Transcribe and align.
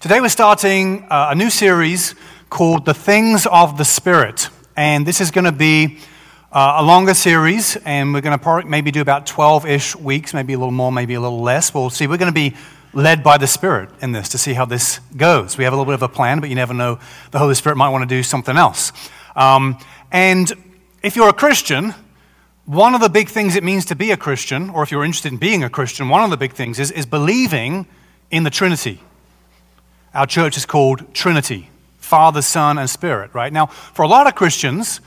Today 0.00 0.20
we're 0.20 0.28
starting 0.28 1.08
uh, 1.10 1.30
a 1.30 1.34
new 1.34 1.50
series 1.50 2.14
called 2.50 2.84
The 2.84 2.94
Things 2.94 3.48
of 3.50 3.76
the 3.78 3.84
Spirit. 3.84 4.48
And 4.76 5.04
this 5.04 5.20
is 5.20 5.32
going 5.32 5.46
to 5.46 5.50
be 5.50 5.98
uh, 6.52 6.76
a 6.76 6.84
longer 6.84 7.14
series, 7.14 7.74
and 7.84 8.14
we're 8.14 8.20
going 8.20 8.38
to 8.38 8.62
maybe 8.64 8.92
do 8.92 9.00
about 9.00 9.26
12 9.26 9.66
ish 9.66 9.96
weeks, 9.96 10.32
maybe 10.32 10.52
a 10.52 10.56
little 10.56 10.70
more, 10.70 10.92
maybe 10.92 11.14
a 11.14 11.20
little 11.20 11.42
less. 11.42 11.74
We'll 11.74 11.90
see. 11.90 12.06
We're 12.06 12.16
going 12.16 12.32
to 12.32 12.50
be 12.50 12.54
led 12.92 13.24
by 13.24 13.38
the 13.38 13.48
Spirit 13.48 13.90
in 14.00 14.12
this 14.12 14.28
to 14.28 14.38
see 14.38 14.52
how 14.52 14.66
this 14.66 15.00
goes. 15.16 15.58
We 15.58 15.64
have 15.64 15.72
a 15.72 15.76
little 15.76 15.90
bit 15.90 15.94
of 15.94 16.02
a 16.04 16.08
plan, 16.08 16.38
but 16.38 16.48
you 16.48 16.54
never 16.54 16.74
know. 16.74 17.00
The 17.32 17.40
Holy 17.40 17.56
Spirit 17.56 17.74
might 17.74 17.88
want 17.88 18.08
to 18.08 18.08
do 18.08 18.22
something 18.22 18.56
else. 18.56 18.92
Um, 19.34 19.80
and 20.12 20.52
if 21.02 21.16
you're 21.16 21.28
a 21.28 21.32
Christian, 21.32 21.92
one 22.66 22.94
of 22.94 23.00
the 23.00 23.08
big 23.08 23.28
things 23.30 23.56
it 23.56 23.64
means 23.64 23.86
to 23.86 23.96
be 23.96 24.12
a 24.12 24.16
Christian, 24.16 24.70
or 24.70 24.84
if 24.84 24.92
you're 24.92 25.04
interested 25.04 25.32
in 25.32 25.38
being 25.38 25.64
a 25.64 25.68
Christian, 25.68 26.08
one 26.08 26.22
of 26.22 26.30
the 26.30 26.36
big 26.36 26.52
things 26.52 26.78
is, 26.78 26.92
is 26.92 27.04
believing 27.04 27.88
in 28.30 28.44
the 28.44 28.50
Trinity. 28.50 29.00
Our 30.14 30.26
church 30.26 30.56
is 30.56 30.66
called 30.66 31.14
Trinity 31.14 31.70
Father, 31.98 32.40
Son, 32.40 32.78
and 32.78 32.88
Spirit, 32.88 33.34
right? 33.34 33.52
Now, 33.52 33.66
for 33.66 34.02
a 34.02 34.08
lot 34.08 34.26
of 34.26 34.34
Christians, 34.34 35.02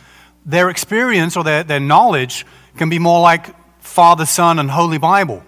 their 0.46 0.70
experience 0.70 1.36
or 1.36 1.44
their, 1.44 1.64
their 1.64 1.80
knowledge 1.80 2.46
can 2.78 2.90
be 2.90 3.00
more 3.00 3.20
like 3.20 3.56
Father, 3.80 4.26
Son, 4.26 4.60
and 4.60 4.70
Holy 4.70 5.00
Bible, 5.00 5.44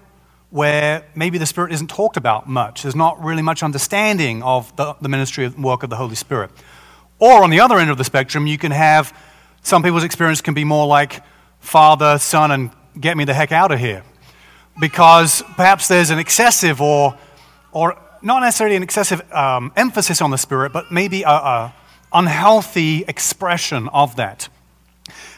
where 0.49 1.05
maybe 1.15 1.37
the 1.37 1.45
Spirit 1.45 1.71
isn't 1.73 1.91
talked 1.91 2.17
about 2.17 2.49
much. 2.49 2.81
There's 2.81 2.95
not 2.95 3.23
really 3.23 3.43
much 3.43 3.61
understanding 3.61 4.41
of 4.41 4.75
the, 4.75 4.95
the 4.99 5.09
ministry 5.09 5.45
and 5.45 5.63
work 5.63 5.83
of 5.83 5.91
the 5.91 5.95
Holy 5.95 6.15
Spirit. 6.15 6.49
Or 7.19 7.43
on 7.43 7.51
the 7.51 7.59
other 7.59 7.77
end 7.77 7.91
of 7.91 7.99
the 7.99 8.03
spectrum, 8.03 8.47
you 8.47 8.57
can 8.57 8.71
have 8.71 9.15
some 9.61 9.83
people's 9.83 10.03
experience 10.03 10.41
can 10.41 10.53
be 10.53 10.63
more 10.63 10.87
like 10.87 11.21
Father, 11.59 12.17
Son, 12.17 12.51
and 12.51 12.71
get 12.99 13.15
me 13.15 13.25
the 13.25 13.33
heck 13.33 13.51
out 13.51 13.71
of 13.71 13.79
here. 13.79 14.03
Because 14.79 15.43
perhaps 15.55 15.87
there's 15.87 16.09
an 16.09 16.19
excessive 16.19 16.81
or, 16.81 17.17
or 17.71 17.97
not 18.23 18.39
necessarily 18.39 18.75
an 18.75 18.83
excessive 18.83 19.21
um, 19.33 19.71
emphasis 19.75 20.21
on 20.21 20.31
the 20.31 20.37
Spirit, 20.37 20.71
but 20.71 20.91
maybe 20.91 21.23
an 21.23 21.71
unhealthy 22.11 23.03
expression 23.07 23.89
of 23.89 24.15
that. 24.15 24.47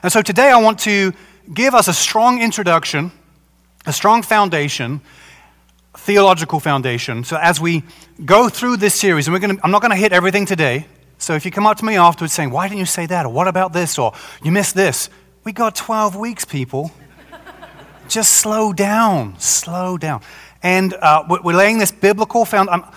And 0.03 0.11
so 0.11 0.21
today 0.21 0.51
I 0.51 0.57
want 0.57 0.79
to 0.81 1.13
give 1.51 1.73
us 1.73 1.87
a 1.87 1.93
strong 1.93 2.41
introduction, 2.41 3.11
a 3.85 3.93
strong 3.93 4.21
foundation, 4.21 5.01
theological 5.97 6.59
foundation. 6.59 7.23
So 7.23 7.37
as 7.37 7.59
we 7.59 7.83
go 8.23 8.49
through 8.49 8.77
this 8.77 8.93
series, 8.93 9.27
and 9.27 9.41
to, 9.41 9.59
I'm 9.63 9.71
not 9.71 9.81
going 9.81 9.91
to 9.91 9.97
hit 9.97 10.13
everything 10.13 10.45
today. 10.45 10.85
So 11.17 11.33
if 11.33 11.45
you 11.45 11.51
come 11.51 11.65
up 11.65 11.77
to 11.77 11.85
me 11.85 11.95
afterwards 11.95 12.33
saying, 12.33 12.51
Why 12.51 12.67
didn't 12.67 12.79
you 12.79 12.85
say 12.85 13.05
that? 13.07 13.25
Or 13.25 13.29
what 13.29 13.47
about 13.47 13.73
this? 13.73 13.97
Or 13.97 14.13
you 14.43 14.51
missed 14.51 14.75
this? 14.75 15.09
We 15.43 15.53
got 15.53 15.75
12 15.75 16.15
weeks, 16.15 16.45
people. 16.45 16.91
Just 18.07 18.33
slow 18.33 18.71
down, 18.71 19.39
slow 19.39 19.97
down. 19.97 20.21
And 20.61 20.93
uh, 20.93 21.23
we're 21.43 21.55
laying 21.55 21.79
this 21.79 21.91
biblical 21.91 22.45
foundation. 22.45 22.83
Um, 22.83 22.91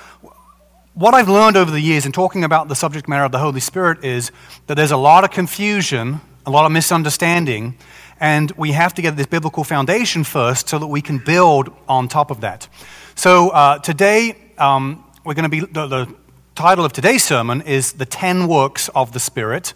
what 0.95 1.15
I've 1.15 1.29
learned 1.29 1.57
over 1.57 1.71
the 1.71 1.81
years 1.81 2.07
in 2.07 2.13
talking 2.13 2.45
about 2.45 2.69
the 2.69 2.75
subject 2.75 3.09
matter 3.09 3.25
of 3.25 3.33
the 3.33 3.39
Holy 3.39 3.61
Spirit 3.61 4.05
is 4.05 4.33
that 4.67 4.75
there's 4.75 4.91
a 4.91 4.97
lot 4.97 5.25
of 5.25 5.31
confusion, 5.31 6.21
a 6.45 6.51
lot 6.51 6.67
of 6.67 6.73
misunderstanding, 6.73 7.77
and 8.21 8.51
we 8.53 8.73
have 8.73 8.95
to 8.95 9.03
get 9.03 9.17
this 9.17 9.27
biblical 9.27 9.65
foundation 9.65 10.25
first 10.25 10.69
so 10.69 10.79
that 10.79 10.89
we 10.89 11.01
can 11.01 11.19
build 11.19 11.71
on 11.89 12.09
top 12.09 12.31
of 12.31 12.41
that. 12.41 12.69
So 13.15 13.51
uh, 13.51 13.79
today, 13.79 14.37
um, 14.59 15.05
we're 15.25 15.35
going 15.35 15.45
to 15.45 15.49
be, 15.49 15.61
the, 15.61 15.87
the 15.87 16.15
title 16.55 16.85
of 16.85 16.93
today's 16.93 17.23
sermon 17.23 17.63
is 17.63 17.93
The 17.93 18.07
Ten 18.07 18.49
Works 18.49 18.89
of 18.89 19.13
the 19.13 19.21
Spirit. 19.21 19.73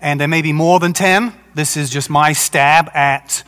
And 0.00 0.20
there 0.20 0.28
may 0.28 0.42
be 0.42 0.52
more 0.52 0.80
than 0.80 0.92
ten. 0.92 1.32
This 1.54 1.76
is 1.76 1.88
just 1.88 2.10
my 2.10 2.32
stab 2.32 2.90
at 2.94 3.44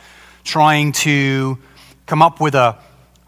trying 0.47 0.93
to 0.93 1.57
come 2.05 2.21
up 2.21 2.39
with 2.39 2.55
a 2.55 2.77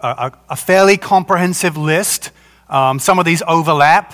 a, 0.01 0.31
a 0.49 0.55
fairly 0.55 0.97
comprehensive 0.97 1.77
list. 1.77 2.31
Um, 2.69 2.99
some 2.99 3.19
of 3.19 3.25
these 3.25 3.41
overlap. 3.47 4.13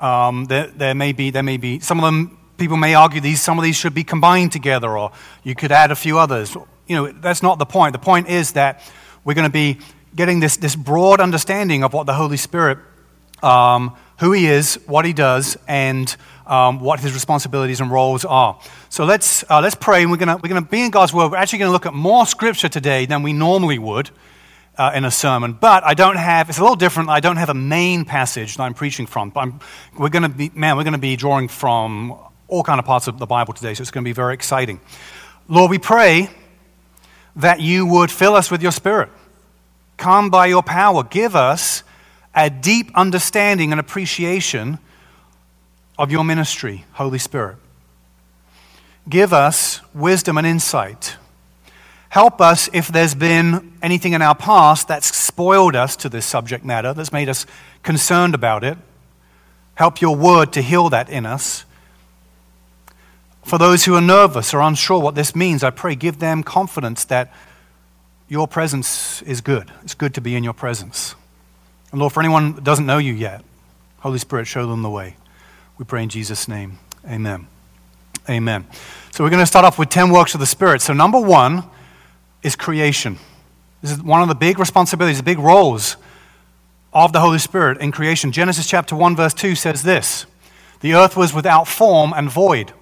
Um, 0.00 0.46
there, 0.46 0.68
there, 0.68 0.94
may 0.94 1.12
be, 1.12 1.30
there 1.30 1.42
may 1.42 1.58
be, 1.58 1.80
some 1.80 1.98
of 1.98 2.04
them, 2.04 2.38
people 2.56 2.78
may 2.78 2.94
argue 2.94 3.20
these, 3.20 3.42
some 3.42 3.58
of 3.58 3.64
these 3.64 3.76
should 3.76 3.92
be 3.92 4.02
combined 4.02 4.50
together, 4.50 4.96
or 4.96 5.12
you 5.44 5.54
could 5.54 5.70
add 5.70 5.90
a 5.90 5.94
few 5.94 6.18
others. 6.18 6.56
You 6.86 6.96
know, 6.96 7.12
that's 7.12 7.42
not 7.42 7.58
the 7.58 7.66
point. 7.66 7.92
The 7.92 7.98
point 7.98 8.28
is 8.28 8.52
that 8.52 8.82
we're 9.24 9.34
going 9.34 9.46
to 9.48 9.52
be 9.52 9.78
getting 10.16 10.40
this, 10.40 10.56
this 10.56 10.74
broad 10.74 11.20
understanding 11.20 11.84
of 11.84 11.92
what 11.92 12.06
the 12.06 12.14
Holy 12.14 12.38
Spirit, 12.38 12.78
um, 13.42 13.94
who 14.20 14.32
He 14.32 14.46
is, 14.46 14.78
what 14.86 15.04
He 15.04 15.12
does, 15.12 15.58
and 15.66 16.14
um, 16.46 16.80
what 16.80 17.00
His 17.00 17.12
responsibilities 17.12 17.80
and 17.80 17.90
roles 17.90 18.24
are. 18.24 18.58
So 18.88 19.04
let's, 19.04 19.44
uh, 19.50 19.60
let's 19.60 19.74
pray, 19.74 20.02
and 20.02 20.10
we're 20.10 20.16
going 20.18 20.40
we're 20.40 20.48
to 20.48 20.60
be 20.60 20.82
in 20.82 20.90
God's 20.90 21.12
Word. 21.12 21.32
We're 21.32 21.38
actually 21.38 21.60
going 21.60 21.68
to 21.68 21.72
look 21.72 21.86
at 21.86 21.94
more 21.94 22.26
Scripture 22.26 22.68
today 22.68 23.06
than 23.06 23.22
we 23.22 23.32
normally 23.32 23.78
would 23.78 24.10
uh, 24.76 24.92
in 24.94 25.04
a 25.04 25.10
sermon. 25.10 25.52
But 25.52 25.84
I 25.84 25.94
don't 25.94 26.16
have, 26.16 26.48
it's 26.48 26.58
a 26.58 26.62
little 26.62 26.76
different. 26.76 27.10
I 27.10 27.20
don't 27.20 27.36
have 27.36 27.50
a 27.50 27.54
main 27.54 28.04
passage 28.04 28.56
that 28.56 28.62
I'm 28.62 28.74
preaching 28.74 29.06
from. 29.06 29.30
But 29.30 29.40
I'm, 29.40 29.60
we're 29.98 30.08
going 30.08 30.22
to 30.22 30.28
be, 30.28 30.50
man, 30.54 30.76
we're 30.76 30.84
going 30.84 30.92
to 30.92 30.98
be 30.98 31.16
drawing 31.16 31.48
from 31.48 32.16
all 32.48 32.62
kind 32.62 32.78
of 32.78 32.84
parts 32.84 33.06
of 33.06 33.18
the 33.18 33.26
Bible 33.26 33.54
today, 33.54 33.74
so 33.74 33.82
it's 33.82 33.90
going 33.90 34.04
to 34.04 34.08
be 34.08 34.12
very 34.12 34.34
exciting. 34.34 34.80
Lord, 35.48 35.70
we 35.70 35.78
pray 35.78 36.30
that 37.36 37.60
you 37.60 37.86
would 37.86 38.10
fill 38.10 38.34
us 38.34 38.50
with 38.50 38.62
your 38.62 38.72
spirit. 38.72 39.08
Come 39.96 40.30
by 40.30 40.46
your 40.46 40.62
power. 40.62 41.04
Give 41.04 41.36
us 41.36 41.84
a 42.34 42.50
deep 42.50 42.90
understanding 42.94 43.72
and 43.72 43.80
appreciation 43.80 44.78
of 45.98 46.10
your 46.10 46.24
ministry, 46.24 46.84
Holy 46.92 47.18
Spirit. 47.18 47.56
Give 49.08 49.32
us 49.32 49.80
wisdom 49.94 50.38
and 50.38 50.46
insight 50.46 51.16
Help 52.10 52.40
us 52.40 52.68
if 52.72 52.88
there's 52.88 53.14
been 53.14 53.72
anything 53.82 54.14
in 54.14 54.20
our 54.20 54.34
past 54.34 54.88
that's 54.88 55.16
spoiled 55.16 55.76
us 55.76 55.94
to 55.94 56.08
this 56.08 56.26
subject 56.26 56.64
matter, 56.64 56.92
that's 56.92 57.12
made 57.12 57.28
us 57.28 57.46
concerned 57.84 58.34
about 58.34 58.64
it. 58.64 58.76
Help 59.76 60.00
your 60.00 60.16
word 60.16 60.52
to 60.54 60.60
heal 60.60 60.90
that 60.90 61.08
in 61.08 61.24
us. 61.24 61.64
For 63.44 63.58
those 63.58 63.84
who 63.84 63.94
are 63.94 64.00
nervous 64.00 64.52
or 64.52 64.60
unsure 64.60 65.00
what 65.00 65.14
this 65.14 65.36
means, 65.36 65.62
I 65.62 65.70
pray 65.70 65.94
give 65.94 66.18
them 66.18 66.42
confidence 66.42 67.04
that 67.04 67.32
your 68.28 68.48
presence 68.48 69.22
is 69.22 69.40
good. 69.40 69.70
It's 69.82 69.94
good 69.94 70.12
to 70.14 70.20
be 70.20 70.34
in 70.34 70.42
your 70.42 70.52
presence. 70.52 71.14
And 71.90 72.00
Lord, 72.00 72.12
for 72.12 72.20
anyone 72.20 72.54
that 72.54 72.64
doesn't 72.64 72.86
know 72.86 72.98
you 72.98 73.12
yet, 73.12 73.44
Holy 74.00 74.18
Spirit, 74.18 74.46
show 74.46 74.66
them 74.66 74.82
the 74.82 74.90
way. 74.90 75.16
We 75.78 75.84
pray 75.84 76.02
in 76.02 76.08
Jesus' 76.08 76.46
name. 76.48 76.78
Amen. 77.06 77.46
Amen. 78.28 78.66
So 79.10 79.24
we're 79.24 79.30
going 79.30 79.42
to 79.42 79.46
start 79.46 79.64
off 79.64 79.78
with 79.78 79.88
10 79.88 80.10
works 80.10 80.34
of 80.34 80.40
the 80.40 80.46
Spirit. 80.46 80.82
So, 80.82 80.92
number 80.92 81.20
one, 81.20 81.64
is 82.42 82.56
creation. 82.56 83.18
This 83.82 83.92
is 83.92 84.02
one 84.02 84.22
of 84.22 84.28
the 84.28 84.34
big 84.34 84.58
responsibilities, 84.58 85.18
the 85.18 85.22
big 85.22 85.38
roles 85.38 85.96
of 86.92 87.12
the 87.12 87.20
Holy 87.20 87.38
Spirit 87.38 87.78
in 87.78 87.92
creation. 87.92 88.32
Genesis 88.32 88.66
chapter 88.66 88.96
1, 88.96 89.16
verse 89.16 89.34
2 89.34 89.54
says 89.54 89.82
this 89.82 90.26
The 90.80 90.94
earth 90.94 91.16
was 91.16 91.34
without 91.34 91.68
form 91.68 92.12
and 92.14 92.30
void, 92.30 92.72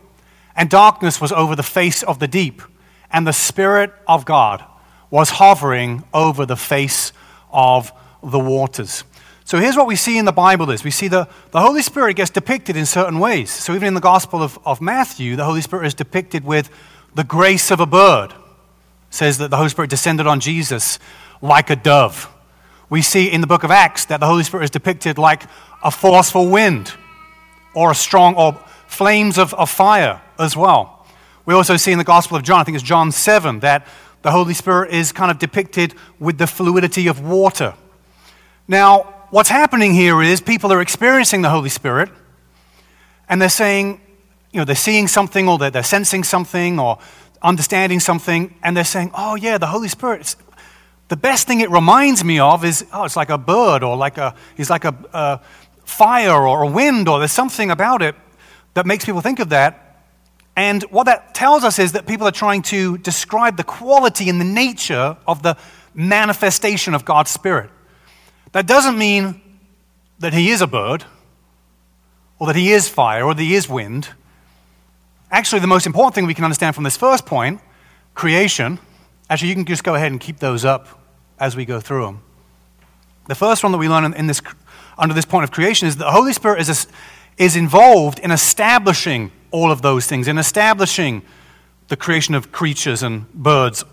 and 0.57 0.71
darkness 0.71 1.21
was 1.21 1.33
over 1.33 1.55
the 1.57 1.63
face 1.63 2.03
of 2.03 2.19
the 2.19 2.29
deep, 2.29 2.63
and 3.11 3.27
the 3.27 3.33
Spirit 3.33 3.93
of 4.07 4.25
God 4.25 4.65
was 5.11 5.31
hovering 5.31 6.05
over 6.13 6.45
the 6.45 6.57
face 6.57 7.13
of 7.51 7.93
the 8.23 8.39
waters. 8.39 9.05
So 9.45 9.59
here's 9.59 9.77
what 9.77 9.87
we 9.87 9.97
see 9.97 10.19
in 10.19 10.25
the 10.25 10.33
Bible 10.33 10.71
is 10.71 10.85
we 10.85 10.91
see 10.91 11.09
the, 11.09 11.29
the 11.53 11.61
Holy 11.61 11.81
Spirit 11.81 12.17
gets 12.17 12.31
depicted 12.31 12.77
in 12.77 12.85
certain 12.85 13.19
ways. 13.19 13.51
So 13.51 13.75
even 13.75 13.89
in 13.89 13.95
the 13.95 14.01
Gospel 14.01 14.43
of, 14.43 14.59
of 14.65 14.81
Matthew, 14.81 15.37
the 15.37 15.45
Holy 15.45 15.63
Spirit 15.63 15.87
is 15.87 15.95
depicted 15.95 16.45
with 16.45 16.71
the 17.15 17.25
grace 17.25 17.71
of 17.71 17.81
a 17.81 17.87
bird 17.87 18.35
says 19.11 19.39
that 19.39 19.51
the 19.51 19.57
Holy 19.57 19.69
Spirit 19.69 19.91
descended 19.91 20.27
on 20.27 20.41
Jesus 20.41 20.99
like 21.41 21.71
a 21.71 21.77
dove. 21.77 22.33
We 22.91 23.03
see 23.03 23.31
in 23.31 23.41
the 23.41 23.47
book 23.47 23.65
of 23.65 23.71
Acts 23.71 24.05
that 24.07 24.21
the 24.21 24.27
Holy 24.27 24.45
Spirit 24.45 24.65
is 24.65 24.71
depicted 24.71 25.19
like 25.19 25.45
a 25.83 25.91
forceful 25.91 26.49
wind 26.49 26.93
or 27.75 27.91
a 27.91 27.95
strong, 27.95 28.35
or 28.35 28.55
flames 28.87 29.39
of, 29.39 29.55
of 29.55 29.71
fire 29.71 30.21
as 30.39 30.57
well. 30.57 31.07
We 31.47 31.55
also 31.55 31.77
see 31.77 31.93
in 31.93 31.99
the 31.99 32.05
Gospel 32.05 32.37
of 32.37 32.43
John, 32.43 32.61
I 32.61 32.65
think 32.65 32.75
it's 32.75 32.85
John 32.85 33.13
7, 33.13 33.61
that 33.61 33.87
the 34.23 34.31
Holy 34.31 34.55
Spirit 34.55 34.93
is 34.93 35.13
kind 35.13 35.31
of 35.31 35.39
depicted 35.39 35.95
with 36.19 36.39
the 36.39 36.47
fluidity 36.47 37.07
of 37.07 37.21
water. 37.21 37.75
Now, 38.71 39.15
what's 39.31 39.49
happening 39.49 39.95
here 39.95 40.21
is 40.21 40.43
people 40.43 40.71
are 40.75 40.83
experiencing 40.83 41.41
the 41.41 41.49
Holy 41.49 41.71
Spirit 41.71 42.11
and 43.27 43.41
they're 43.41 43.49
saying, 43.49 43.99
you 44.53 44.59
know, 44.59 44.67
they're 44.67 44.77
seeing 44.77 45.09
something 45.09 45.49
or 45.49 45.57
they're, 45.57 45.71
they're 45.71 45.83
sensing 45.83 46.23
something 46.23 46.79
or 46.79 46.99
understanding 47.41 47.99
something 47.99 48.55
and 48.63 48.77
they're 48.77 48.85
saying, 48.85 49.11
oh, 49.15 49.37
yeah, 49.37 49.57
the 49.57 49.69
Holy 49.69 49.89
Spirit. 49.89 50.37
The 51.09 51.17
best 51.17 51.47
thing 51.47 51.61
it 51.61 51.71
reminds 51.71 52.23
me 52.23 52.41
of 52.41 52.63
is, 52.63 52.85
oh, 52.93 53.05
it's 53.05 53.17
like 53.17 53.31
a 53.31 53.39
bird 53.39 53.83
or 53.83 53.97
like 53.97 54.19
a, 54.19 54.35
it's 54.59 54.69
like 54.69 54.85
a, 54.85 54.95
a 55.15 55.41
fire 55.87 56.47
or 56.47 56.65
a 56.65 56.69
wind 56.69 57.09
or 57.09 57.19
there's 57.19 57.33
something 57.33 57.71
about 57.71 58.03
it 58.03 58.15
that 58.75 58.85
makes 58.85 59.07
people 59.07 59.23
think 59.23 59.39
of 59.39 59.49
that. 59.49 60.03
And 60.57 60.83
what 60.91 61.05
that 61.05 61.35
tells 61.35 61.65
us 61.65 61.79
is 61.79 61.93
that 61.93 62.07
people 62.07 62.29
are 62.29 62.33
trying 62.33 62.61
to 62.65 62.99
describe 62.99 63.57
the 63.57 63.65
quality 63.65 64.29
and 64.29 64.39
the 64.39 64.45
nature 64.45 65.17
of 65.27 65.43
the 65.43 65.57
manifestation 65.95 66.93
of 66.93 67.07
God's 67.07 67.31
Spirit. 67.31 67.71
That 68.53 68.67
doesn't 68.67 68.97
mean 68.97 69.41
that 70.19 70.33
he 70.33 70.51
is 70.51 70.61
a 70.61 70.67
bird 70.67 71.05
or 72.39 72.47
that 72.47 72.57
he 72.57 72.73
is 72.73 72.89
fire 72.89 73.25
or 73.25 73.35
that 73.35 73.43
he 73.43 73.55
is 73.55 73.69
wind. 73.69 74.09
Actually, 75.31 75.61
the 75.61 75.67
most 75.67 75.87
important 75.87 76.15
thing 76.15 76.27
we 76.27 76.35
can 76.35 76.45
understand 76.45 76.75
from 76.75 76.85
this 76.85 76.97
first 76.97 77.27
point, 77.27 77.61
creation, 78.15 78.79
actually, 79.29 79.49
you 79.49 79.55
can 79.55 79.65
just 79.65 79.85
go 79.85 79.95
ahead 79.95 80.11
and 80.11 80.21
keep 80.21 80.39
those 80.39 80.65
up 80.65 80.89
as 81.39 81.55
we 81.55 81.65
go 81.65 81.81
through 81.81 82.05
them. 82.05 82.23
The 83.27 83.35
first 83.35 83.63
one 83.63 83.73
that 83.73 83.79
we 83.79 83.89
learn 83.89 84.15
in, 84.15 84.27
this 84.27 84.41
under 84.97 85.15
this 85.15 85.27
point 85.27 85.45
of 85.45 85.51
creation 85.51 85.87
is 85.87 85.97
that 85.97 86.05
the 86.05 86.11
Holy 86.11 86.33
Spirit 86.33 86.61
is, 86.61 86.71
a, 86.87 87.43
is 87.43 87.57
involved 87.57 88.19
in 88.19 88.31
establishing 88.31 89.31
all 89.51 89.71
of 89.71 89.83
those 89.83 90.07
things, 90.07 90.29
in 90.29 90.39
establishing 90.39 91.23
the 91.89 91.97
creation 91.97 92.35
of 92.35 92.51
creatures 92.53 93.03
and 93.03 93.31
birds 93.33 93.85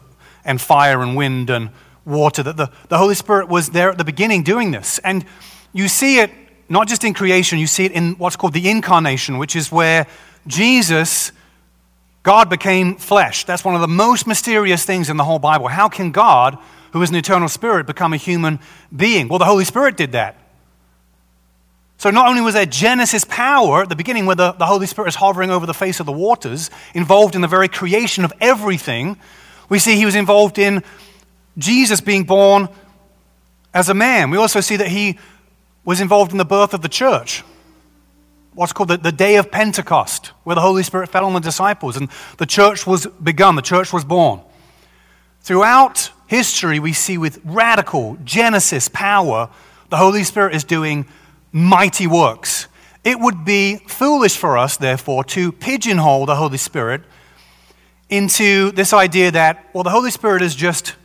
and 0.46 0.62
fire 0.62 1.02
and 1.02 1.16
wind 1.18 1.50
and 1.50 1.69
water. 2.06 2.44
That 2.44 2.57
the, 2.57 2.72
the 2.90 2.98
Holy 2.98 3.16
Spirit 3.16 3.50
was 3.50 3.69
there 3.69 3.90
at 3.90 3.98
the 3.98 4.06
beginning 4.06 4.44
doing 4.44 4.72
this. 4.72 5.00
And 5.00 5.25
you 5.74 5.88
see 5.88 6.19
it 6.19 6.31
not 6.69 6.88
just 6.88 7.04
in 7.04 7.13
creation, 7.13 7.60
you 7.60 7.68
see 7.68 7.86
it 7.86 7.92
in 7.92 8.13
what's 8.13 8.36
called 8.36 8.54
the 8.54 8.69
incarnation, 8.69 9.38
which 9.38 9.56
is 9.56 9.72
where 9.72 10.07
Jesus, 10.48 11.31
God 12.24 12.50
became 12.50 12.96
flesh. 12.96 13.46
That's 13.46 13.63
one 13.63 13.75
of 13.75 13.81
the 13.81 13.88
most 13.88 14.25
mysterious 14.25 14.84
things 14.84 15.10
in 15.10 15.18
the 15.18 15.24
whole 15.24 15.40
Bible. 15.40 15.68
How 15.68 15.90
can 15.90 16.12
God, 16.12 16.57
who 16.92 17.02
is 17.02 17.10
an 17.10 17.16
eternal 17.16 17.50
spirit, 17.50 17.86
become 17.86 18.13
a 18.13 18.18
human 18.18 18.60
being? 18.96 19.28
Well, 19.28 19.40
the 19.40 19.46
Holy 19.46 19.66
Spirit 19.66 19.96
did 19.96 20.13
that. 20.13 20.38
So, 21.98 22.10
not 22.10 22.28
only 22.28 22.42
was 22.42 22.56
there 22.56 22.66
Genesis 22.66 23.24
power 23.24 23.84
at 23.84 23.90
the 23.90 23.96
beginning, 23.96 24.25
where 24.25 24.36
the, 24.36 24.52
the 24.52 24.66
Holy 24.66 24.86
Spirit 24.86 25.10
is 25.10 25.16
hovering 25.16 25.50
over 25.50 25.66
the 25.66 25.74
face 25.74 26.00
of 26.00 26.06
the 26.06 26.12
waters, 26.12 26.69
involved 26.94 27.36
in 27.36 27.42
the 27.42 27.48
very 27.48 27.69
creation 27.69 28.25
of 28.25 28.34
everything, 28.42 29.18
we 29.69 29.80
see 29.80 29.96
he 29.96 30.06
was 30.06 30.16
involved 30.16 30.60
in 30.60 30.84
Jesus 31.57 32.02
being 32.02 32.24
born 32.24 32.69
as 33.74 33.90
a 33.90 33.94
man. 33.94 34.30
We 34.30 34.38
also 34.38 34.62
see 34.62 34.75
that 34.78 34.88
he 34.88 35.18
was 35.84 36.02
involved 36.02 36.31
in 36.31 36.38
the 36.38 36.46
birth 36.46 36.74
of 36.74 36.81
the 36.81 36.90
church. 36.90 37.44
What's 38.54 38.74
called 38.74 38.90
the, 38.90 38.98
the 38.98 39.12
day 39.12 39.36
of 39.36 39.52
Pentecost, 39.52 40.28
where 40.44 40.56
the 40.56 40.62
Holy 40.62 40.84
Spirit 40.84 41.10
fell 41.10 41.25
on 41.25 41.34
the 41.34 41.40
disciples 41.40 41.98
and 41.98 42.10
the 42.38 42.46
church 42.46 42.88
was 42.88 43.06
begun, 43.06 43.56
the 43.56 43.62
church 43.62 43.92
was 43.92 44.06
born. 44.06 44.40
Throughout 45.42 46.10
history, 46.28 46.80
we 46.80 46.94
see 46.94 47.18
with 47.18 47.40
radical 47.44 48.18
Genesis 48.24 48.88
power, 48.88 49.50
the 49.90 49.98
Holy 49.98 50.24
Spirit 50.24 50.56
is 50.56 50.63
doing 50.63 51.06
mighty 51.52 52.07
works. 52.07 52.68
It 53.04 53.19
would 53.19 53.46
be 53.46 53.75
foolish 53.88 54.36
for 54.36 54.57
us, 54.57 54.78
therefore, 54.78 55.24
to 55.25 55.52
pigeonhole 55.52 56.25
the 56.25 56.36
Holy 56.36 56.57
Spirit 56.57 57.04
into 58.10 58.72
this 58.72 58.94
idea 58.94 59.31
that, 59.31 59.69
well, 59.74 59.84
the 59.84 59.92
Holy 59.92 60.10
Spirit 60.10 60.42
is 60.42 60.56
just, 60.56 60.96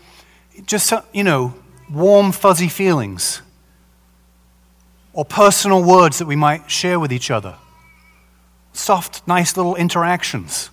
just 0.66 0.92
uh, 0.92 1.02
you 1.12 1.24
know, 1.24 1.54
warm, 1.90 2.32
fuzzy 2.32 2.68
feelings 2.68 3.42
or 5.12 5.24
personal 5.24 5.82
words 5.82 6.18
that 6.18 6.26
we 6.26 6.36
might 6.36 6.70
share 6.70 7.00
with 7.00 7.12
each 7.12 7.30
other. 7.30 7.56
Soft, 8.72 9.26
nice 9.26 9.56
little 9.56 9.74
interactions. 9.74 10.70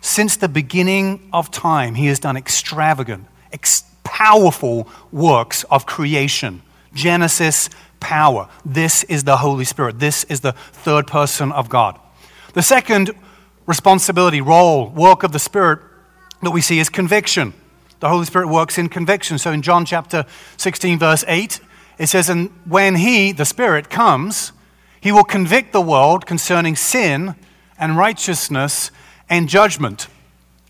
Since 0.00 0.36
the 0.36 0.48
beginning 0.48 1.28
of 1.32 1.50
time, 1.50 1.94
He 1.94 2.06
has 2.06 2.18
done 2.18 2.36
extravagant, 2.36 3.26
ex- 3.52 3.84
powerful 4.04 4.88
works 5.10 5.64
of 5.64 5.86
creation. 5.86 6.62
Genesis 6.94 7.70
power. 8.00 8.48
This 8.64 9.04
is 9.04 9.24
the 9.24 9.38
Holy 9.38 9.64
Spirit. 9.64 9.98
This 9.98 10.24
is 10.24 10.40
the 10.40 10.52
third 10.52 11.06
person 11.06 11.52
of 11.52 11.68
God. 11.68 11.98
The 12.54 12.62
second 12.62 13.10
responsibility, 13.66 14.40
role, 14.40 14.88
work 14.88 15.22
of 15.22 15.32
the 15.32 15.38
Spirit 15.38 15.80
that 16.42 16.50
we 16.50 16.60
see 16.60 16.78
is 16.78 16.88
conviction. 16.88 17.52
The 18.00 18.08
Holy 18.08 18.24
Spirit 18.24 18.48
works 18.48 18.78
in 18.78 18.88
conviction. 18.88 19.38
So 19.38 19.50
in 19.50 19.62
John 19.62 19.84
chapter 19.84 20.24
16, 20.56 20.98
verse 20.98 21.24
8, 21.26 21.60
it 21.98 22.06
says, 22.06 22.28
And 22.28 22.50
when 22.64 22.96
He, 22.96 23.32
the 23.32 23.44
Spirit, 23.44 23.90
comes, 23.90 24.52
He 25.00 25.10
will 25.10 25.24
convict 25.24 25.72
the 25.72 25.80
world 25.80 26.26
concerning 26.26 26.76
sin 26.76 27.34
and 27.78 27.96
righteousness 27.96 28.90
and 29.28 29.48
judgment. 29.48 30.06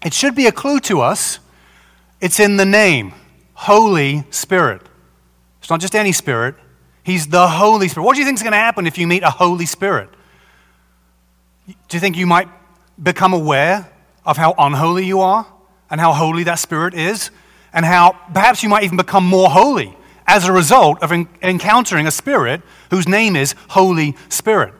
It 0.05 0.15
should 0.15 0.35
be 0.35 0.47
a 0.47 0.53
clue 0.53 0.81
to 0.81 1.01
us. 1.01 1.39
It's 2.21 2.41
in 2.41 2.57
the 2.57 2.65
name, 2.65 3.13
Holy 3.55 4.25
Spirit. 4.31 4.83
It's 5.61 5.71
not 5.71 5.81
just 5.81 5.95
any 5.95 6.13
Spirit, 6.13 6.55
He's 7.03 7.29
the 7.29 7.49
Holy 7.49 7.89
Spirit. 7.89 8.05
What 8.05 8.15
do 8.15 8.21
you 8.21 8.27
think 8.27 8.37
is 8.37 8.43
going 8.43 8.53
to 8.53 8.59
happen 8.59 8.87
if 8.87 8.99
you 8.99 9.07
meet 9.07 9.23
a 9.23 9.31
Holy 9.31 9.67
Spirit? 9.67 10.11
Do 11.67 11.97
you 11.97 12.01
think 12.01 12.17
you 12.17 12.27
might 12.27 12.49
become 13.03 13.33
aware 13.33 13.91
of 14.25 14.37
how 14.37 14.55
unholy 14.59 15.07
you 15.07 15.21
are 15.21 15.47
and 15.91 16.01
how 16.01 16.13
holy 16.13 16.45
that 16.45 16.59
Spirit 16.59 16.95
is? 16.95 17.31
And 17.73 17.85
how 17.85 18.19
perhaps 18.33 18.63
you 18.63 18.69
might 18.69 18.85
even 18.85 18.97
become 18.97 19.25
more 19.25 19.51
holy 19.51 19.95
as 20.27 20.47
a 20.47 20.53
result 20.53 21.03
of 21.03 21.13
en- 21.13 21.29
encountering 21.43 22.07
a 22.07 22.11
Spirit 22.11 22.63
whose 22.91 23.09
name 23.09 23.37
is 23.37 23.55
Holy 23.69 24.17
Spirit. 24.29 24.75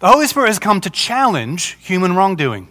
The 0.00 0.08
Holy 0.08 0.26
Spirit 0.26 0.48
has 0.48 0.58
come 0.58 0.80
to 0.82 0.90
challenge 0.90 1.78
human 1.80 2.14
wrongdoing. 2.14 2.68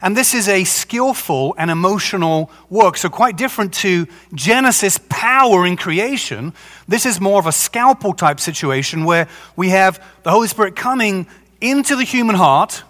And 0.00 0.16
this 0.16 0.32
is 0.32 0.48
a 0.48 0.64
skillful 0.64 1.54
and 1.58 1.70
emotional 1.70 2.50
work. 2.70 2.96
So, 2.96 3.08
quite 3.08 3.36
different 3.36 3.74
to 3.74 4.06
Genesis 4.32 4.98
power 5.08 5.66
in 5.66 5.76
creation. 5.76 6.54
This 6.86 7.04
is 7.04 7.20
more 7.20 7.40
of 7.40 7.46
a 7.46 7.52
scalpel 7.52 8.12
type 8.12 8.38
situation 8.38 9.04
where 9.04 9.28
we 9.56 9.70
have 9.70 10.02
the 10.22 10.30
Holy 10.30 10.46
Spirit 10.46 10.76
coming 10.76 11.26
into 11.60 11.96
the 11.96 12.04
human 12.04 12.36
heart 12.36 12.84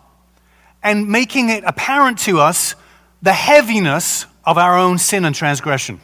and 0.82 1.08
making 1.08 1.48
it 1.48 1.64
apparent 1.66 2.18
to 2.20 2.40
us 2.40 2.74
the 3.22 3.32
heaviness 3.32 4.26
of 4.44 4.58
our 4.58 4.78
own 4.78 4.98
sin 4.98 5.24
and 5.24 5.34
transgression. 5.34 6.00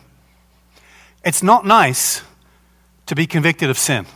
It's 1.24 1.42
not 1.42 1.64
nice 1.64 2.22
to 3.06 3.14
be 3.14 3.26
convicted 3.26 3.70
of 3.70 3.78
sin. 3.78 4.06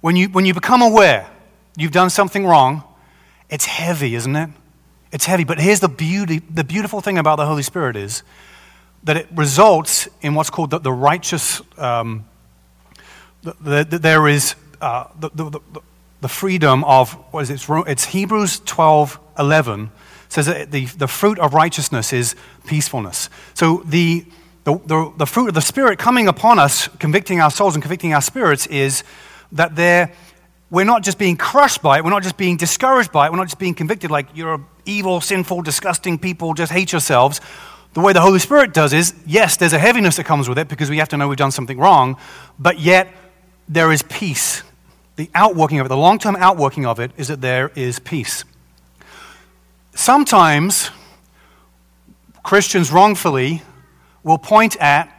When 0.00 0.16
you, 0.16 0.28
when 0.28 0.44
you 0.44 0.54
become 0.54 0.82
aware 0.82 1.28
you've 1.76 1.92
done 1.92 2.10
something 2.10 2.44
wrong, 2.46 2.84
it's 3.48 3.66
heavy, 3.66 4.14
isn't 4.14 4.36
it? 4.36 4.50
It's 5.12 5.24
heavy, 5.24 5.44
but 5.44 5.58
here's 5.58 5.80
the 5.80 5.88
beauty 5.88 6.38
the 6.38 6.64
beautiful 6.64 7.00
thing 7.00 7.18
about 7.18 7.36
the 7.36 7.46
Holy 7.46 7.62
Spirit 7.62 7.96
is 7.96 8.22
that 9.02 9.16
it 9.16 9.26
results 9.34 10.08
in 10.20 10.34
what's 10.34 10.50
called 10.50 10.70
the, 10.70 10.78
the 10.78 10.92
righteous, 10.92 11.62
um, 11.78 12.26
the, 13.42 13.84
the, 13.84 13.98
there 13.98 14.28
is 14.28 14.54
uh, 14.80 15.06
the, 15.18 15.60
the, 16.20 16.28
freedom 16.28 16.84
of, 16.84 17.12
what 17.32 17.42
is 17.42 17.50
it? 17.50 17.66
It's 17.88 18.04
Hebrews 18.04 18.60
12 18.60 19.18
11 19.38 19.90
says 20.30 20.46
that 20.46 20.70
the, 20.70 20.86
the 20.86 21.06
fruit 21.08 21.38
of 21.38 21.52
righteousness 21.52 22.12
is 22.12 22.34
peacefulness. 22.66 23.28
So 23.54 23.82
the, 23.84 24.24
the, 24.64 24.78
the, 24.86 25.12
the 25.18 25.26
fruit 25.26 25.48
of 25.48 25.54
the 25.54 25.60
Spirit 25.60 25.98
coming 25.98 26.28
upon 26.28 26.58
us, 26.58 26.88
convicting 26.98 27.40
our 27.40 27.50
souls 27.50 27.74
and 27.74 27.82
convicting 27.82 28.14
our 28.14 28.22
spirits, 28.22 28.66
is 28.68 29.04
that 29.52 29.76
there 29.76 30.12
we're 30.70 30.84
not 30.84 31.02
just 31.02 31.18
being 31.18 31.36
crushed 31.36 31.82
by 31.82 31.98
it, 31.98 32.04
we're 32.04 32.10
not 32.10 32.22
just 32.22 32.36
being 32.36 32.56
discouraged 32.56 33.10
by 33.10 33.26
it, 33.26 33.32
we're 33.32 33.38
not 33.38 33.48
just 33.48 33.58
being 33.58 33.74
convicted 33.74 34.10
like 34.10 34.28
you're 34.34 34.64
evil, 34.86 35.20
sinful, 35.20 35.62
disgusting 35.62 36.16
people, 36.16 36.54
just 36.54 36.70
hate 36.70 36.92
yourselves. 36.92 37.40
The 37.92 38.00
way 38.00 38.12
the 38.12 38.20
Holy 38.20 38.38
Spirit 38.38 38.72
does 38.72 38.92
is, 38.92 39.14
yes, 39.26 39.56
there's 39.56 39.72
a 39.72 39.80
heaviness 39.80 40.16
that 40.16 40.24
comes 40.24 40.48
with 40.48 40.58
it 40.58 40.68
because 40.68 40.88
we 40.88 40.98
have 40.98 41.08
to 41.08 41.16
know 41.16 41.26
we've 41.26 41.36
done 41.36 41.50
something 41.50 41.76
wrong, 41.76 42.16
but 42.56 42.78
yet 42.78 43.08
there 43.68 43.90
is 43.90 44.02
peace. 44.02 44.62
The 45.16 45.28
outworking 45.34 45.80
of 45.80 45.86
it, 45.86 45.88
the 45.88 45.96
long 45.96 46.20
term 46.20 46.36
outworking 46.36 46.86
of 46.86 47.00
it, 47.00 47.10
is 47.16 47.28
that 47.28 47.40
there 47.40 47.72
is 47.74 47.98
peace. 47.98 48.44
Sometimes 49.94 50.90
Christians 52.42 52.90
wrongfully 52.90 53.62
will 54.22 54.38
point 54.38 54.76
at 54.76 55.10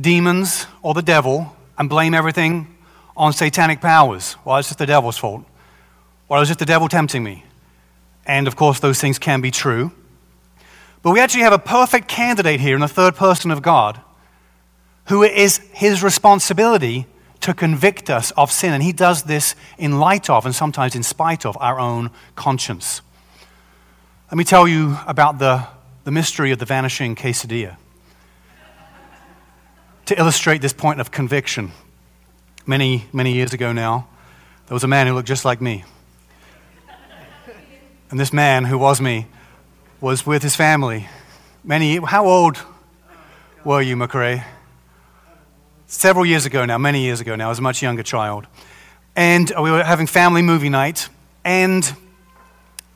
demons 0.00 0.66
or 0.82 0.94
the 0.94 1.02
devil 1.02 1.54
and 1.78 1.88
blame 1.88 2.14
everything 2.14 2.76
on 3.16 3.32
satanic 3.32 3.80
powers. 3.80 4.36
Well, 4.44 4.56
it's 4.56 4.68
just 4.68 4.78
the 4.78 4.86
devil's 4.86 5.18
fault. 5.18 5.44
Well, 6.28 6.38
it 6.38 6.42
was 6.42 6.48
just 6.48 6.60
the 6.60 6.66
devil 6.66 6.88
tempting 6.88 7.22
me. 7.22 7.44
And 8.26 8.46
of 8.46 8.56
course, 8.56 8.80
those 8.80 9.00
things 9.00 9.18
can 9.18 9.40
be 9.40 9.50
true. 9.50 9.92
But 11.02 11.12
we 11.12 11.20
actually 11.20 11.42
have 11.42 11.52
a 11.52 11.58
perfect 11.58 12.08
candidate 12.08 12.60
here 12.60 12.74
in 12.74 12.80
the 12.80 12.88
third 12.88 13.16
person 13.16 13.50
of 13.50 13.62
God 13.62 14.00
who 15.06 15.24
it 15.24 15.32
is 15.32 15.58
his 15.72 16.02
responsibility 16.02 17.06
to 17.40 17.52
convict 17.52 18.10
us 18.10 18.30
of 18.32 18.52
sin. 18.52 18.72
And 18.72 18.82
he 18.82 18.92
does 18.92 19.24
this 19.24 19.56
in 19.76 19.98
light 19.98 20.30
of 20.30 20.46
and 20.46 20.54
sometimes 20.54 20.94
in 20.94 21.02
spite 21.02 21.44
of 21.44 21.56
our 21.60 21.80
own 21.80 22.10
conscience. 22.36 23.02
Let 24.30 24.36
me 24.36 24.44
tell 24.44 24.68
you 24.68 24.96
about 25.08 25.40
the, 25.40 25.66
the 26.04 26.12
mystery 26.12 26.52
of 26.52 26.60
the 26.60 26.64
vanishing 26.64 27.16
quesadilla 27.16 27.76
to 30.06 30.16
illustrate 30.16 30.62
this 30.62 30.72
point 30.72 31.00
of 31.00 31.10
conviction 31.10 31.72
many, 32.64 33.06
many 33.12 33.32
years 33.32 33.52
ago 33.52 33.72
now, 33.72 34.06
there 34.68 34.74
was 34.76 34.84
a 34.84 34.86
man 34.86 35.08
who 35.08 35.14
looked 35.14 35.26
just 35.26 35.44
like 35.44 35.60
me. 35.60 35.82
And 38.12 38.20
this 38.20 38.32
man, 38.32 38.66
who 38.66 38.78
was 38.78 39.00
me, 39.00 39.26
was 40.00 40.24
with 40.24 40.44
his 40.44 40.54
family. 40.54 41.08
Many, 41.64 41.96
how 41.96 42.28
old 42.28 42.56
were 43.64 43.82
you, 43.82 43.96
McRae? 43.96 44.44
Several 45.88 46.24
years 46.24 46.46
ago 46.46 46.64
now, 46.64 46.78
many 46.78 47.02
years 47.02 47.20
ago 47.20 47.34
now. 47.34 47.46
I 47.46 47.48
was 47.48 47.58
a 47.58 47.62
much 47.62 47.82
younger 47.82 48.04
child. 48.04 48.46
And 49.16 49.52
we 49.60 49.72
were 49.72 49.82
having 49.82 50.06
family 50.06 50.42
movie 50.42 50.68
night. 50.68 51.08
And 51.44 51.92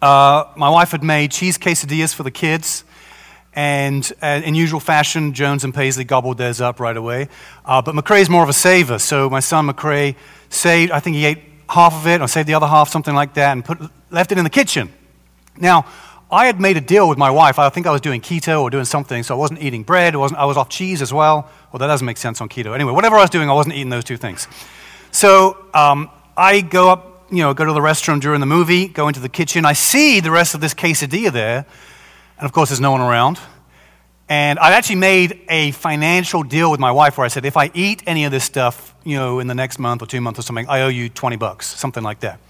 uh, 0.04 0.52
my 0.54 0.68
wife 0.68 0.90
had 0.90 1.02
made 1.02 1.30
cheese 1.30 1.56
quesadillas 1.56 2.14
for 2.14 2.25
the 2.25 2.30
kids. 2.30 2.84
And 3.54 4.12
uh, 4.20 4.42
in 4.44 4.54
usual 4.54 4.80
fashion, 4.80 5.32
Jones 5.32 5.64
and 5.64 5.73
Paisley 5.73 6.04
gobbled 6.04 6.37
theirs 6.37 6.61
up 6.61 6.78
right 6.78 6.96
away. 6.96 7.28
Uh, 7.64 7.80
but 7.80 7.94
McRae's 7.94 8.28
more 8.28 8.42
of 8.42 8.50
a 8.50 8.52
saver. 8.52 8.99
So 8.99 9.30
my 9.30 9.40
son 9.40 9.66
McRae 9.66 10.16
saved, 10.50 10.92
I 10.92 11.00
think 11.00 11.16
he 11.16 11.25
ate 11.25 11.38
half 11.70 11.94
of 11.94 12.06
it 12.06 12.20
or 12.20 12.28
saved 12.28 12.49
the 12.49 12.54
other 12.54 12.66
half, 12.66 12.90
something 12.90 13.14
like 13.14 13.32
that, 13.34 13.52
and 13.52 13.64
put, 13.64 13.78
left 14.11 14.30
it 14.30 14.37
in 14.37 14.44
the 14.44 14.50
kitchen. 14.50 14.92
Now, 15.56 15.87
I 16.30 16.46
had 16.46 16.61
made 16.61 16.76
a 16.76 16.82
deal 16.82 17.08
with 17.08 17.16
my 17.16 17.30
wife. 17.30 17.58
I 17.58 17.70
think 17.70 17.87
I 17.87 17.90
was 17.90 18.02
doing 18.02 18.20
keto 18.20 18.61
or 18.61 18.68
doing 18.68 18.84
something, 18.84 19.23
so 19.23 19.34
I 19.34 19.38
wasn't 19.38 19.62
eating 19.62 19.84
bread. 19.84 20.16
Wasn't, 20.16 20.38
I 20.38 20.44
was 20.44 20.58
off 20.58 20.68
cheese 20.68 21.00
as 21.00 21.14
well. 21.14 21.49
Well, 21.73 21.78
that 21.78 21.87
doesn't 21.87 22.04
make 22.04 22.18
sense 22.18 22.42
on 22.42 22.50
keto. 22.50 22.75
Anyway, 22.75 22.92
whatever 22.92 23.16
I 23.16 23.23
was 23.23 23.30
doing, 23.30 23.49
I 23.49 23.54
wasn't 23.54 23.76
eating 23.76 23.90
those 23.90 24.04
two 24.04 24.18
things. 24.18 24.49
So 25.12 25.56
um, 25.73 26.11
I 26.37 26.61
go 26.61 26.90
up, 26.90 27.13
you 27.36 27.42
know, 27.42 27.54
go 27.54 27.64
to 27.64 27.72
the 27.72 27.80
restroom 27.80 28.20
during 28.20 28.40
the 28.40 28.46
movie, 28.46 28.88
go 28.88 29.08
into 29.08 29.20
the 29.20 29.28
kitchen. 29.28 29.64
I 29.64 29.72
see 29.72 30.20
the 30.20 30.30
rest 30.30 30.54
of 30.54 30.60
this 30.60 30.74
quesadilla 30.74 31.32
there. 31.32 31.66
And 32.38 32.44
of 32.44 32.52
course, 32.52 32.70
there's 32.70 32.80
no 32.80 32.92
one 32.92 33.00
around. 33.00 33.38
And 34.28 34.58
I 34.58 34.72
actually 34.72 34.96
made 34.96 35.40
a 35.48 35.72
financial 35.72 36.42
deal 36.42 36.70
with 36.70 36.80
my 36.80 36.90
wife 36.90 37.18
where 37.18 37.24
I 37.24 37.28
said, 37.28 37.44
if 37.44 37.56
I 37.56 37.70
eat 37.74 38.02
any 38.06 38.24
of 38.24 38.32
this 38.32 38.44
stuff, 38.44 38.94
you 39.04 39.16
know, 39.16 39.38
in 39.38 39.46
the 39.46 39.54
next 39.54 39.78
month 39.78 40.02
or 40.02 40.06
two 40.06 40.20
months 40.20 40.38
or 40.38 40.42
something, 40.42 40.66
I 40.68 40.82
owe 40.82 40.88
you 40.88 41.08
20 41.08 41.36
bucks, 41.36 41.66
something 41.66 42.02
like 42.02 42.20
that. 42.20 42.40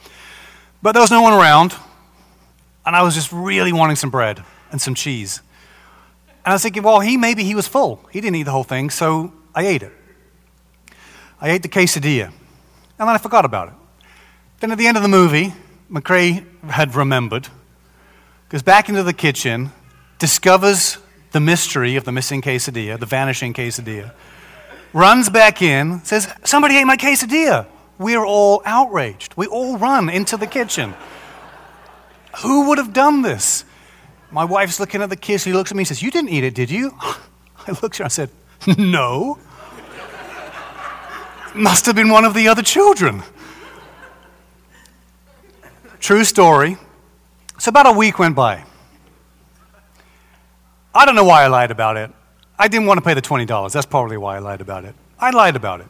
But 0.82 0.92
there 0.92 1.02
was 1.02 1.10
no 1.10 1.22
one 1.22 1.32
around. 1.32 1.74
And 2.86 2.94
I 2.94 3.02
was 3.02 3.14
just 3.14 3.32
really 3.32 3.72
wanting 3.72 3.96
some 3.96 4.10
bread 4.10 4.44
and 4.70 4.80
some 4.80 4.94
cheese. 4.94 5.40
And 6.44 6.52
I 6.52 6.52
was 6.52 6.62
thinking, 6.62 6.82
well, 6.82 7.00
he 7.00 7.16
maybe 7.16 7.42
he 7.42 7.54
was 7.54 7.66
full. 7.66 8.06
He 8.12 8.20
didn't 8.20 8.36
eat 8.36 8.42
the 8.42 8.50
whole 8.50 8.64
thing, 8.64 8.90
so 8.90 9.32
I 9.54 9.66
ate 9.66 9.82
it. 9.82 9.92
I 11.40 11.50
ate 11.50 11.62
the 11.62 11.68
quesadilla. 11.68 12.26
And 12.26 13.08
then 13.08 13.08
I 13.08 13.18
forgot 13.18 13.44
about 13.44 13.68
it. 13.68 13.74
Then 14.64 14.72
at 14.72 14.78
the 14.78 14.86
end 14.86 14.96
of 14.96 15.02
the 15.02 15.10
movie, 15.10 15.52
McRae 15.92 16.42
had 16.70 16.94
remembered, 16.94 17.48
goes 18.48 18.62
back 18.62 18.88
into 18.88 19.02
the 19.02 19.12
kitchen, 19.12 19.72
discovers 20.18 20.96
the 21.32 21.40
mystery 21.40 21.96
of 21.96 22.04
the 22.04 22.12
missing 22.12 22.40
quesadilla, 22.40 22.98
the 22.98 23.04
vanishing 23.04 23.52
quesadilla, 23.52 24.14
runs 24.94 25.28
back 25.28 25.60
in, 25.60 26.02
says, 26.02 26.32
Somebody 26.44 26.78
ate 26.78 26.86
my 26.86 26.96
quesadilla. 26.96 27.66
We're 27.98 28.24
all 28.24 28.62
outraged. 28.64 29.34
We 29.36 29.46
all 29.48 29.76
run 29.76 30.08
into 30.08 30.38
the 30.38 30.46
kitchen. 30.46 30.94
Who 32.38 32.68
would 32.68 32.78
have 32.78 32.94
done 32.94 33.20
this? 33.20 33.66
My 34.30 34.46
wife's 34.46 34.80
looking 34.80 35.02
at 35.02 35.10
the 35.10 35.16
kiss. 35.16 35.44
He 35.44 35.52
looks 35.52 35.72
at 35.72 35.76
me 35.76 35.82
and 35.82 35.88
says, 35.88 36.00
You 36.00 36.10
didn't 36.10 36.30
eat 36.30 36.42
it, 36.42 36.54
did 36.54 36.70
you? 36.70 36.96
I 37.02 37.72
looked 37.82 37.96
at 37.96 37.98
her 37.98 38.04
and 38.04 38.06
I 38.06 38.08
said, 38.08 38.30
No. 38.78 39.38
Must 41.54 41.84
have 41.84 41.96
been 41.96 42.08
one 42.08 42.24
of 42.24 42.32
the 42.32 42.48
other 42.48 42.62
children. 42.62 43.22
True 46.04 46.24
story. 46.24 46.76
So 47.58 47.70
about 47.70 47.86
a 47.86 47.92
week 47.92 48.18
went 48.18 48.36
by. 48.36 48.62
I 50.94 51.06
don't 51.06 51.14
know 51.14 51.24
why 51.24 51.44
I 51.44 51.46
lied 51.46 51.70
about 51.70 51.96
it. 51.96 52.10
I 52.58 52.68
didn't 52.68 52.86
want 52.86 52.98
to 52.98 53.02
pay 53.02 53.14
the 53.14 53.22
$20. 53.22 53.72
That's 53.72 53.86
probably 53.86 54.18
why 54.18 54.36
I 54.36 54.40
lied 54.40 54.60
about 54.60 54.84
it. 54.84 54.94
I 55.18 55.30
lied 55.30 55.56
about 55.56 55.80
it. 55.80 55.86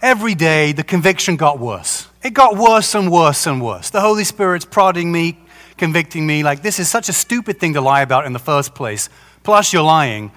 Every 0.00 0.36
day, 0.36 0.70
the 0.70 0.84
conviction 0.84 1.34
got 1.34 1.58
worse. 1.58 2.06
It 2.22 2.32
got 2.32 2.56
worse 2.56 2.94
and 2.94 3.10
worse 3.10 3.44
and 3.44 3.60
worse. 3.60 3.90
The 3.90 4.00
Holy 4.00 4.22
Spirit's 4.22 4.64
prodding 4.64 5.10
me, 5.10 5.36
convicting 5.76 6.24
me, 6.24 6.44
like, 6.44 6.62
this 6.62 6.78
is 6.78 6.88
such 6.88 7.08
a 7.08 7.12
stupid 7.12 7.58
thing 7.58 7.74
to 7.74 7.80
lie 7.80 8.02
about 8.02 8.24
in 8.24 8.32
the 8.32 8.38
first 8.38 8.72
place. 8.72 9.08
Plus, 9.42 9.72
you're 9.72 9.82
lying. 9.82 10.30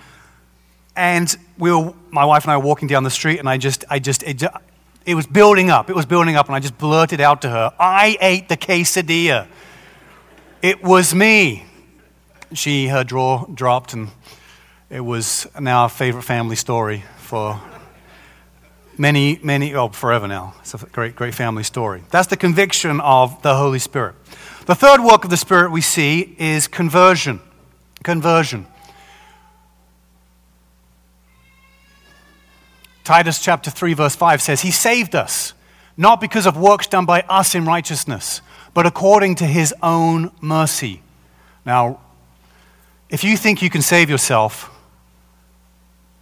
And 0.96 1.38
we 1.60 1.72
were, 1.72 1.94
my 2.10 2.26
wife 2.26 2.46
and 2.46 2.52
I 2.52 2.58
were 2.58 2.66
walking 2.66 2.88
down 2.88 3.04
the 3.04 3.12
street, 3.12 3.38
and 3.38 3.48
I 3.48 3.58
just, 3.58 3.84
I 3.92 4.00
just, 4.00 4.24
it, 4.24 4.42
it 5.06 5.16
was 5.16 5.28
building 5.28 5.70
up. 5.70 5.90
It 5.90 5.96
was 5.96 6.06
building 6.06 6.36
up, 6.36 6.48
and 6.48 6.56
I 6.56 6.60
just 6.60 6.78
blurted 6.78 7.22
out 7.22 7.42
to 7.44 7.50
her, 7.50 7.74
I 7.80 8.18
ate 8.20 8.50
the 8.50 8.58
quesadilla. 8.58 9.48
It 10.62 10.84
was 10.84 11.14
me 11.14 11.66
she, 12.54 12.88
her 12.88 13.04
jaw 13.04 13.46
dropped, 13.46 13.94
and 13.94 14.10
it 14.90 15.02
was 15.02 15.48
now 15.60 15.86
a 15.86 15.90
favorite 15.90 16.24
family 16.24 16.56
story 16.56 17.04
for 17.18 17.60
many, 18.98 19.40
many, 19.44 19.74
oh, 19.76 19.90
forever 19.90 20.28
now. 20.28 20.54
It's 20.62 20.74
a 20.74 20.78
great, 20.78 21.16
great 21.16 21.34
family 21.34 21.64
story. 21.64 22.04
That's 22.12 22.28
the 22.28 22.38
conviction 22.38 23.02
of 23.02 23.42
the 23.42 23.56
Holy 23.56 23.80
Spirit. 23.80 24.16
The 24.66 24.76
third 24.76 25.02
work 25.02 25.24
of 25.24 25.30
the 25.30 25.38
Spirit 25.38 25.72
we 25.72 25.82
see 25.82 26.36
is 26.38 26.68
conversion. 26.68 27.40
Conversion. 28.04 28.68
Titus 33.06 33.40
chapter 33.40 33.70
3, 33.70 33.94
verse 33.94 34.16
5 34.16 34.42
says, 34.42 34.62
He 34.62 34.72
saved 34.72 35.16
us, 35.16 35.54
not 35.96 36.20
because 36.20 36.48
of 36.48 36.58
works 36.58 36.88
done 36.88 37.06
by 37.06 37.22
us 37.30 37.54
in 37.54 37.64
righteousness, 37.64 38.42
but 38.74 38.88
according 38.88 39.36
to 39.36 39.46
His 39.46 39.74
own 39.84 40.32
mercy. 40.42 41.02
Now, 41.66 42.00
if 43.08 43.24
you 43.24 43.38
think 43.38 43.62
you 43.62 43.70
can 43.70 43.84
save 43.84 44.10
yourself, 44.10 44.72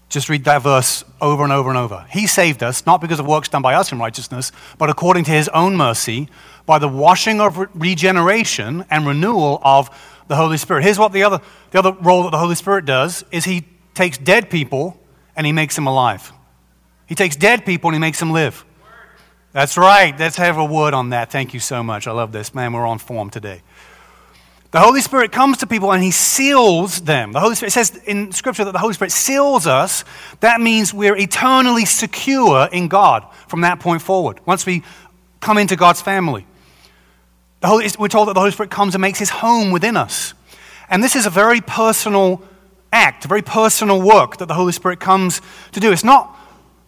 just 0.09 0.27
read 0.27 0.43
that 0.43 0.61
verse 0.61 1.05
over 1.21 1.43
and 1.43 1.53
over 1.53 1.69
and 1.69 1.77
over. 1.77 2.05
He 2.09 2.27
saved 2.27 2.61
us, 2.61 2.85
not 2.85 2.99
because 2.99 3.19
of 3.19 3.25
works 3.25 3.47
done 3.47 3.61
by 3.61 3.75
us 3.75 3.93
in 3.93 3.97
righteousness, 3.97 4.51
but 4.77 4.89
according 4.89 5.23
to 5.23 5.31
his 5.31 5.47
own 5.49 5.77
mercy, 5.77 6.27
by 6.65 6.79
the 6.79 6.89
washing 6.89 7.39
of 7.39 7.57
regeneration 7.73 8.85
and 8.89 9.07
renewal 9.07 9.61
of 9.63 9.89
the 10.27 10.35
Holy 10.35 10.57
Spirit. 10.57 10.83
Here's 10.83 10.99
what 10.99 11.13
the 11.13 11.23
other, 11.23 11.39
the 11.71 11.79
other 11.79 11.93
role 11.93 12.23
that 12.23 12.31
the 12.31 12.39
Holy 12.39 12.55
Spirit 12.55 12.83
does 12.83 13.23
is 13.31 13.45
he 13.45 13.65
takes 13.93 14.17
dead 14.17 14.49
people 14.49 14.99
and 15.35 15.45
he 15.45 15.53
makes 15.53 15.75
them 15.75 15.87
alive. 15.87 16.33
He 17.07 17.15
takes 17.15 17.35
dead 17.35 17.65
people 17.65 17.89
and 17.89 17.95
he 17.95 17.99
makes 17.99 18.19
them 18.19 18.31
live. 18.31 18.65
That's 19.51 19.77
right. 19.77 20.17
Let's 20.17 20.37
have 20.37 20.57
a 20.57 20.65
word 20.65 20.93
on 20.93 21.09
that. 21.09 21.31
Thank 21.31 21.53
you 21.53 21.59
so 21.59 21.83
much. 21.83 22.07
I 22.07 22.11
love 22.11 22.31
this. 22.31 22.55
Man, 22.55 22.73
we're 22.73 22.87
on 22.87 22.97
form 22.97 23.29
today. 23.29 23.61
The 24.71 24.79
Holy 24.79 25.01
Spirit 25.01 25.31
comes 25.31 25.57
to 25.57 25.67
people 25.67 25.91
and 25.91 26.01
he 26.01 26.09
seals 26.09 27.01
them. 27.01 27.31
The 27.31 27.39
Holy 27.39 27.53
Spirit 27.53 27.71
says 27.71 27.95
in 28.07 28.31
Scripture 28.31 28.65
that 28.65 28.71
the 28.71 28.79
Holy 28.79 28.95
Spirit 28.95 29.11
seals 29.11 29.67
us. 29.67 30.03
That 30.39 30.59
means 30.59 30.91
we're 30.91 31.15
eternally 31.15 31.85
secure 31.85 32.67
in 32.71 32.87
God 32.87 33.27
from 33.47 33.61
that 33.61 33.79
point 33.79 34.01
forward, 34.01 34.39
once 34.47 34.65
we 34.65 34.81
come 35.39 35.59
into 35.59 35.75
God's 35.75 36.01
family. 36.01 36.47
Holy, 37.63 37.87
we're 37.99 38.07
told 38.07 38.29
that 38.29 38.33
the 38.33 38.39
Holy 38.39 38.51
Spirit 38.51 38.71
comes 38.71 38.95
and 38.95 39.01
makes 39.03 39.19
his 39.19 39.29
home 39.29 39.69
within 39.69 39.95
us. 39.95 40.33
And 40.89 41.03
this 41.03 41.15
is 41.15 41.27
a 41.27 41.29
very 41.29 41.61
personal 41.61 42.41
act, 42.91 43.25
a 43.25 43.27
very 43.27 43.43
personal 43.43 44.01
work 44.01 44.37
that 44.37 44.47
the 44.47 44.55
Holy 44.55 44.73
Spirit 44.73 44.99
comes 44.99 45.39
to 45.73 45.79
do. 45.79 45.91
It's 45.91 46.03
not 46.03 46.35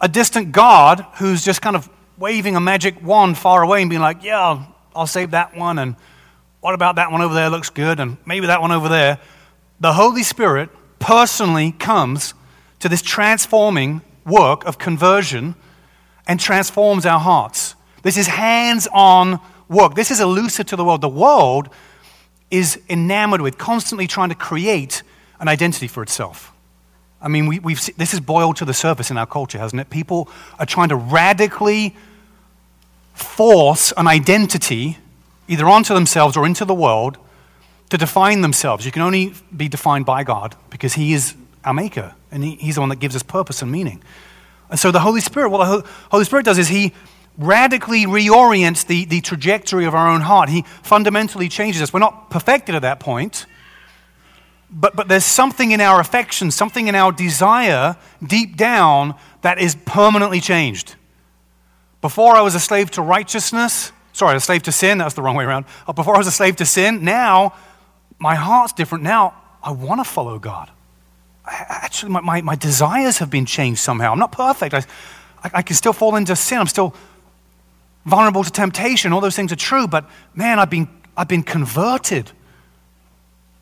a 0.01 0.07
distant 0.07 0.51
God 0.51 1.05
who's 1.15 1.43
just 1.43 1.61
kind 1.61 1.75
of 1.75 1.89
waving 2.17 2.55
a 2.55 2.61
magic 2.61 3.01
wand 3.03 3.37
far 3.37 3.61
away 3.61 3.81
and 3.81 3.89
being 3.89 4.01
like, 4.01 4.23
yeah, 4.23 4.39
I'll, 4.39 4.75
I'll 4.95 5.07
save 5.07 5.31
that 5.31 5.55
one 5.55 5.79
and 5.79 5.95
what 6.65 6.73
about 6.73 6.95
that 6.95 7.11
one 7.11 7.21
over 7.21 7.35
there 7.35 7.51
looks 7.51 7.69
good? 7.69 7.99
And 7.99 8.17
maybe 8.25 8.47
that 8.47 8.59
one 8.59 8.71
over 8.71 8.89
there. 8.89 9.19
The 9.79 9.93
Holy 9.93 10.23
Spirit 10.23 10.71
personally 10.97 11.73
comes 11.73 12.33
to 12.79 12.89
this 12.89 13.03
transforming 13.03 14.01
work 14.25 14.65
of 14.65 14.79
conversion 14.79 15.53
and 16.27 16.39
transforms 16.39 17.05
our 17.05 17.19
hearts. 17.19 17.75
This 18.01 18.17
is 18.17 18.25
hands 18.25 18.87
on 18.91 19.39
work. 19.69 19.93
This 19.93 20.09
is 20.09 20.19
elusive 20.19 20.65
to 20.67 20.75
the 20.75 20.83
world. 20.83 21.01
The 21.01 21.07
world 21.07 21.69
is 22.49 22.79
enamored 22.89 23.41
with 23.41 23.59
constantly 23.59 24.07
trying 24.07 24.29
to 24.29 24.35
create 24.35 25.03
an 25.39 25.47
identity 25.47 25.87
for 25.87 26.01
itself. 26.01 26.51
I 27.21 27.27
mean, 27.27 27.47
we, 27.47 27.73
have 27.73 27.89
this 27.97 28.13
is 28.13 28.19
boiled 28.19 28.57
to 28.57 28.65
the 28.65 28.73
surface 28.73 29.09
in 29.09 29.17
our 29.17 29.25
culture, 29.25 29.57
hasn't 29.57 29.79
it? 29.79 29.89
People 29.89 30.29
are 30.59 30.65
trying 30.65 30.89
to 30.89 30.95
radically 30.95 31.95
force 33.13 33.93
an 33.97 34.07
identity 34.07 34.97
either 35.47 35.65
onto 35.65 35.93
themselves 35.93 36.35
or 36.37 36.45
into 36.45 36.65
the 36.65 36.73
world 36.73 37.17
to 37.89 37.97
define 37.97 38.41
themselves. 38.41 38.85
You 38.85 38.91
can 38.91 39.01
only 39.01 39.33
be 39.55 39.67
defined 39.67 40.05
by 40.05 40.23
God 40.23 40.55
because 40.69 40.93
He 40.93 41.13
is 41.13 41.35
our 41.63 41.73
Maker 41.73 42.13
and 42.31 42.43
he, 42.43 42.55
He's 42.55 42.75
the 42.75 42.81
one 42.81 42.89
that 42.89 42.99
gives 42.99 43.15
us 43.15 43.23
purpose 43.23 43.61
and 43.61 43.71
meaning. 43.71 44.03
And 44.69 44.79
so 44.79 44.91
the 44.91 44.99
Holy 44.99 45.21
Spirit, 45.21 45.49
what 45.49 45.65
the 45.65 45.87
Holy 46.09 46.25
Spirit 46.25 46.45
does 46.45 46.57
is 46.57 46.67
He 46.67 46.93
radically 47.37 48.05
reorients 48.05 48.85
the, 48.85 49.05
the 49.05 49.21
trajectory 49.21 49.85
of 49.85 49.93
our 49.93 50.09
own 50.09 50.21
heart. 50.21 50.49
He 50.49 50.63
fundamentally 50.83 51.49
changes 51.49 51.81
us. 51.81 51.93
We're 51.93 51.99
not 51.99 52.29
perfected 52.29 52.75
at 52.75 52.81
that 52.81 52.99
point, 52.99 53.45
but, 54.75 54.95
but 54.95 55.07
there's 55.07 55.25
something 55.25 55.71
in 55.71 55.81
our 55.81 55.99
affection, 55.99 56.51
something 56.51 56.87
in 56.87 56.93
our 56.93 57.11
desire 57.11 57.95
deep 58.21 58.55
down 58.55 59.15
that 59.41 59.57
is 59.57 59.75
permanently 59.85 60.39
changed. 60.41 60.95
Before 62.01 62.35
I 62.35 62.41
was 62.41 62.53
a 62.53 62.59
slave 62.59 62.91
to 62.91 63.01
righteousness, 63.01 63.91
Sorry, 64.15 64.37
a 64.37 64.39
slave 64.39 64.63
to 64.63 64.71
sin. 64.71 64.99
That's 64.99 65.13
the 65.13 65.21
wrong 65.21 65.35
way 65.35 65.43
around. 65.43 65.65
Uh, 65.85 65.91
before 65.91 66.15
I 66.15 66.17
was 66.17 66.27
a 66.27 66.31
slave 66.31 66.55
to 66.57 66.65
sin, 66.65 67.03
now 67.03 67.53
my 68.17 68.33
heart's 68.33 68.71
different. 68.71 69.03
Now 69.03 69.33
I 69.61 69.71
want 69.71 69.99
to 69.99 70.05
follow 70.05 70.39
God. 70.39 70.71
I, 71.43 71.65
actually, 71.67 72.13
my, 72.13 72.21
my, 72.21 72.41
my, 72.41 72.55
desires 72.55 73.17
have 73.17 73.29
been 73.29 73.45
changed 73.45 73.81
somehow. 73.81 74.13
I'm 74.13 74.19
not 74.19 74.31
perfect. 74.31 74.73
I, 74.73 74.77
I, 75.43 75.51
I 75.55 75.61
can 75.63 75.75
still 75.75 75.91
fall 75.91 76.15
into 76.15 76.33
sin. 76.37 76.59
I'm 76.59 76.67
still 76.67 76.95
vulnerable 78.05 78.45
to 78.45 78.49
temptation. 78.49 79.11
All 79.11 79.19
those 79.19 79.35
things 79.35 79.51
are 79.51 79.57
true, 79.57 79.85
but 79.85 80.09
man, 80.33 80.59
I've 80.59 80.69
been, 80.69 80.87
I've 81.17 81.27
been 81.27 81.43
converted. 81.43 82.31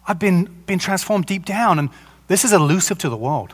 I've 0.07 0.19
been, 0.19 0.45
been 0.65 0.79
transformed 0.79 1.25
deep 1.25 1.45
down, 1.45 1.79
and 1.79 1.89
this 2.27 2.43
is 2.43 2.53
elusive 2.53 2.97
to 2.99 3.09
the 3.09 3.17
world. 3.17 3.53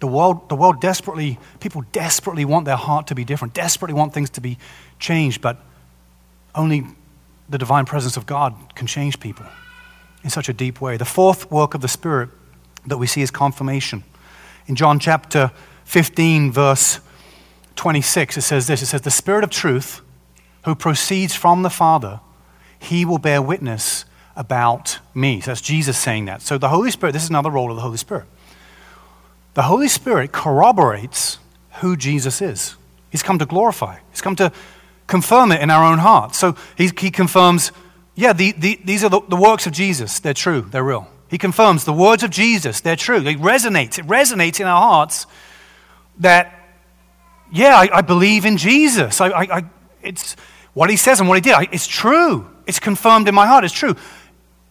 The 0.00 0.06
world, 0.06 0.48
the 0.48 0.54
world 0.54 0.80
desperately, 0.80 1.38
people 1.58 1.82
desperately 1.92 2.44
want 2.44 2.64
their 2.64 2.76
heart 2.76 3.08
to 3.08 3.14
be 3.14 3.24
different, 3.24 3.54
desperately 3.54 3.94
want 3.94 4.14
things 4.14 4.30
to 4.30 4.40
be 4.40 4.58
changed, 5.00 5.40
but 5.40 5.60
only 6.54 6.86
the 7.48 7.58
divine 7.58 7.84
presence 7.84 8.16
of 8.16 8.26
God 8.26 8.54
can 8.74 8.86
change 8.86 9.18
people 9.18 9.46
in 10.22 10.30
such 10.30 10.48
a 10.48 10.52
deep 10.52 10.80
way. 10.80 10.96
The 10.96 11.04
fourth 11.04 11.50
work 11.50 11.74
of 11.74 11.80
the 11.80 11.88
Spirit 11.88 12.30
that 12.86 12.98
we 12.98 13.06
see 13.06 13.22
is 13.22 13.30
confirmation. 13.30 14.04
In 14.66 14.76
John 14.76 14.98
chapter 14.98 15.50
15, 15.84 16.52
verse 16.52 17.00
26, 17.76 18.36
it 18.36 18.42
says 18.42 18.66
this 18.66 18.82
It 18.82 18.86
says, 18.86 19.00
The 19.00 19.10
Spirit 19.10 19.44
of 19.44 19.50
truth, 19.50 20.02
who 20.64 20.74
proceeds 20.74 21.34
from 21.34 21.62
the 21.62 21.70
Father, 21.70 22.20
he 22.78 23.04
will 23.04 23.18
bear 23.18 23.40
witness 23.40 24.04
about 24.38 25.00
me. 25.14 25.40
So 25.40 25.50
that's 25.50 25.60
Jesus 25.60 25.98
saying 25.98 26.26
that. 26.26 26.40
So 26.40 26.56
the 26.56 26.68
Holy 26.68 26.92
Spirit, 26.92 27.12
this 27.12 27.24
is 27.24 27.28
another 27.28 27.50
role 27.50 27.70
of 27.70 27.76
the 27.76 27.82
Holy 27.82 27.98
Spirit. 27.98 28.24
The 29.54 29.62
Holy 29.62 29.88
Spirit 29.88 30.30
corroborates 30.30 31.38
who 31.80 31.96
Jesus 31.96 32.40
is. 32.40 32.76
He's 33.10 33.22
come 33.22 33.38
to 33.40 33.46
glorify, 33.46 33.98
He's 34.10 34.20
come 34.20 34.36
to 34.36 34.52
confirm 35.08 35.50
it 35.52 35.60
in 35.60 35.70
our 35.70 35.84
own 35.84 35.98
hearts. 35.98 36.38
So 36.38 36.54
he, 36.76 36.90
he 36.98 37.10
confirms, 37.10 37.72
yeah, 38.14 38.32
the, 38.32 38.52
the, 38.52 38.78
these 38.84 39.02
are 39.02 39.08
the, 39.08 39.20
the 39.28 39.36
works 39.36 39.66
of 39.66 39.72
Jesus. 39.72 40.20
They're 40.20 40.34
true, 40.34 40.62
they're 40.62 40.84
real. 40.84 41.08
He 41.28 41.36
confirms 41.36 41.84
the 41.84 41.92
words 41.92 42.22
of 42.22 42.30
Jesus, 42.30 42.80
they're 42.80 42.96
true. 42.96 43.20
They 43.20 43.34
resonate. 43.34 43.98
It 43.98 44.06
resonates 44.06 44.60
in 44.60 44.66
our 44.66 44.80
hearts 44.80 45.26
that, 46.20 46.54
yeah, 47.52 47.76
I, 47.76 47.98
I 47.98 48.02
believe 48.02 48.44
in 48.44 48.56
Jesus. 48.56 49.20
I, 49.20 49.28
I, 49.28 49.64
it's 50.02 50.36
what 50.74 50.90
he 50.90 50.96
says 50.96 51.20
and 51.20 51.28
what 51.28 51.34
he 51.34 51.40
did. 51.40 51.56
it's 51.72 51.86
true. 51.86 52.48
It's 52.66 52.78
confirmed 52.78 53.28
in 53.28 53.34
my 53.34 53.46
heart. 53.46 53.64
It's 53.64 53.72
true. 53.72 53.96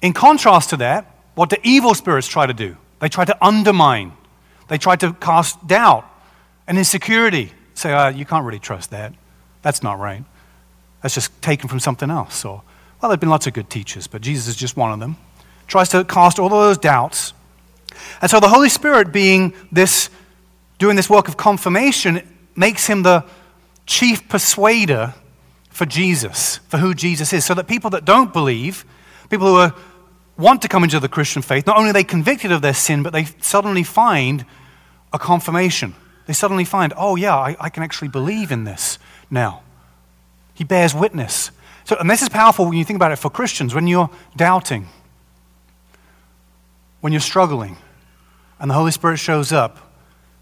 In 0.01 0.13
contrast 0.13 0.69
to 0.71 0.77
that, 0.77 1.11
what 1.35 1.49
the 1.49 1.59
evil 1.63 1.93
spirits 1.93 2.27
try 2.27 2.45
to 2.45 2.53
do, 2.53 2.77
they 2.99 3.09
try 3.09 3.25
to 3.25 3.45
undermine, 3.45 4.13
they 4.67 4.77
try 4.77 4.95
to 4.95 5.13
cast 5.13 5.65
doubt 5.67 6.05
and 6.67 6.77
insecurity. 6.77 7.51
Say, 7.73 7.93
oh, 7.93 8.07
you 8.07 8.25
can't 8.25 8.45
really 8.45 8.59
trust 8.59 8.91
that. 8.91 9.13
That's 9.61 9.83
not 9.83 9.99
right. 9.99 10.23
That's 11.01 11.13
just 11.13 11.41
taken 11.41 11.69
from 11.69 11.79
something 11.79 12.09
else. 12.09 12.43
Or, 12.43 12.63
well, 12.99 13.09
there 13.09 13.11
have 13.11 13.19
been 13.19 13.29
lots 13.29 13.47
of 13.47 13.53
good 13.53 13.69
teachers, 13.69 14.07
but 14.07 14.21
Jesus 14.21 14.47
is 14.47 14.55
just 14.55 14.75
one 14.75 14.91
of 14.91 14.99
them. 14.99 15.15
Tries 15.67 15.89
to 15.89 16.03
cast 16.03 16.39
all 16.39 16.47
of 16.47 16.51
those 16.51 16.77
doubts. 16.77 17.33
And 18.21 18.31
so 18.31 18.39
the 18.39 18.49
Holy 18.49 18.69
Spirit, 18.69 19.11
being 19.11 19.53
this, 19.71 20.09
doing 20.79 20.95
this 20.95 21.09
work 21.09 21.27
of 21.27 21.37
confirmation, 21.37 22.21
makes 22.55 22.87
him 22.87 23.03
the 23.03 23.25
chief 23.85 24.27
persuader 24.27 25.13
for 25.69 25.85
Jesus, 25.85 26.57
for 26.69 26.77
who 26.77 26.93
Jesus 26.93 27.31
is. 27.31 27.45
So 27.45 27.53
that 27.53 27.67
people 27.67 27.91
that 27.91 28.05
don't 28.05 28.33
believe, 28.33 28.85
people 29.29 29.47
who 29.47 29.55
are, 29.57 29.75
want 30.38 30.62
to 30.62 30.67
come 30.67 30.84
into 30.84 31.00
the 31.00 31.10
Christian 31.10 31.41
faith, 31.41 31.65
not 31.65 31.77
only 31.77 31.89
are 31.89 31.94
they 31.94 32.03
convicted 32.03 32.51
of 32.51 32.62
their 32.62 32.74
sin, 32.74 33.03
but 33.03 33.13
they 33.13 33.25
suddenly 33.41 33.84
find 33.84 34.46
a 35.12 35.20
confirmation. 35.20 35.96
They 36.25 36.34
suddenly 36.34 36.65
find, 36.65 36.94
oh, 36.98 37.15
yeah, 37.15 37.36
I, 37.36 37.56
I 37.60 37.70
can 37.70 37.84
actually 37.84 38.10
believe 38.10 38.51
in 38.51 38.63
this 38.63 39.00
now. 39.29 39.62
He 40.53 40.63
bears 40.63 40.94
witness. 40.94 41.51
So, 41.86 41.96
and 41.98 42.10
this 42.10 42.22
is 42.22 42.29
powerful 42.29 42.65
when 42.65 42.77
you 42.77 42.84
think 42.84 42.98
about 42.98 43.12
it 43.12 43.17
for 43.17 43.29
Christians. 43.29 43.74
When 43.74 43.88
you're 43.88 44.10
doubting, 44.36 44.88
when 47.01 47.13
you're 47.13 47.20
struggling, 47.20 47.77
and 48.60 48.70
the 48.70 48.75
Holy 48.75 48.91
Spirit 48.91 49.17
shows 49.17 49.51
up, 49.51 49.94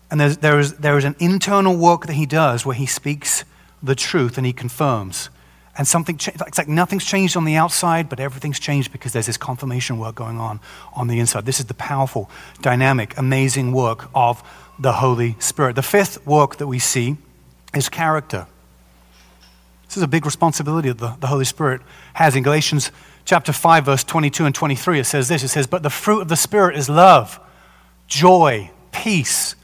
and 0.09 0.19
there's, 0.19 0.37
there, 0.37 0.59
is, 0.59 0.73
there 0.73 0.97
is 0.97 1.03
an 1.03 1.15
internal 1.19 1.75
work 1.77 2.07
that 2.07 2.13
He 2.13 2.25
does 2.25 2.65
where 2.65 2.75
He 2.75 2.85
speaks 2.85 3.43
the 3.83 3.95
truth 3.95 4.37
and 4.37 4.45
He 4.45 4.53
confirms. 4.53 5.29
And 5.77 5.85
something, 5.87 6.15
it's 6.15 6.57
like 6.57 6.69
nothing's 6.69 7.03
changed 7.03 7.35
on 7.35 7.43
the 7.43 7.55
outside, 7.55 8.07
but 8.07 8.19
everything's 8.19 8.59
changed 8.59 8.93
because 8.93 9.11
there's 9.11 9.25
this 9.25 9.37
confirmation 9.37 9.99
work 9.99 10.15
going 10.15 10.39
on 10.39 10.61
on 10.93 11.07
the 11.07 11.19
inside. 11.19 11.45
This 11.45 11.59
is 11.59 11.65
the 11.65 11.73
powerful, 11.73 12.29
dynamic, 12.61 13.17
amazing 13.17 13.73
work 13.73 14.09
of 14.15 14.41
the 14.79 14.93
Holy 14.93 15.35
Spirit. 15.39 15.75
The 15.75 15.83
fifth 15.83 16.25
work 16.25 16.57
that 16.57 16.67
we 16.67 16.79
see 16.79 17.17
is 17.73 17.89
character. 17.89 18.47
This 19.87 19.97
is 19.97 20.03
a 20.03 20.07
big 20.07 20.25
responsibility 20.25 20.89
that 20.89 20.97
the, 20.97 21.15
the 21.19 21.27
Holy 21.27 21.45
Spirit 21.45 21.81
has. 22.13 22.35
In 22.35 22.43
Galatians 22.43 22.91
chapter 23.25 23.51
5, 23.51 23.85
verse 23.85 24.03
22 24.03 24.45
and 24.45 24.55
23, 24.55 24.99
it 24.99 25.03
says 25.03 25.27
this 25.27 25.43
it 25.43 25.49
says, 25.49 25.67
But 25.67 25.83
the 25.83 25.89
fruit 25.89 26.21
of 26.21 26.29
the 26.29 26.35
Spirit 26.35 26.77
is 26.77 26.89
love, 26.89 27.39
joy, 28.07 28.71
peace, 28.91 29.55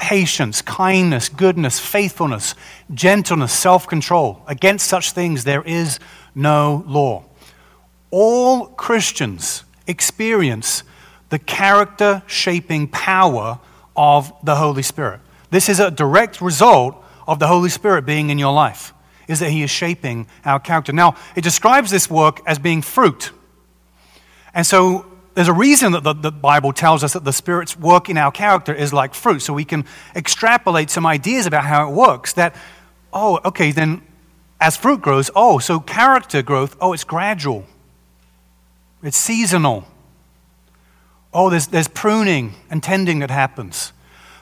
patience, 0.00 0.62
kindness, 0.62 1.28
goodness, 1.28 1.78
faithfulness, 1.78 2.54
gentleness, 2.92 3.52
self 3.52 3.86
control. 3.86 4.42
Against 4.48 4.86
such 4.86 5.12
things 5.12 5.44
there 5.44 5.62
is 5.62 6.00
no 6.34 6.82
law. 6.86 7.24
All 8.10 8.66
Christians 8.66 9.62
experience 9.86 10.82
the 11.28 11.38
character 11.38 12.22
shaping 12.26 12.88
power 12.88 13.60
of 13.94 14.32
the 14.42 14.56
Holy 14.56 14.82
Spirit. 14.82 15.20
This 15.50 15.68
is 15.68 15.78
a 15.78 15.90
direct 15.90 16.40
result 16.40 16.96
of 17.28 17.38
the 17.38 17.46
Holy 17.46 17.70
Spirit 17.70 18.06
being 18.06 18.30
in 18.30 18.38
your 18.38 18.52
life 18.52 18.94
is 19.28 19.38
that 19.38 19.50
He 19.50 19.62
is 19.62 19.70
shaping 19.70 20.26
our 20.44 20.58
character. 20.58 20.92
Now, 20.92 21.14
it 21.36 21.44
describes 21.44 21.90
this 21.90 22.10
work 22.10 22.40
as 22.46 22.58
being 22.58 22.82
fruit. 22.82 23.30
And 24.52 24.66
so 24.66 25.06
there's 25.34 25.48
a 25.48 25.52
reason 25.52 25.92
that 25.92 26.02
the, 26.02 26.12
the, 26.12 26.32
Bible 26.32 26.72
tells 26.72 27.04
us 27.04 27.12
that 27.12 27.24
the 27.24 27.32
Spirit's 27.32 27.76
work 27.76 28.08
in 28.08 28.18
our 28.18 28.32
character 28.32 28.74
is 28.74 28.92
like 28.92 29.14
fruit. 29.14 29.40
So 29.40 29.52
we 29.52 29.64
can 29.64 29.84
extrapolate 30.14 30.90
some 30.90 31.06
ideas 31.06 31.46
about 31.46 31.64
how 31.64 31.88
it 31.88 31.92
works. 31.92 32.32
That, 32.32 32.54
oh, 33.12 33.40
okay, 33.44 33.70
then 33.70 34.02
as 34.60 34.76
fruit 34.76 35.00
grows, 35.00 35.30
oh, 35.34 35.58
so 35.58 35.80
character 35.80 36.42
growth, 36.42 36.76
oh, 36.80 36.92
it's 36.92 37.04
gradual, 37.04 37.64
it's 39.02 39.16
seasonal. 39.16 39.86
Oh, 41.32 41.48
there's, 41.48 41.68
there's 41.68 41.88
pruning 41.88 42.54
and 42.68 42.82
tending 42.82 43.20
that 43.20 43.30
happens. 43.30 43.92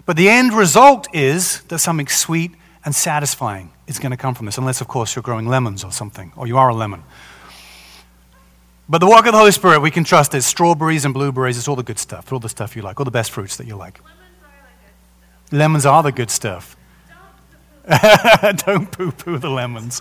But 0.06 0.16
the 0.16 0.30
end 0.30 0.54
result 0.54 1.06
is 1.14 1.60
that 1.64 1.80
something 1.80 2.08
sweet 2.08 2.52
and 2.82 2.94
satisfying 2.94 3.70
is 3.86 3.98
going 3.98 4.10
to 4.10 4.16
come 4.16 4.34
from 4.34 4.46
this, 4.46 4.56
unless, 4.56 4.80
of 4.80 4.88
course, 4.88 5.14
you're 5.14 5.22
growing 5.22 5.46
lemons 5.46 5.84
or 5.84 5.92
something, 5.92 6.32
or 6.34 6.46
you 6.46 6.56
are 6.56 6.70
a 6.70 6.74
lemon. 6.74 7.02
But 8.88 8.98
the 8.98 9.06
work 9.06 9.26
of 9.26 9.32
the 9.32 9.38
Holy 9.38 9.52
Spirit, 9.52 9.80
we 9.80 9.90
can 9.90 10.04
trust 10.04 10.34
is 10.34 10.46
strawberries 10.46 11.04
and 11.04 11.12
blueberries. 11.12 11.58
It's 11.58 11.68
all 11.68 11.76
the 11.76 11.82
good 11.82 11.98
stuff, 11.98 12.32
all 12.32 12.38
the 12.38 12.48
stuff 12.48 12.74
you 12.74 12.82
like, 12.82 12.98
all 12.98 13.04
the 13.04 13.10
best 13.10 13.30
fruits 13.30 13.56
that 13.58 13.66
you 13.66 13.76
like. 13.76 14.00
Lemons 15.52 15.84
are 15.84 16.02
the 16.02 16.12
good 16.12 16.30
stuff. 16.30 16.76
Don't 18.66 18.90
poo 18.90 19.12
poo 19.12 19.38
the 19.38 19.50
lemons. 19.50 20.00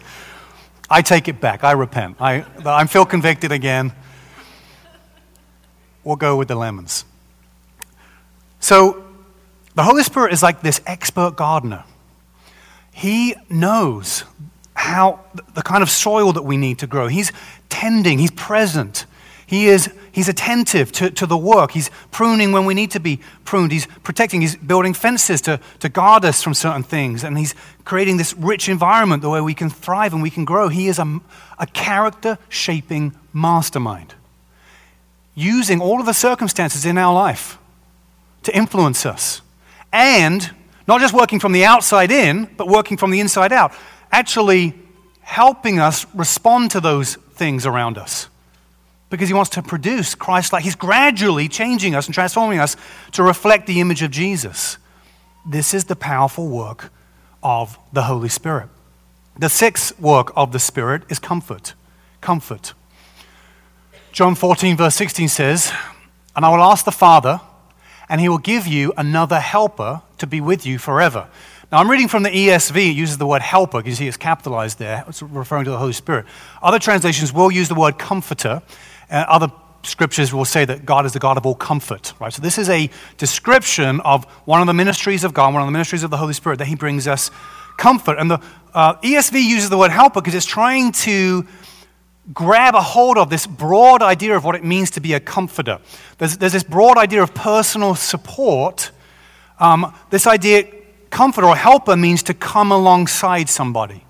I 0.89 1.01
take 1.01 1.27
it 1.27 1.41
back. 1.41 1.63
I 1.63 1.73
repent. 1.73 2.17
I, 2.21 2.45
I 2.65 2.85
feel 2.85 3.05
convicted 3.05 3.51
again. 3.51 3.91
We'll 6.03 6.15
go 6.15 6.37
with 6.37 6.47
the 6.47 6.55
lemons. 6.55 7.03
So, 8.59 9.03
the 9.75 9.83
Holy 9.83 10.03
Spirit 10.03 10.31
is 10.33 10.41
like 10.41 10.61
this 10.61 10.81
expert 10.85 11.35
gardener. 11.35 11.83
He 12.91 13.35
knows 13.49 14.23
how 14.73 15.19
the 15.53 15.61
kind 15.61 15.83
of 15.83 15.89
soil 15.89 16.33
that 16.33 16.43
we 16.43 16.55
need 16.55 16.79
to 16.79 16.87
grow. 16.87 17.07
He's 17.07 17.31
tending, 17.69 18.19
he's 18.19 18.31
present. 18.31 19.05
He 19.47 19.67
is 19.67 19.89
he's 20.11 20.27
attentive 20.27 20.91
to, 20.93 21.09
to 21.11 21.25
the 21.25 21.37
work. 21.37 21.71
He's 21.71 21.89
pruning 22.11 22.51
when 22.51 22.65
we 22.65 22.73
need 22.73 22.91
to 22.91 22.99
be 22.99 23.21
pruned. 23.45 23.71
He's 23.71 23.87
protecting. 24.03 24.41
He's 24.41 24.57
building 24.57 24.93
fences 24.93 25.39
to, 25.41 25.59
to 25.79 25.89
guard 25.89 26.25
us 26.25 26.43
from 26.43 26.53
certain 26.53 26.83
things. 26.83 27.23
And 27.23 27.37
he's 27.37 27.55
creating 27.85 28.17
this 28.17 28.33
rich 28.33 28.67
environment 28.67 29.23
where 29.23 29.43
we 29.43 29.53
can 29.53 29.69
thrive 29.69 30.13
and 30.13 30.21
we 30.21 30.29
can 30.29 30.43
grow. 30.43 30.67
He 30.67 30.87
is 30.87 30.99
a, 30.99 31.21
a 31.59 31.67
character 31.67 32.37
shaping 32.49 33.15
mastermind, 33.31 34.15
using 35.33 35.79
all 35.79 36.01
of 36.01 36.05
the 36.05 36.13
circumstances 36.13 36.85
in 36.85 36.97
our 36.97 37.13
life 37.13 37.57
to 38.43 38.55
influence 38.55 39.05
us. 39.05 39.41
And 39.93 40.51
not 40.87 40.99
just 40.99 41.13
working 41.13 41.39
from 41.39 41.53
the 41.53 41.63
outside 41.63 42.11
in, 42.11 42.49
but 42.57 42.67
working 42.67 42.97
from 42.97 43.11
the 43.11 43.21
inside 43.21 43.53
out. 43.53 43.71
Actually 44.11 44.73
helping 45.21 45.79
us 45.79 46.05
respond 46.13 46.71
to 46.71 46.81
those 46.81 47.17
things 47.37 47.65
around 47.65 47.97
us. 47.97 48.27
Because 49.09 49.29
he 49.29 49.33
wants 49.33 49.51
to 49.51 49.63
produce 49.63 50.15
Christ 50.15 50.51
like. 50.51 50.63
He's 50.63 50.75
gradually 50.75 51.47
changing 51.47 51.95
us 51.95 52.07
and 52.07 52.13
transforming 52.13 52.59
us 52.59 52.75
to 53.13 53.23
reflect 53.23 53.67
the 53.67 53.79
image 53.79 54.01
of 54.01 54.11
Jesus. 54.11 54.77
This 55.49 55.73
is 55.73 55.85
the 55.85 55.95
powerful 55.95 56.47
work 56.47 56.91
of 57.41 57.79
the 57.93 58.03
Holy 58.03 58.27
Spirit. 58.27 58.67
The 59.39 59.49
sixth 59.49 59.97
work 59.99 60.33
of 60.35 60.51
the 60.51 60.59
Spirit 60.59 61.03
is 61.09 61.19
comfort. 61.19 61.73
Comfort. 62.19 62.73
John 64.11 64.35
14, 64.35 64.75
verse 64.75 64.95
16 64.95 65.29
says, 65.29 65.71
And 66.35 66.43
I 66.43 66.49
will 66.49 66.63
ask 66.63 66.83
the 66.83 66.91
Father, 66.91 67.39
and 68.09 68.19
he 68.19 68.27
will 68.27 68.39
give 68.39 68.67
you 68.67 68.91
another 68.97 69.39
helper 69.39 70.01
to 70.17 70.27
be 70.27 70.41
with 70.41 70.65
you 70.65 70.79
forever. 70.79 71.27
Now, 71.69 71.79
I'm 71.79 71.91
reading 71.91 72.07
from 72.07 72.23
the 72.23 72.29
ESV. 72.29 72.77
It 72.77 72.95
uses 72.95 73.17
the 73.17 73.27
word 73.27 73.41
helper. 73.41 73.79
Because 73.79 73.89
you 73.99 74.05
see 74.05 74.07
it's 74.07 74.15
capitalized 74.15 74.79
there. 74.79 75.03
It's 75.07 75.21
referring 75.21 75.65
to 75.65 75.71
the 75.71 75.77
Holy 75.77 75.91
Spirit. 75.91 76.25
Other 76.61 76.79
translations 76.79 77.33
will 77.33 77.51
use 77.51 77.67
the 77.67 77.75
word 77.75 77.99
comforter. 77.99 78.61
Uh, 79.11 79.25
other 79.27 79.51
scriptures 79.83 80.33
will 80.33 80.45
say 80.45 80.63
that 80.63 80.85
God 80.85 81.05
is 81.05 81.11
the 81.11 81.19
God 81.19 81.35
of 81.35 81.45
all 81.45 81.55
comfort, 81.55 82.13
right? 82.21 82.31
So 82.31 82.41
this 82.41 82.57
is 82.57 82.69
a 82.69 82.89
description 83.17 83.99
of 84.01 84.23
one 84.45 84.61
of 84.61 84.67
the 84.67 84.73
ministries 84.73 85.25
of 85.25 85.33
God, 85.33 85.53
one 85.53 85.61
of 85.61 85.67
the 85.67 85.73
ministries 85.73 86.03
of 86.03 86.09
the 86.09 86.17
Holy 86.17 86.33
Spirit, 86.33 86.59
that 86.59 86.67
he 86.67 86.75
brings 86.75 87.05
us 87.05 87.31
comfort. 87.75 88.17
And 88.17 88.31
the 88.31 88.41
uh, 88.73 88.95
ESV 89.01 89.33
uses 89.33 89.69
the 89.69 89.77
word 89.77 89.91
helper 89.91 90.21
because 90.21 90.35
it's 90.35 90.45
trying 90.45 90.93
to 90.93 91.45
grab 92.33 92.75
a 92.75 92.81
hold 92.81 93.17
of 93.17 93.29
this 93.29 93.45
broad 93.45 94.01
idea 94.01 94.37
of 94.37 94.45
what 94.45 94.55
it 94.55 94.63
means 94.63 94.91
to 94.91 95.01
be 95.01 95.13
a 95.13 95.19
comforter. 95.19 95.79
There's, 96.17 96.37
there's 96.37 96.53
this 96.53 96.63
broad 96.63 96.97
idea 96.97 97.23
of 97.23 97.33
personal 97.33 97.95
support. 97.95 98.91
Um, 99.59 99.93
this 100.09 100.27
idea, 100.27 100.65
comforter 101.09 101.47
or 101.47 101.55
helper, 101.55 101.95
means 101.95 102.23
to 102.23 102.33
come 102.33 102.71
alongside 102.71 103.49
somebody. 103.49 104.03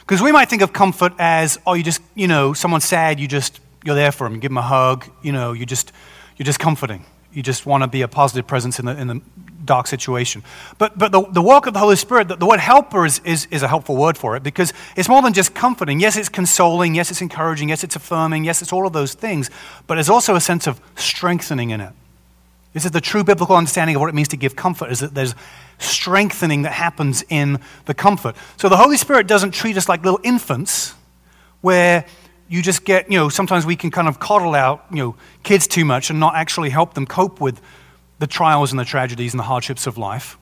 Because 0.00 0.22
we 0.22 0.30
might 0.30 0.48
think 0.48 0.62
of 0.62 0.72
comfort 0.72 1.12
as, 1.18 1.58
oh, 1.66 1.74
you 1.74 1.82
just, 1.82 2.00
you 2.14 2.28
know, 2.28 2.52
someone's 2.52 2.84
sad, 2.84 3.18
you 3.18 3.26
just, 3.26 3.60
you're 3.84 3.96
there 3.96 4.12
for 4.12 4.24
them, 4.24 4.34
you 4.34 4.40
give 4.40 4.50
them 4.50 4.58
a 4.58 4.62
hug, 4.62 5.04
you 5.22 5.32
know, 5.32 5.52
you 5.52 5.66
just, 5.66 5.92
you're 6.36 6.44
just 6.44 6.60
comforting. 6.60 7.04
You 7.32 7.42
just 7.42 7.66
want 7.66 7.82
to 7.82 7.88
be 7.88 8.02
a 8.02 8.08
positive 8.08 8.46
presence 8.46 8.78
in 8.78 8.86
the, 8.86 8.96
in 8.96 9.08
the 9.08 9.20
dark 9.64 9.86
situation. 9.86 10.42
But, 10.78 10.96
but 10.96 11.12
the, 11.12 11.22
the 11.22 11.42
work 11.42 11.66
of 11.66 11.74
the 11.74 11.80
Holy 11.80 11.96
Spirit, 11.96 12.28
the, 12.28 12.36
the 12.36 12.46
word 12.46 12.60
helper 12.60 13.04
is, 13.04 13.20
is, 13.24 13.46
is 13.50 13.62
a 13.62 13.68
helpful 13.68 13.96
word 13.96 14.16
for 14.16 14.36
it 14.36 14.42
because 14.42 14.72
it's 14.96 15.08
more 15.08 15.20
than 15.20 15.32
just 15.32 15.54
comforting. 15.54 16.00
Yes, 16.00 16.16
it's 16.16 16.28
consoling. 16.28 16.94
Yes, 16.94 17.10
it's 17.10 17.20
encouraging. 17.20 17.68
Yes, 17.68 17.84
it's 17.84 17.96
affirming. 17.96 18.44
Yes, 18.44 18.62
it's 18.62 18.72
all 18.72 18.86
of 18.86 18.92
those 18.92 19.12
things. 19.12 19.50
But 19.86 19.96
there's 19.96 20.08
also 20.08 20.34
a 20.34 20.40
sense 20.40 20.66
of 20.66 20.80
strengthening 20.94 21.70
in 21.70 21.80
it. 21.80 21.92
This 22.76 22.84
is 22.84 22.90
the 22.90 23.00
true 23.00 23.24
biblical 23.24 23.56
understanding 23.56 23.96
of 23.96 24.00
what 24.00 24.10
it 24.10 24.14
means 24.14 24.28
to 24.28 24.36
give 24.36 24.54
comfort, 24.54 24.90
is 24.90 25.00
that 25.00 25.14
there's 25.14 25.34
strengthening 25.78 26.60
that 26.64 26.72
happens 26.72 27.24
in 27.30 27.58
the 27.86 27.94
comfort. 27.94 28.36
So 28.58 28.68
the 28.68 28.76
Holy 28.76 28.98
Spirit 28.98 29.26
doesn't 29.26 29.52
treat 29.52 29.78
us 29.78 29.88
like 29.88 30.04
little 30.04 30.20
infants 30.22 30.92
where 31.62 32.04
you 32.50 32.60
just 32.60 32.84
get, 32.84 33.10
you 33.10 33.16
know, 33.16 33.30
sometimes 33.30 33.64
we 33.64 33.76
can 33.76 33.90
kind 33.90 34.08
of 34.08 34.20
coddle 34.20 34.54
out, 34.54 34.84
you 34.90 34.98
know, 34.98 35.16
kids 35.42 35.66
too 35.66 35.86
much 35.86 36.10
and 36.10 36.20
not 36.20 36.34
actually 36.34 36.68
help 36.68 36.92
them 36.92 37.06
cope 37.06 37.40
with 37.40 37.62
the 38.18 38.26
trials 38.26 38.72
and 38.72 38.78
the 38.78 38.84
tragedies 38.84 39.32
and 39.32 39.38
the 39.40 39.44
hardships 39.44 39.86
of 39.86 39.96
life. 39.96 40.36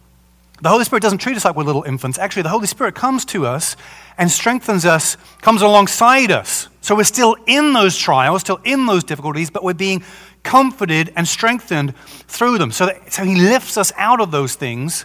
The 0.61 0.71
Holy 0.71 0.83
Spirit 0.83 1.03
doesn't 1.03 1.19
treat 1.19 1.37
us 1.37 1.45
like 1.45 1.55
we're 1.55 1.63
little 1.63 1.85
infants. 1.85 2.19
Actually, 2.19 2.43
the 2.43 2.49
Holy 2.49 2.67
Spirit 2.67 2.97
comes 2.97 3.25
to 3.27 3.47
us 3.47 3.77
and 4.19 4.29
strengthens 4.29 4.85
us, 4.85 5.17
comes 5.41 5.63
alongside 5.63 6.33
us. 6.33 6.67
So 6.81 6.97
we're 6.97 7.05
still 7.05 7.37
in 7.47 7.75
those 7.75 7.97
trials, 7.97 8.41
still 8.41 8.61
in 8.65 8.87
those 8.87 9.05
difficulties, 9.05 9.51
but 9.51 9.63
we're 9.63 9.75
being 9.75 10.03
comforted 10.45 11.13
and 11.17 11.27
strengthened 11.27 11.97
through 12.29 12.59
them. 12.59 12.71
So, 12.71 12.87
that, 12.87 13.13
so 13.13 13.25
He 13.25 13.35
lifts 13.35 13.77
us 13.77 13.93
out 13.97 14.21
of 14.21 14.31
those 14.31 14.55
things 14.55 15.05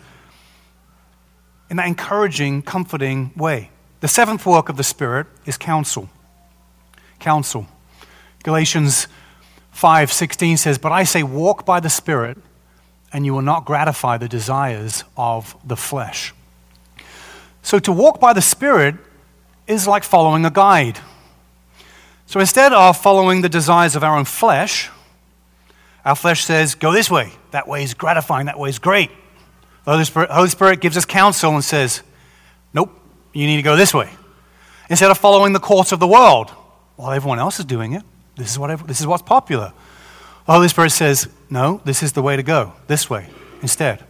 in 1.70 1.78
that 1.78 1.88
encouraging, 1.88 2.62
comforting 2.62 3.32
way. 3.36 3.72
The 4.02 4.08
seventh 4.08 4.46
work 4.46 4.70
of 4.70 4.78
the 4.78 4.84
Spirit 4.84 5.28
is 5.46 5.58
counsel. 5.58 6.10
Counsel. 7.20 7.68
Galatians 8.44 9.08
5:16 9.72 10.58
says, 10.58 10.78
"But 10.78 10.92
I 10.92 11.04
say 11.04 11.24
walk 11.24 11.66
by 11.66 11.80
the 11.80 11.90
Spirit, 11.90 12.38
and 13.12 13.26
you 13.26 13.34
will 13.34 13.42
not 13.42 13.66
gratify 13.66 14.18
the 14.18 14.28
desires 14.28 15.04
of 15.18 15.56
the 15.66 15.76
flesh." 15.76 16.34
So 17.62 17.80
to 17.80 17.92
walk 17.92 18.20
by 18.20 18.34
the 18.34 18.42
Spirit 18.42 18.96
is 19.68 19.88
like 19.88 20.04
following 20.04 20.46
a 20.46 20.50
guide. 20.50 21.00
So 22.26 22.40
instead 22.40 22.74
of 22.74 22.98
following 22.98 23.42
the 23.42 23.50
desires 23.50 23.96
of 23.96 24.04
our 24.04 24.16
own 24.16 24.26
flesh, 24.26 24.90
our 26.06 26.16
flesh 26.16 26.44
says, 26.44 26.76
go 26.76 26.92
this 26.92 27.12
way. 27.12 27.32
That 27.52 27.68
way 27.68 27.84
is 27.84 27.94
gratifying. 27.94 28.46
That 28.46 28.58
way 28.58 28.70
is 28.70 28.80
great. 28.80 29.12
The 29.86 29.92
Holy 29.92 30.06
Spirit, 30.06 30.30
Holy 30.30 30.50
Spirit 30.50 30.82
gives 30.82 30.98
us 30.98 31.06
counsel 31.06 31.54
and 31.54 31.64
says, 31.64 32.04
nope, 32.74 32.92
you 33.34 33.46
need 33.46 33.58
to 33.58 33.62
go 33.62 33.76
this 33.76 33.94
way. 33.94 34.10
Instead 34.90 35.12
of 35.12 35.18
following 35.18 35.54
the 35.54 35.60
course 35.60 35.92
of 35.92 36.00
the 36.00 36.08
world, 36.08 36.52
well, 36.98 37.12
everyone 37.12 37.40
else 37.40 37.60
is 37.60 37.66
doing 37.66 37.94
it. 37.94 38.04
This 38.36 38.52
is, 38.52 38.60
what, 38.60 38.88
this 38.88 39.00
is 39.00 39.08
what's 39.08 39.24
popular. 39.24 39.74
The 40.46 40.54
Holy 40.54 40.68
Spirit 40.68 40.92
says, 40.92 41.28
no, 41.50 41.82
this 41.86 42.02
is 42.02 42.14
the 42.14 42.22
way 42.22 42.36
to 42.36 42.44
go, 42.44 42.74
this 42.88 43.10
way 43.10 43.28
instead. 43.62 44.04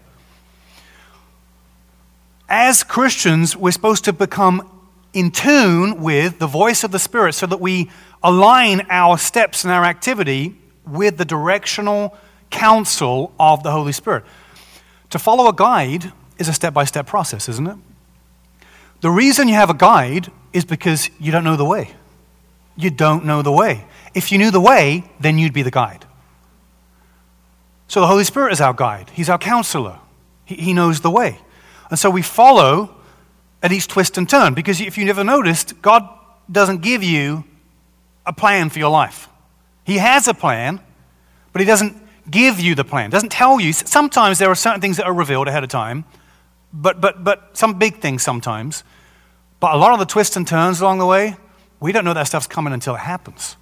As 2.47 2.83
Christians, 2.83 3.55
we're 3.55 3.71
supposed 3.71 4.05
to 4.05 4.13
become 4.13 4.69
in 5.13 5.31
tune 5.31 6.01
with 6.01 6.39
the 6.39 6.47
voice 6.47 6.83
of 6.83 6.91
the 6.91 6.99
Spirit 6.99 7.33
so 7.33 7.45
that 7.47 7.59
we 7.59 7.89
align 8.23 8.85
our 8.89 9.17
steps 9.17 9.63
and 9.63 9.73
our 9.73 9.83
activity 9.83 10.55
with 10.91 11.17
the 11.17 11.25
directional 11.25 12.17
counsel 12.49 13.31
of 13.39 13.63
the 13.63 13.71
Holy 13.71 13.91
Spirit. 13.91 14.23
To 15.11 15.19
follow 15.19 15.47
a 15.47 15.53
guide 15.53 16.11
is 16.37 16.47
a 16.47 16.53
step 16.53 16.73
by 16.73 16.85
step 16.85 17.07
process, 17.07 17.49
isn't 17.49 17.67
it? 17.67 17.77
The 19.01 19.09
reason 19.09 19.47
you 19.47 19.55
have 19.55 19.69
a 19.69 19.75
guide 19.75 20.31
is 20.53 20.65
because 20.65 21.09
you 21.19 21.31
don't 21.31 21.43
know 21.43 21.55
the 21.55 21.65
way. 21.65 21.91
You 22.75 22.89
don't 22.89 23.25
know 23.25 23.41
the 23.41 23.51
way. 23.51 23.85
If 24.13 24.31
you 24.31 24.37
knew 24.37 24.51
the 24.51 24.59
way, 24.59 25.03
then 25.19 25.37
you'd 25.37 25.53
be 25.53 25.61
the 25.61 25.71
guide. 25.71 26.05
So 27.87 28.01
the 28.01 28.07
Holy 28.07 28.23
Spirit 28.23 28.53
is 28.53 28.61
our 28.61 28.73
guide, 28.73 29.09
He's 29.13 29.29
our 29.29 29.37
counselor, 29.37 29.99
He, 30.45 30.55
he 30.55 30.73
knows 30.73 31.01
the 31.01 31.09
way. 31.09 31.39
And 31.89 31.97
so 31.97 32.09
we 32.09 32.21
follow 32.21 32.95
at 33.63 33.71
each 33.71 33.87
twist 33.87 34.17
and 34.17 34.29
turn 34.29 34.53
because 34.53 34.79
if 34.79 34.97
you 34.97 35.05
never 35.05 35.23
noticed, 35.23 35.81
God 35.81 36.07
doesn't 36.51 36.81
give 36.81 37.03
you 37.03 37.43
a 38.25 38.33
plan 38.33 38.69
for 38.69 38.79
your 38.79 38.91
life. 38.91 39.28
He 39.89 39.97
has 39.97 40.27
a 40.27 40.35
plan, 40.35 40.79
but 41.51 41.61
He 41.61 41.65
doesn't 41.65 41.97
give 42.29 42.59
you 42.59 42.75
the 42.75 42.83
plan, 42.83 43.09
doesn't 43.09 43.31
tell 43.31 43.59
you. 43.59 43.73
Sometimes 43.73 44.37
there 44.37 44.49
are 44.49 44.55
certain 44.55 44.81
things 44.81 44.97
that 44.97 45.07
are 45.07 45.13
revealed 45.13 45.47
ahead 45.47 45.63
of 45.63 45.69
time, 45.69 46.05
but, 46.71 47.01
but, 47.01 47.23
but 47.23 47.57
some 47.57 47.79
big 47.79 47.99
things 47.99 48.21
sometimes. 48.21 48.83
But 49.59 49.73
a 49.73 49.77
lot 49.77 49.93
of 49.93 49.99
the 49.99 50.05
twists 50.05 50.37
and 50.37 50.47
turns 50.47 50.79
along 50.79 50.99
the 50.99 51.07
way, 51.07 51.37
we 51.79 51.91
don't 51.91 52.05
know 52.05 52.13
that 52.13 52.27
stuff's 52.27 52.45
coming 52.45 52.71
until 52.71 52.93
it 52.93 52.99
happens. 52.99 53.57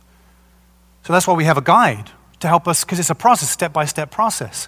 So 1.03 1.13
that's 1.13 1.25
why 1.25 1.33
we 1.33 1.45
have 1.45 1.57
a 1.57 1.61
guide 1.61 2.11
to 2.41 2.49
help 2.49 2.67
us, 2.67 2.83
because 2.83 2.99
it's 2.99 3.09
a 3.09 3.15
process, 3.15 3.49
step 3.49 3.71
by 3.71 3.85
step 3.85 4.11
process, 4.11 4.67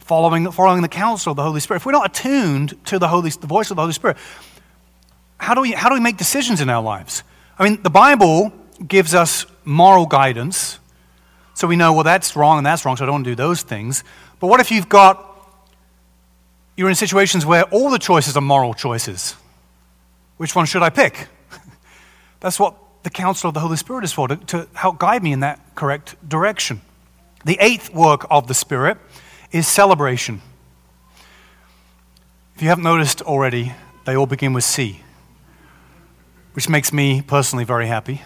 following, 0.00 0.50
following 0.50 0.82
the 0.82 0.88
counsel 0.88 1.30
of 1.30 1.36
the 1.36 1.44
Holy 1.44 1.60
Spirit. 1.60 1.82
If 1.82 1.86
we're 1.86 1.92
not 1.92 2.10
attuned 2.10 2.84
to 2.86 2.98
the, 2.98 3.06
Holy, 3.06 3.30
the 3.30 3.46
voice 3.46 3.70
of 3.70 3.76
the 3.76 3.82
Holy 3.82 3.92
Spirit, 3.92 4.16
how 5.38 5.54
do, 5.54 5.60
we, 5.60 5.70
how 5.70 5.88
do 5.88 5.94
we 5.94 6.00
make 6.00 6.16
decisions 6.16 6.60
in 6.60 6.68
our 6.68 6.82
lives? 6.82 7.22
I 7.60 7.62
mean, 7.62 7.80
the 7.82 7.90
Bible 7.90 8.52
gives 8.84 9.14
us 9.14 9.46
moral 9.64 10.06
guidance, 10.06 10.80
so 11.56 11.66
we 11.66 11.74
know, 11.74 11.94
well, 11.94 12.04
that's 12.04 12.36
wrong 12.36 12.58
and 12.58 12.66
that's 12.66 12.84
wrong, 12.84 12.96
so 12.96 13.04
I 13.04 13.06
don't 13.06 13.14
want 13.14 13.24
to 13.24 13.30
do 13.30 13.34
those 13.34 13.62
things. 13.62 14.04
But 14.38 14.48
what 14.48 14.60
if 14.60 14.70
you've 14.70 14.88
got, 14.88 15.24
you're 16.76 16.90
in 16.90 16.94
situations 16.94 17.46
where 17.46 17.62
all 17.64 17.88
the 17.88 17.98
choices 17.98 18.36
are 18.36 18.42
moral 18.42 18.74
choices? 18.74 19.34
Which 20.36 20.54
one 20.54 20.66
should 20.66 20.82
I 20.82 20.90
pick? 20.90 21.28
that's 22.40 22.60
what 22.60 22.76
the 23.02 23.10
counsel 23.10 23.48
of 23.48 23.54
the 23.54 23.60
Holy 23.60 23.78
Spirit 23.78 24.04
is 24.04 24.12
for, 24.12 24.28
to, 24.28 24.36
to 24.36 24.68
help 24.74 24.98
guide 24.98 25.22
me 25.22 25.32
in 25.32 25.40
that 25.40 25.74
correct 25.74 26.14
direction. 26.28 26.82
The 27.46 27.56
eighth 27.58 27.92
work 27.92 28.26
of 28.30 28.46
the 28.46 28.54
Spirit 28.54 28.98
is 29.50 29.66
celebration. 29.66 30.42
If 32.54 32.62
you 32.62 32.68
haven't 32.68 32.84
noticed 32.84 33.22
already, 33.22 33.72
they 34.04 34.14
all 34.14 34.26
begin 34.26 34.52
with 34.52 34.64
C 34.64 35.00
which 36.56 36.70
makes 36.70 36.90
me 36.90 37.20
personally 37.20 37.66
very 37.66 37.86
happy. 37.86 38.22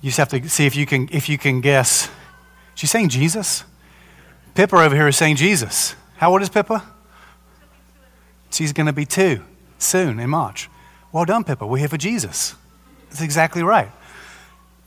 You 0.00 0.08
just 0.08 0.18
have 0.18 0.28
to 0.28 0.48
see 0.48 0.66
if 0.66 0.74
you 0.76 0.86
can, 0.86 1.08
if 1.12 1.28
you 1.28 1.38
can 1.38 1.60
guess. 1.60 2.10
She's 2.74 2.90
saying 2.90 3.10
Jesus. 3.10 3.64
Pippa 4.54 4.76
over 4.76 4.94
here 4.94 5.08
is 5.08 5.16
saying 5.16 5.36
Jesus. 5.36 5.94
How 6.16 6.32
old 6.32 6.42
is 6.42 6.48
Pippa? 6.48 6.84
She's 8.50 8.72
going 8.72 8.86
to 8.86 8.92
be 8.92 9.04
two 9.04 9.42
soon 9.78 10.18
in 10.18 10.30
March. 10.30 10.68
Well 11.12 11.24
done, 11.24 11.44
Pippa. 11.44 11.66
We're 11.66 11.78
here 11.78 11.88
for 11.88 11.96
Jesus. 11.96 12.54
That's 13.08 13.20
exactly 13.20 13.62
right. 13.62 13.90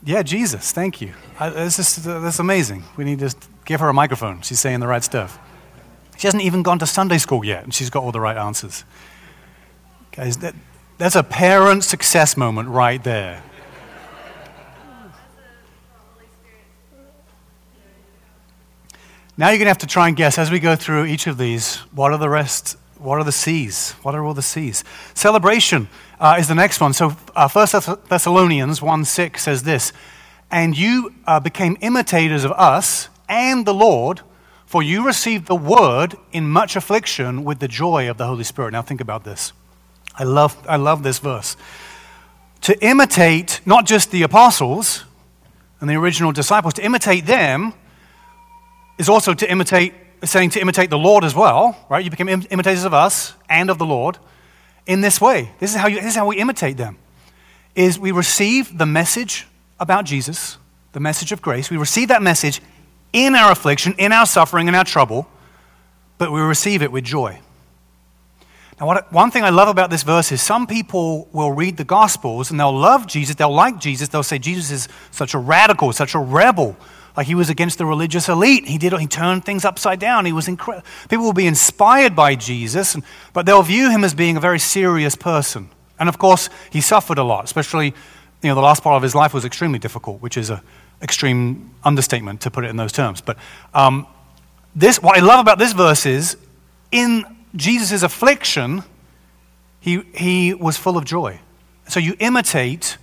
Yeah, 0.04 0.22
Jesus. 0.22 0.72
Thank 0.72 1.00
you. 1.00 1.14
I, 1.38 1.50
this 1.50 1.78
is, 1.78 2.04
that's 2.04 2.38
amazing. 2.38 2.84
We 2.96 3.04
need 3.04 3.20
to 3.20 3.34
give 3.64 3.80
her 3.80 3.88
a 3.88 3.94
microphone. 3.94 4.42
She's 4.42 4.60
saying 4.60 4.80
the 4.80 4.86
right 4.86 5.02
stuff. 5.02 5.38
She 6.16 6.26
hasn't 6.26 6.42
even 6.42 6.62
gone 6.62 6.78
to 6.78 6.86
Sunday 6.86 7.18
school 7.18 7.44
yet, 7.44 7.64
and 7.64 7.74
she's 7.74 7.90
got 7.90 8.02
all 8.02 8.12
the 8.12 8.20
right 8.20 8.36
answers. 8.36 8.84
Guys, 10.12 10.36
that, 10.38 10.54
that's 10.98 11.16
a 11.16 11.22
parent 11.22 11.84
success 11.84 12.36
moment 12.36 12.68
right 12.68 13.02
there. 13.02 13.42
Now 19.36 19.48
you're 19.48 19.58
going 19.58 19.66
to 19.66 19.70
have 19.70 19.78
to 19.78 19.88
try 19.88 20.06
and 20.06 20.16
guess 20.16 20.38
as 20.38 20.52
we 20.52 20.60
go 20.60 20.76
through 20.76 21.06
each 21.06 21.26
of 21.26 21.38
these 21.38 21.78
what 21.90 22.12
are 22.12 22.18
the 22.18 22.28
rest, 22.28 22.76
what 22.98 23.18
are 23.18 23.24
the 23.24 23.32
C's? 23.32 23.90
What 24.02 24.14
are 24.14 24.24
all 24.24 24.32
the 24.32 24.42
C's? 24.42 24.84
Celebration 25.12 25.88
uh, 26.20 26.36
is 26.38 26.46
the 26.46 26.54
next 26.54 26.80
one. 26.80 26.92
So 26.92 27.16
uh, 27.34 27.48
1 27.48 27.66
Thessalonians 28.08 28.80
1 28.80 29.04
6 29.04 29.42
says 29.42 29.64
this 29.64 29.92
And 30.52 30.78
you 30.78 31.14
uh, 31.26 31.40
became 31.40 31.76
imitators 31.80 32.44
of 32.44 32.52
us 32.52 33.08
and 33.28 33.66
the 33.66 33.74
Lord, 33.74 34.20
for 34.66 34.84
you 34.84 35.04
received 35.04 35.46
the 35.46 35.56
word 35.56 36.14
in 36.30 36.48
much 36.48 36.76
affliction 36.76 37.42
with 37.42 37.58
the 37.58 37.66
joy 37.66 38.08
of 38.08 38.18
the 38.18 38.26
Holy 38.26 38.44
Spirit. 38.44 38.70
Now 38.70 38.82
think 38.82 39.00
about 39.00 39.24
this. 39.24 39.52
I 40.14 40.22
love, 40.22 40.56
I 40.68 40.76
love 40.76 41.02
this 41.02 41.18
verse. 41.18 41.56
To 42.60 42.86
imitate 42.86 43.62
not 43.66 43.84
just 43.84 44.12
the 44.12 44.22
apostles 44.22 45.02
and 45.80 45.90
the 45.90 45.96
original 45.96 46.30
disciples, 46.30 46.74
to 46.74 46.84
imitate 46.84 47.26
them 47.26 47.74
is 48.98 49.08
also 49.08 49.34
to 49.34 49.50
imitate, 49.50 49.94
saying 50.24 50.50
to 50.50 50.60
imitate 50.60 50.90
the 50.90 50.98
Lord 50.98 51.24
as 51.24 51.34
well, 51.34 51.76
right? 51.88 52.04
You 52.04 52.10
become 52.10 52.28
Im- 52.28 52.46
imitators 52.50 52.84
of 52.84 52.94
us 52.94 53.34
and 53.48 53.70
of 53.70 53.78
the 53.78 53.86
Lord 53.86 54.18
in 54.86 55.00
this 55.00 55.20
way. 55.20 55.50
This 55.58 55.70
is 55.70 55.76
how, 55.76 55.88
you, 55.88 55.96
this 55.96 56.10
is 56.10 56.16
how 56.16 56.26
we 56.26 56.36
imitate 56.36 56.76
them. 56.76 56.98
Is 57.74 57.98
we 57.98 58.12
receive 58.12 58.78
the 58.78 58.86
message 58.86 59.46
about 59.80 60.04
Jesus, 60.04 60.58
the 60.92 61.00
message 61.00 61.32
of 61.32 61.42
grace. 61.42 61.70
We 61.70 61.76
receive 61.76 62.08
that 62.08 62.22
message 62.22 62.60
in 63.12 63.34
our 63.34 63.52
affliction, 63.52 63.94
in 63.98 64.12
our 64.12 64.26
suffering, 64.26 64.68
in 64.68 64.74
our 64.74 64.84
trouble, 64.84 65.28
but 66.18 66.30
we 66.30 66.40
receive 66.40 66.82
it 66.82 66.92
with 66.92 67.04
joy. 67.04 67.40
Now, 68.80 68.86
what, 68.86 69.12
one 69.12 69.30
thing 69.30 69.44
I 69.44 69.50
love 69.50 69.68
about 69.68 69.90
this 69.90 70.02
verse 70.02 70.32
is 70.32 70.42
some 70.42 70.66
people 70.66 71.28
will 71.32 71.52
read 71.52 71.76
the 71.76 71.84
Gospels 71.84 72.50
and 72.50 72.58
they'll 72.58 72.76
love 72.76 73.06
Jesus, 73.06 73.36
they'll 73.36 73.54
like 73.54 73.78
Jesus, 73.78 74.08
they'll 74.08 74.24
say 74.24 74.38
Jesus 74.38 74.70
is 74.70 74.88
such 75.10 75.34
a 75.34 75.38
radical, 75.38 75.92
such 75.92 76.14
a 76.14 76.18
rebel. 76.18 76.76
Like 77.16 77.26
he 77.26 77.34
was 77.34 77.48
against 77.48 77.78
the 77.78 77.86
religious 77.86 78.28
elite. 78.28 78.66
He 78.66 78.78
did. 78.78 78.92
He 78.94 79.06
turned 79.06 79.44
things 79.44 79.64
upside 79.64 80.00
down. 80.00 80.26
He 80.26 80.32
was 80.32 80.48
incredible. 80.48 80.86
People 81.08 81.24
will 81.24 81.32
be 81.32 81.46
inspired 81.46 82.16
by 82.16 82.34
Jesus, 82.34 82.96
but 83.32 83.46
they'll 83.46 83.62
view 83.62 83.90
him 83.90 84.02
as 84.02 84.14
being 84.14 84.36
a 84.36 84.40
very 84.40 84.58
serious 84.58 85.14
person. 85.14 85.70
And 85.98 86.08
of 86.08 86.18
course, 86.18 86.50
he 86.70 86.80
suffered 86.80 87.18
a 87.18 87.22
lot. 87.22 87.44
Especially, 87.44 87.86
you 88.42 88.48
know, 88.48 88.54
the 88.54 88.60
last 88.60 88.82
part 88.82 88.96
of 88.96 89.02
his 89.02 89.14
life 89.14 89.32
was 89.32 89.44
extremely 89.44 89.78
difficult, 89.78 90.20
which 90.20 90.36
is 90.36 90.50
an 90.50 90.60
extreme 91.00 91.70
understatement 91.84 92.40
to 92.40 92.50
put 92.50 92.64
it 92.64 92.70
in 92.70 92.76
those 92.76 92.92
terms. 92.92 93.20
But 93.20 93.38
um, 93.72 94.06
this, 94.74 95.00
what 95.00 95.16
I 95.16 95.20
love 95.20 95.40
about 95.40 95.58
this 95.58 95.72
verse 95.72 96.06
is, 96.06 96.36
in 96.90 97.24
Jesus' 97.54 98.02
affliction, 98.02 98.82
he, 99.78 100.02
he 100.14 100.52
was 100.52 100.76
full 100.76 100.96
of 100.96 101.04
joy. 101.04 101.38
So 101.88 102.00
you 102.00 102.16
imitate, 102.18 102.96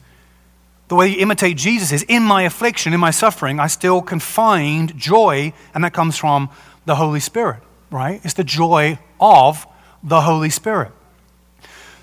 the 0.92 0.96
way 0.96 1.08
you 1.08 1.20
imitate 1.20 1.56
Jesus 1.56 1.94
is 1.94 2.04
in 2.10 2.22
my 2.22 2.42
affliction, 2.44 2.92
in 2.92 3.00
my 3.00 3.12
suffering, 3.12 3.62
I 3.62 3.68
still 3.68 4.02
can 4.02 4.20
find 4.20 4.94
joy, 4.98 5.54
and 5.74 5.86
that 5.86 5.94
comes 5.94 6.18
from 6.18 6.50
the 6.86 6.96
Holy 6.96 7.22
Spirit. 7.22 7.62
right? 7.90 8.20
It's 8.26 8.34
the 8.34 8.44
joy 8.44 9.00
of 9.18 9.66
the 10.04 10.20
Holy 10.20 10.50
Spirit. 10.50 10.92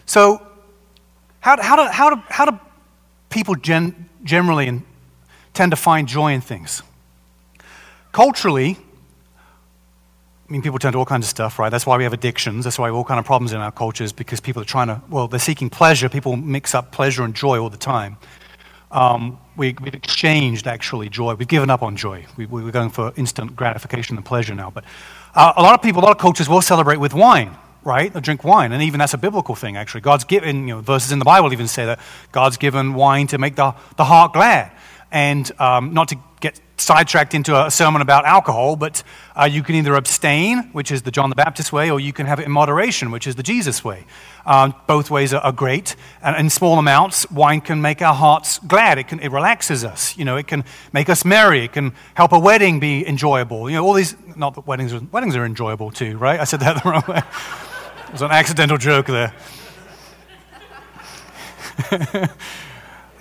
So, 0.07 0.41
how, 1.41 1.61
how, 1.61 1.77
do, 1.77 1.83
how, 1.83 2.15
do, 2.15 2.23
how 2.31 2.47
do 2.47 2.59
people 3.29 3.57
gen, 3.57 4.09
generally 4.25 4.81
tend 5.53 5.73
to 5.73 5.77
find 5.77 6.09
joy 6.09 6.33
in 6.33 6.41
things? 6.41 6.83
Culturally, 8.11 8.79
I 10.49 10.51
mean, 10.51 10.63
people 10.63 10.79
turn 10.79 10.93
to 10.93 10.99
all 10.99 11.05
kinds 11.05 11.27
of 11.27 11.29
stuff, 11.29 11.59
right? 11.59 11.69
That's 11.69 11.85
why 11.85 11.99
we 11.99 12.05
have 12.05 12.15
addictions. 12.15 12.65
That's 12.65 12.79
why 12.79 12.87
we 12.87 12.93
have 12.93 12.97
all 12.97 13.05
kinds 13.05 13.19
of 13.19 13.27
problems 13.27 13.53
in 13.53 13.61
our 13.61 13.71
cultures 13.71 14.15
because 14.15 14.41
people 14.41 14.63
are 14.63 14.65
trying 14.65 14.87
to, 14.87 15.03
well, 15.11 15.29
they're 15.29 15.39
seeking 15.39 15.69
pleasure. 15.69 16.09
People 16.09 16.37
mix 16.37 16.75
up 16.75 16.91
pleasure 16.91 17.23
and 17.23 17.35
joy 17.35 17.61
all 17.61 17.69
the 17.69 17.77
time. 17.77 18.17
Um, 18.91 19.39
we, 19.57 19.75
have 19.85 19.95
exchanged 19.95 20.67
actually 20.67 21.09
joy. 21.09 21.35
We've 21.35 21.49
given 21.49 21.69
up 21.69 21.83
on 21.83 21.97
joy. 21.97 22.27
We, 22.37 22.45
are 22.45 22.71
going 22.71 22.91
for 22.91 23.13
instant 23.17 23.55
gratification 23.55 24.17
and 24.17 24.25
pleasure 24.25 24.55
now. 24.55 24.71
But 24.71 24.85
uh, 25.35 25.53
a 25.57 25.63
lot 25.63 25.75
of 25.75 25.83
people, 25.83 26.03
a 26.03 26.05
lot 26.05 26.13
of 26.13 26.19
cultures 26.19 26.49
will 26.49 26.63
celebrate 26.63 26.97
with 26.97 27.13
wine, 27.13 27.55
right? 27.85 28.13
They 28.13 28.21
drink 28.21 28.45
wine, 28.45 28.73
and 28.73 28.83
even 28.83 28.99
that's 28.99 29.15
a 29.15 29.19
biblical 29.19 29.55
thing. 29.55 29.77
Actually, 29.77 30.01
God's 30.03 30.25
given 30.25 30.69
you 30.69 30.77
know 30.77 30.81
verses 30.81 31.13
in 31.13 31.19
the 31.19 31.25
Bible 31.25 31.53
even 31.53 31.69
say 31.69 31.85
that 31.87 32.01
God's 32.33 32.57
given 32.57 32.95
wine 32.95 33.27
to 33.29 33.39
make 33.39 33.57
the 33.57 33.75
the 33.97 34.05
heart 34.05 34.33
glad, 34.33 34.73
and 35.11 35.51
um, 35.61 35.93
not 35.93 36.09
to 36.09 36.17
get 36.41 36.61
sidetracked 36.81 37.35
into 37.35 37.55
a 37.67 37.71
sermon 37.71 38.03
about 38.03 38.25
alcohol, 38.25 38.77
but 38.77 39.03
uh, 39.35 39.45
you 39.45 39.63
can 39.63 39.75
either 39.75 39.95
abstain, 39.95 40.71
which 40.73 40.91
is 40.91 41.03
the 41.03 41.11
John 41.11 41.31
the 41.31 41.37
Baptist 41.37 41.73
way, 41.73 41.91
or 41.91 42.01
you 42.01 42.13
can 42.13 42.27
have 42.27 42.39
it 42.41 42.47
in 42.47 42.53
moderation, 42.53 43.11
which 43.11 43.27
is 43.27 43.35
the 43.35 43.43
Jesus 43.43 43.85
way. 43.85 44.05
Um, 44.47 44.75
both 44.87 45.11
ways 45.11 45.35
are, 45.35 45.41
are, 45.43 45.53
great. 45.53 45.97
And 46.23 46.37
in 46.37 46.51
small 46.51 46.79
amounts, 46.79 47.31
wine 47.31 47.61
can 47.61 47.83
make 47.83 48.01
our 48.01 48.15
hearts 48.15 48.59
glad. 48.61 48.99
It, 48.99 49.09
can, 49.09 49.21
it 49.21 49.31
relaxes 49.31 49.85
us. 49.85 50.17
You 50.17 50.25
know, 50.25 50.37
it 50.37 50.47
can 50.47 50.65
make 50.93 51.09
us 51.09 51.25
merry. 51.25 51.65
It 51.65 51.73
can 51.73 51.93
help 52.15 52.33
a 52.33 52.39
wedding 52.39 52.81
be 52.81 53.07
enjoyable. 53.07 53.69
You 53.69 53.77
know, 53.77 53.85
all 53.85 53.95
these, 53.95 54.17
not 54.37 54.55
that 54.55 54.67
weddings 54.67 54.95
are, 54.95 55.01
weddings 55.13 55.37
are 55.37 55.45
enjoyable 55.45 55.91
too, 55.91 56.17
right? 56.17 56.41
I 56.41 56.45
said 56.45 56.61
that 56.61 56.83
the 56.83 56.91
wrong 56.91 57.05
way. 57.09 57.19
it 57.19 58.13
was 58.13 58.23
an 58.23 58.31
accidental 58.31 58.79
joke 58.79 59.07
there. 59.07 59.35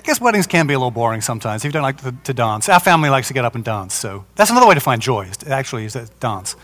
guess 0.08 0.22
weddings 0.22 0.48
can 0.48 0.66
be 0.66 0.74
a 0.74 0.80
little 0.80 0.90
boring 0.90 1.22
sometimes 1.22 1.64
if 1.64 1.66
you 1.66 1.74
don't 1.74 1.84
like 1.84 2.02
to, 2.02 2.16
to, 2.24 2.34
dance. 2.34 2.70
Our 2.70 2.80
family 2.80 3.10
likes 3.10 3.28
to 3.28 3.34
get 3.34 3.46
up 3.46 3.56
and 3.56 3.64
dance, 3.64 3.94
so 3.94 4.26
that's 4.36 4.50
another 4.50 4.66
way 4.66 4.74
to 4.74 4.80
find 4.80 5.02
joy. 5.02 5.26
Is 5.26 5.38
to, 5.38 5.52
actually, 5.52 5.86
is 5.86 5.94
to 5.94 6.10
dance. 6.20 6.56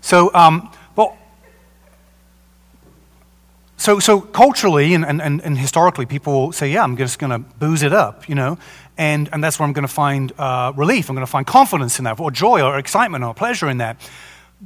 So, 0.00 0.32
um, 0.32 0.70
well, 0.94 1.18
so, 3.76 3.98
so 3.98 4.20
culturally 4.20 4.94
and, 4.94 5.04
and, 5.04 5.20
and 5.20 5.58
historically, 5.58 6.06
people 6.06 6.52
say, 6.52 6.70
"Yeah, 6.70 6.84
I'm 6.84 6.96
just 6.96 7.18
going 7.18 7.30
to 7.30 7.40
booze 7.40 7.82
it 7.82 7.92
up," 7.92 8.28
you 8.28 8.36
know, 8.36 8.58
and 8.96 9.28
and 9.32 9.42
that's 9.42 9.58
where 9.58 9.66
I'm 9.66 9.72
going 9.72 9.88
to 9.88 9.92
find 9.92 10.32
uh, 10.38 10.72
relief. 10.76 11.10
I'm 11.10 11.16
going 11.16 11.26
to 11.26 11.30
find 11.30 11.46
confidence 11.46 11.98
in 11.98 12.04
that, 12.04 12.20
or 12.20 12.30
joy, 12.30 12.62
or 12.62 12.78
excitement, 12.78 13.24
or 13.24 13.34
pleasure 13.34 13.68
in 13.68 13.78
that. 13.78 14.00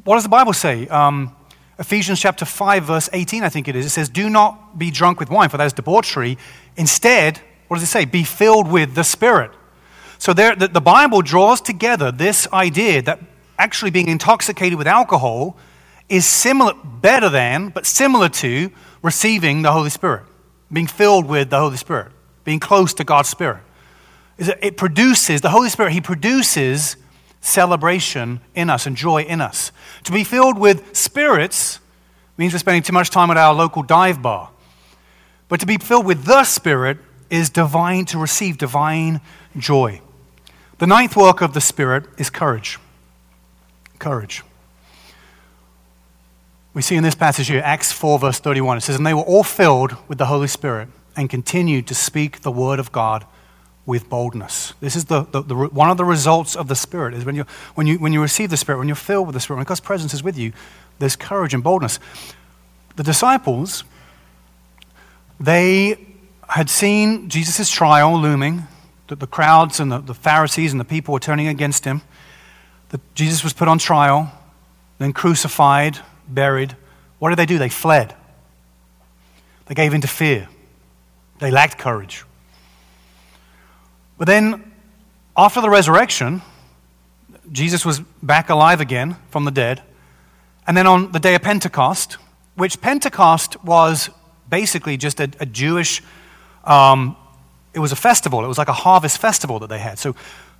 What 0.04 0.16
does 0.16 0.22
the 0.22 0.28
Bible 0.28 0.52
say? 0.52 0.86
Um, 0.88 1.34
Ephesians 1.78 2.20
chapter 2.20 2.44
5, 2.44 2.84
verse 2.84 3.08
18, 3.12 3.44
I 3.44 3.48
think 3.48 3.68
it 3.68 3.76
is. 3.76 3.86
It 3.86 3.90
says, 3.90 4.08
Do 4.08 4.28
not 4.28 4.76
be 4.76 4.90
drunk 4.90 5.20
with 5.20 5.30
wine, 5.30 5.48
for 5.48 5.58
that 5.58 5.66
is 5.66 5.72
debauchery. 5.72 6.36
Instead, 6.76 7.40
what 7.68 7.76
does 7.76 7.84
it 7.84 7.90
say? 7.90 8.04
Be 8.04 8.24
filled 8.24 8.70
with 8.70 8.94
the 8.94 9.04
Spirit. 9.04 9.52
So 10.18 10.32
there, 10.32 10.56
the, 10.56 10.68
the 10.68 10.80
Bible 10.80 11.22
draws 11.22 11.60
together 11.60 12.10
this 12.10 12.48
idea 12.52 13.02
that 13.02 13.20
actually 13.58 13.90
being 13.90 14.08
intoxicated 14.08 14.76
with 14.76 14.86
alcohol 14.86 15.56
is 16.08 16.26
similar, 16.26 16.72
better 16.74 17.28
than, 17.28 17.68
but 17.68 17.86
similar 17.86 18.28
to 18.28 18.70
receiving 19.02 19.62
the 19.62 19.72
Holy 19.72 19.90
Spirit, 19.90 20.24
being 20.72 20.86
filled 20.86 21.26
with 21.26 21.50
the 21.50 21.58
Holy 21.58 21.76
Spirit, 21.76 22.10
being 22.44 22.58
close 22.58 22.94
to 22.94 23.04
God's 23.04 23.28
Spirit. 23.28 23.62
It 24.38 24.76
produces, 24.76 25.40
the 25.40 25.50
Holy 25.50 25.68
Spirit, 25.68 25.92
He 25.92 26.00
produces 26.00 26.96
celebration 27.40 28.40
in 28.54 28.70
us 28.70 28.86
and 28.86 28.96
joy 28.96 29.22
in 29.22 29.40
us. 29.40 29.72
To 30.04 30.12
be 30.12 30.24
filled 30.24 30.58
with 30.58 30.96
spirits 30.96 31.80
means 32.36 32.52
we're 32.52 32.60
spending 32.60 32.82
too 32.82 32.92
much 32.92 33.10
time 33.10 33.30
at 33.30 33.36
our 33.36 33.54
local 33.54 33.82
dive 33.82 34.22
bar. 34.22 34.50
But 35.48 35.60
to 35.60 35.66
be 35.66 35.76
filled 35.76 36.06
with 36.06 36.24
the 36.24 36.44
Spirit 36.44 36.98
is 37.30 37.50
divine, 37.50 38.04
to 38.06 38.18
receive 38.18 38.58
divine 38.58 39.20
joy. 39.56 40.00
The 40.78 40.86
ninth 40.86 41.16
work 41.16 41.40
of 41.40 41.54
the 41.54 41.60
Spirit 41.60 42.04
is 42.18 42.30
courage. 42.30 42.78
Courage. 43.98 44.42
We 46.72 46.82
see 46.82 46.94
in 46.94 47.02
this 47.02 47.16
passage 47.16 47.48
here, 47.48 47.60
Acts 47.64 47.90
4, 47.90 48.20
verse 48.20 48.38
31, 48.38 48.78
it 48.78 48.80
says, 48.82 48.96
And 48.96 49.06
they 49.06 49.14
were 49.14 49.22
all 49.22 49.42
filled 49.42 49.96
with 50.06 50.18
the 50.18 50.26
Holy 50.26 50.46
Spirit 50.46 50.88
and 51.16 51.28
continued 51.28 51.88
to 51.88 51.94
speak 51.94 52.42
the 52.42 52.52
word 52.52 52.78
of 52.78 52.92
God 52.92 53.24
with 53.84 54.08
boldness. 54.08 54.74
This 54.80 54.94
is 54.94 55.06
the, 55.06 55.22
the, 55.22 55.42
the, 55.42 55.54
one 55.54 55.90
of 55.90 55.96
the 55.96 56.04
results 56.04 56.54
of 56.54 56.68
the 56.68 56.76
Spirit, 56.76 57.14
is 57.14 57.24
when 57.24 57.34
you, 57.34 57.46
when, 57.74 57.86
you, 57.86 57.98
when 57.98 58.12
you 58.12 58.22
receive 58.22 58.50
the 58.50 58.56
Spirit, 58.56 58.78
when 58.78 58.86
you're 58.86 58.94
filled 58.94 59.26
with 59.26 59.34
the 59.34 59.40
Spirit, 59.40 59.56
when 59.56 59.64
God's 59.64 59.80
presence 59.80 60.14
is 60.14 60.22
with 60.22 60.38
you, 60.38 60.52
there's 60.98 61.16
courage 61.16 61.54
and 61.54 61.64
boldness. 61.64 61.98
The 62.96 63.02
disciples, 63.02 63.82
they 65.40 66.07
had 66.48 66.70
seen 66.70 67.28
Jesus' 67.28 67.70
trial 67.70 68.18
looming, 68.18 68.66
that 69.08 69.20
the 69.20 69.26
crowds 69.26 69.80
and 69.80 69.92
the, 69.92 69.98
the 69.98 70.14
Pharisees 70.14 70.72
and 70.72 70.80
the 70.80 70.84
people 70.84 71.12
were 71.12 71.20
turning 71.20 71.46
against 71.46 71.84
him, 71.84 72.02
that 72.88 73.00
Jesus 73.14 73.44
was 73.44 73.52
put 73.52 73.68
on 73.68 73.78
trial, 73.78 74.32
then 74.98 75.12
crucified, 75.12 75.98
buried. 76.26 76.76
What 77.18 77.30
did 77.30 77.38
they 77.38 77.46
do? 77.46 77.58
They 77.58 77.68
fled. 77.68 78.14
They 79.66 79.74
gave 79.74 79.92
in 79.92 80.00
to 80.00 80.08
fear. 80.08 80.48
They 81.38 81.50
lacked 81.50 81.78
courage. 81.78 82.24
But 84.16 84.26
then, 84.26 84.72
after 85.36 85.60
the 85.60 85.70
resurrection, 85.70 86.42
Jesus 87.52 87.84
was 87.84 88.00
back 88.22 88.50
alive 88.50 88.80
again 88.80 89.16
from 89.30 89.44
the 89.44 89.50
dead. 89.50 89.82
And 90.66 90.76
then 90.76 90.86
on 90.86 91.12
the 91.12 91.20
day 91.20 91.34
of 91.34 91.42
Pentecost, 91.42 92.14
which 92.56 92.80
Pentecost 92.80 93.62
was 93.62 94.10
basically 94.50 94.96
just 94.96 95.20
a, 95.20 95.30
a 95.38 95.46
Jewish 95.46 96.02
um, 96.64 97.16
it 97.74 97.78
was 97.78 97.92
a 97.92 97.96
festival. 97.96 98.44
It 98.44 98.48
was 98.48 98.58
like 98.58 98.68
a 98.68 98.72
harvest 98.72 99.18
festival 99.18 99.58
that 99.60 99.68
they 99.68 99.78
had. 99.78 99.98
So 99.98 100.14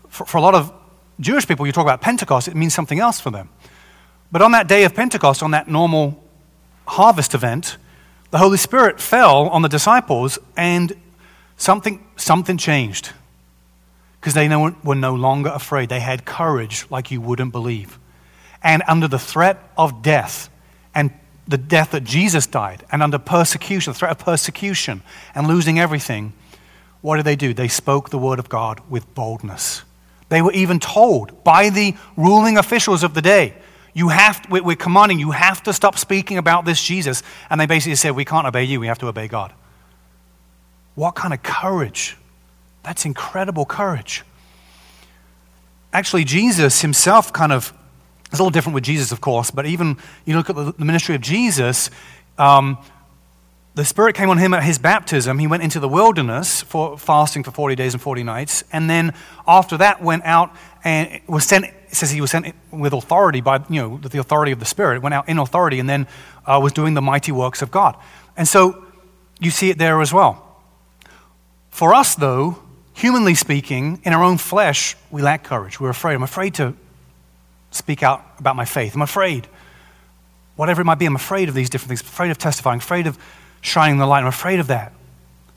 for, 0.08 0.24
for 0.26 0.38
a 0.38 0.40
lot 0.40 0.54
of 0.54 0.72
Jewish 1.20 1.46
people, 1.46 1.66
you 1.66 1.72
talk 1.72 1.84
about 1.84 2.00
Pentecost, 2.00 2.48
it 2.48 2.54
means 2.54 2.74
something 2.74 3.00
else 3.00 3.20
for 3.20 3.30
them. 3.30 3.48
But 4.30 4.42
on 4.42 4.52
that 4.52 4.68
day 4.68 4.84
of 4.84 4.94
Pentecost, 4.94 5.42
on 5.42 5.52
that 5.52 5.68
normal 5.68 6.22
harvest 6.87 7.34
event, 7.34 7.76
the 8.30 8.38
Holy 8.38 8.58
Spirit 8.58 9.00
fell 9.00 9.48
on 9.48 9.62
the 9.62 9.68
disciples 9.68 10.38
and 10.56 10.94
something, 11.56 12.04
something 12.16 12.58
changed. 12.58 13.12
Because 14.20 14.34
they 14.34 14.48
were 14.48 14.94
no 14.94 15.14
longer 15.14 15.50
afraid. 15.50 15.88
They 15.88 16.00
had 16.00 16.24
courage 16.24 16.87
like 16.90 17.11
you 17.11 17.20
wouldn't 17.20 17.52
believe. 17.52 17.98
And 18.62 18.82
under 18.88 19.06
the 19.06 19.18
threat 19.18 19.58
of 19.76 20.02
death 20.02 20.50
and 20.94 21.12
the 21.48 21.58
death 21.58 21.92
that 21.92 22.04
Jesus 22.04 22.46
died 22.46 22.84
and 22.92 23.02
under 23.02 23.18
persecution, 23.18 23.94
the 23.94 23.98
threat 23.98 24.12
of 24.12 24.18
persecution 24.18 25.02
and 25.34 25.48
losing 25.48 25.80
everything, 25.80 26.34
what 27.00 27.16
did 27.16 27.24
they 27.24 27.37
do? 27.37 27.54
They 27.54 27.68
spoke 27.68 28.11
the 28.11 28.18
word 28.18 28.38
of 28.38 28.50
God 28.50 28.80
with 28.90 29.12
boldness. 29.14 29.82
They 30.28 30.42
were 30.42 30.52
even 30.52 30.78
told 30.78 31.42
by 31.42 31.70
the 31.70 31.96
ruling 32.16 32.58
officials 32.58 33.02
of 33.02 33.14
the 33.14 33.22
day, 33.22 33.54
you 33.94 34.11
have, 34.11 34.46
we're 34.50 34.76
commanding 34.76 35.18
you 35.18 35.30
have 35.30 35.62
to 35.62 35.72
stop 35.72 35.96
speaking 35.96 36.37
about 36.37 36.66
this 36.66 36.82
Jesus. 36.82 37.22
And 37.48 37.58
they 37.61 37.66
basically 37.66 37.96
said, 37.96 38.12
we 38.12 38.26
can't 38.26 38.46
obey 38.46 38.64
you, 38.64 38.78
we 38.78 38.87
have 38.87 38.98
to 38.98 39.08
obey 39.08 39.26
God. 39.26 39.52
What 40.94 41.14
kind 41.14 41.32
of 41.32 41.42
courage? 41.42 42.16
That's 42.82 43.06
incredible 43.06 43.64
courage. 43.64 44.22
Actually, 45.92 46.24
Jesus 46.24 46.82
himself 46.82 47.32
kind 47.32 47.52
of 47.52 47.72
it's 48.30 48.38
a 48.38 48.42
little 48.42 48.50
different 48.50 48.74
with 48.74 48.84
Jesus, 48.84 49.10
of 49.10 49.20
course, 49.22 49.50
but 49.50 49.64
even 49.64 49.96
you 50.26 50.36
look 50.36 50.50
at 50.50 50.56
the, 50.56 50.74
ministry 50.84 51.14
of 51.14 51.22
Jesus, 51.22 51.90
um, 52.36 52.76
the 53.74 53.86
Spirit 53.86 54.14
came 54.16 54.28
on 54.28 54.36
him 54.36 54.52
at 54.52 54.64
his 54.64 54.76
baptism. 54.78 55.38
He 55.38 55.46
went 55.46 55.62
into 55.62 55.80
the 55.80 55.88
wilderness 55.88 56.62
for 56.62 56.98
fasting 56.98 57.42
for 57.42 57.52
40 57.52 57.74
days 57.74 57.94
and 57.94 58.02
40 58.02 58.24
nights. 58.24 58.64
And 58.70 58.90
then 58.90 59.14
after 59.46 59.78
that, 59.78 60.02
went 60.02 60.24
out 60.24 60.54
and 60.84 61.20
was 61.26 61.44
sent. 61.44 61.66
Says 61.90 62.10
he 62.10 62.20
was 62.20 62.30
sent 62.30 62.54
with 62.70 62.92
authority 62.92 63.40
by, 63.40 63.64
you 63.70 63.80
know, 63.80 63.96
the 63.96 64.18
authority 64.18 64.52
of 64.52 64.58
the 64.58 64.66
Spirit. 64.66 65.00
Went 65.00 65.14
out 65.14 65.28
in 65.28 65.38
authority 65.38 65.78
and 65.78 65.88
then 65.88 66.06
uh, 66.44 66.60
was 66.62 66.72
doing 66.72 66.92
the 66.94 67.00
mighty 67.00 67.32
works 67.32 67.62
of 67.62 67.70
God. 67.70 67.96
And 68.36 68.46
so 68.46 68.84
you 69.40 69.50
see 69.50 69.70
it 69.70 69.78
there 69.78 70.02
as 70.02 70.12
well. 70.12 70.60
For 71.70 71.94
us, 71.94 72.14
though, 72.14 72.58
humanly 72.92 73.34
speaking, 73.34 74.02
in 74.04 74.12
our 74.12 74.22
own 74.22 74.36
flesh, 74.36 74.96
we 75.10 75.22
lack 75.22 75.44
courage. 75.44 75.80
We're 75.80 75.90
afraid. 75.90 76.14
I'm 76.14 76.24
afraid 76.24 76.54
to 76.54 76.74
speak 77.70 78.02
out 78.02 78.24
about 78.38 78.57
my 78.57 78.64
faith. 78.64 78.94
I'm 78.94 79.02
afraid. 79.02 79.46
Whatever 80.57 80.83
it 80.83 80.85
might 80.85 80.98
be, 80.98 81.07
I'm 81.07 81.16
afraid 81.16 81.48
of 81.48 81.54
these 81.54 81.70
different 81.70 81.88
things. 81.88 82.02
I'm 82.02 82.09
afraid 82.09 82.31
of 82.31 82.38
testifying, 82.38 82.78
afraid 82.78 83.07
of 83.07 83.18
shining 83.61 83.98
the 83.98 84.07
light. 84.07 84.20
I'm 84.20 84.26
afraid 84.26 84.61
of 84.61 84.66
that. 84.68 84.92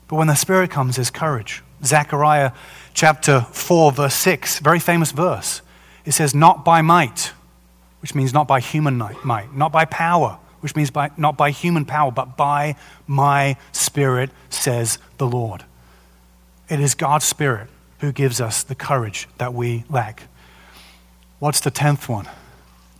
But 0.08 0.16
when 0.16 0.26
the 0.26 0.34
Spirit 0.34 0.70
comes, 0.70 0.96
there's 0.96 1.10
courage. 1.10 1.62
Zechariah 1.84 2.52
chapter 2.94 3.40
4, 3.40 3.92
verse 3.92 4.14
6, 4.14 4.60
very 4.60 4.78
famous 4.78 5.10
verse. 5.10 5.62
It 6.04 6.12
says, 6.12 6.34
Not 6.34 6.64
by 6.64 6.82
might, 6.82 7.32
which 8.00 8.14
means 8.14 8.32
not 8.32 8.46
by 8.46 8.60
human 8.60 8.98
might, 9.24 9.54
not 9.54 9.72
by 9.72 9.84
power, 9.84 10.38
which 10.60 10.76
means 10.76 10.90
by, 10.90 11.10
not 11.16 11.36
by 11.36 11.50
human 11.50 11.84
power, 11.84 12.10
but 12.10 12.36
by 12.36 12.76
my 13.06 13.56
Spirit, 13.72 14.30
says 14.50 14.98
the 15.18 15.26
Lord. 15.26 15.64
It 16.68 16.80
is 16.80 16.94
God's 16.94 17.24
Spirit 17.24 17.68
who 18.00 18.12
gives 18.12 18.40
us 18.40 18.62
the 18.62 18.74
courage 18.74 19.28
that 19.38 19.54
we 19.54 19.84
lack. 19.88 20.24
What's 21.42 21.58
the 21.58 21.72
tenth 21.72 22.08
one? 22.08 22.28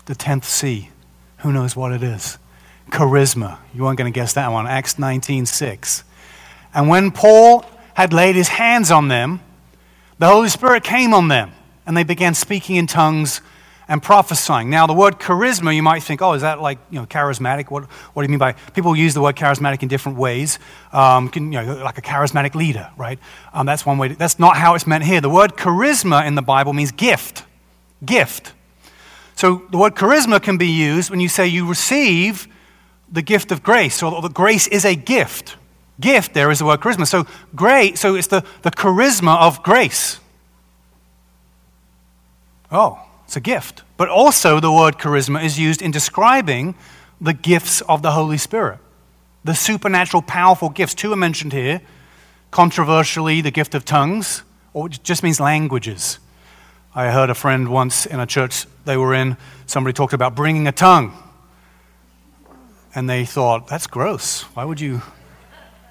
The 0.06 0.16
tenth 0.16 0.44
C. 0.44 0.90
Who 1.38 1.52
knows 1.52 1.76
what 1.76 1.92
it 1.92 2.02
is? 2.02 2.38
Charisma. 2.90 3.58
You 3.72 3.84
weren't 3.84 3.96
going 3.96 4.12
to 4.12 4.18
guess 4.18 4.32
that 4.32 4.50
one. 4.50 4.66
Acts 4.66 4.98
19 4.98 5.46
6. 5.46 6.02
And 6.74 6.88
when 6.88 7.12
Paul 7.12 7.64
had 7.94 8.12
laid 8.12 8.34
his 8.34 8.48
hands 8.48 8.90
on 8.90 9.06
them, 9.06 9.38
the 10.18 10.26
Holy 10.26 10.48
Spirit 10.48 10.82
came 10.82 11.14
on 11.14 11.28
them, 11.28 11.52
and 11.86 11.96
they 11.96 12.02
began 12.02 12.34
speaking 12.34 12.74
in 12.74 12.88
tongues 12.88 13.42
and 13.86 14.02
prophesying. 14.02 14.68
Now, 14.68 14.88
the 14.88 14.92
word 14.92 15.20
charisma, 15.20 15.72
you 15.72 15.84
might 15.84 16.02
think, 16.02 16.20
oh, 16.20 16.32
is 16.32 16.42
that 16.42 16.60
like 16.60 16.80
you 16.90 16.98
know 16.98 17.06
charismatic? 17.06 17.70
What, 17.70 17.84
what 17.84 18.22
do 18.22 18.26
you 18.26 18.30
mean 18.30 18.40
by? 18.40 18.54
People 18.74 18.96
use 18.96 19.14
the 19.14 19.20
word 19.20 19.36
charismatic 19.36 19.84
in 19.84 19.88
different 19.88 20.18
ways. 20.18 20.58
Um, 20.92 21.28
can, 21.28 21.52
you 21.52 21.62
know, 21.62 21.76
like 21.84 21.98
a 21.98 22.02
charismatic 22.02 22.56
leader, 22.56 22.90
right? 22.96 23.20
Um, 23.54 23.66
that's 23.66 23.86
one 23.86 23.98
way. 23.98 24.08
To, 24.08 24.16
that's 24.16 24.40
not 24.40 24.56
how 24.56 24.74
it's 24.74 24.88
meant 24.88 25.04
here. 25.04 25.20
The 25.20 25.30
word 25.30 25.52
charisma 25.52 26.26
in 26.26 26.34
the 26.34 26.42
Bible 26.42 26.72
means 26.72 26.90
gift, 26.90 27.44
gift. 28.04 28.52
So 29.34 29.62
the 29.70 29.78
word 29.78 29.94
charisma 29.94 30.42
can 30.42 30.58
be 30.58 30.68
used 30.68 31.10
when 31.10 31.20
you 31.20 31.28
say 31.28 31.46
you 31.46 31.68
receive 31.68 32.48
the 33.10 33.22
gift 33.22 33.52
of 33.52 33.62
grace, 33.62 34.02
or 34.02 34.22
the 34.22 34.28
grace 34.28 34.66
is 34.66 34.84
a 34.84 34.94
gift. 34.94 35.56
Gift, 36.00 36.32
there 36.32 36.50
is 36.50 36.60
the 36.60 36.64
word 36.64 36.80
charisma. 36.80 37.06
So 37.06 37.26
great, 37.54 37.98
so 37.98 38.14
it's 38.14 38.28
the, 38.28 38.44
the 38.62 38.70
charisma 38.70 39.38
of 39.38 39.62
grace. 39.62 40.18
Oh, 42.70 42.98
it's 43.24 43.36
a 43.36 43.40
gift. 43.40 43.82
But 43.96 44.08
also, 44.08 44.60
the 44.60 44.72
word 44.72 44.98
charisma 44.98 45.44
is 45.44 45.58
used 45.58 45.82
in 45.82 45.90
describing 45.90 46.74
the 47.20 47.34
gifts 47.34 47.82
of 47.82 48.02
the 48.02 48.12
Holy 48.12 48.38
Spirit. 48.38 48.78
The 49.44 49.54
supernatural, 49.54 50.22
powerful 50.22 50.70
gifts. 50.70 50.94
Two 50.94 51.12
are 51.12 51.16
mentioned 51.16 51.52
here. 51.52 51.82
Controversially, 52.50 53.40
the 53.40 53.50
gift 53.50 53.74
of 53.74 53.84
tongues, 53.84 54.42
or 54.72 54.86
it 54.86 55.00
just 55.02 55.22
means 55.22 55.38
languages. 55.38 56.18
I 56.94 57.10
heard 57.10 57.30
a 57.30 57.34
friend 57.34 57.68
once 57.68 58.06
in 58.06 58.20
a 58.20 58.26
church 58.26 58.66
they 58.84 58.96
were 58.96 59.14
in, 59.14 59.36
somebody 59.66 59.94
talked 59.94 60.12
about 60.12 60.34
bringing 60.34 60.66
a 60.66 60.72
tongue. 60.72 61.16
And 62.94 63.08
they 63.08 63.24
thought, 63.24 63.68
that's 63.68 63.86
gross. 63.86 64.42
Why 64.54 64.64
would 64.64 64.80
you 64.80 65.00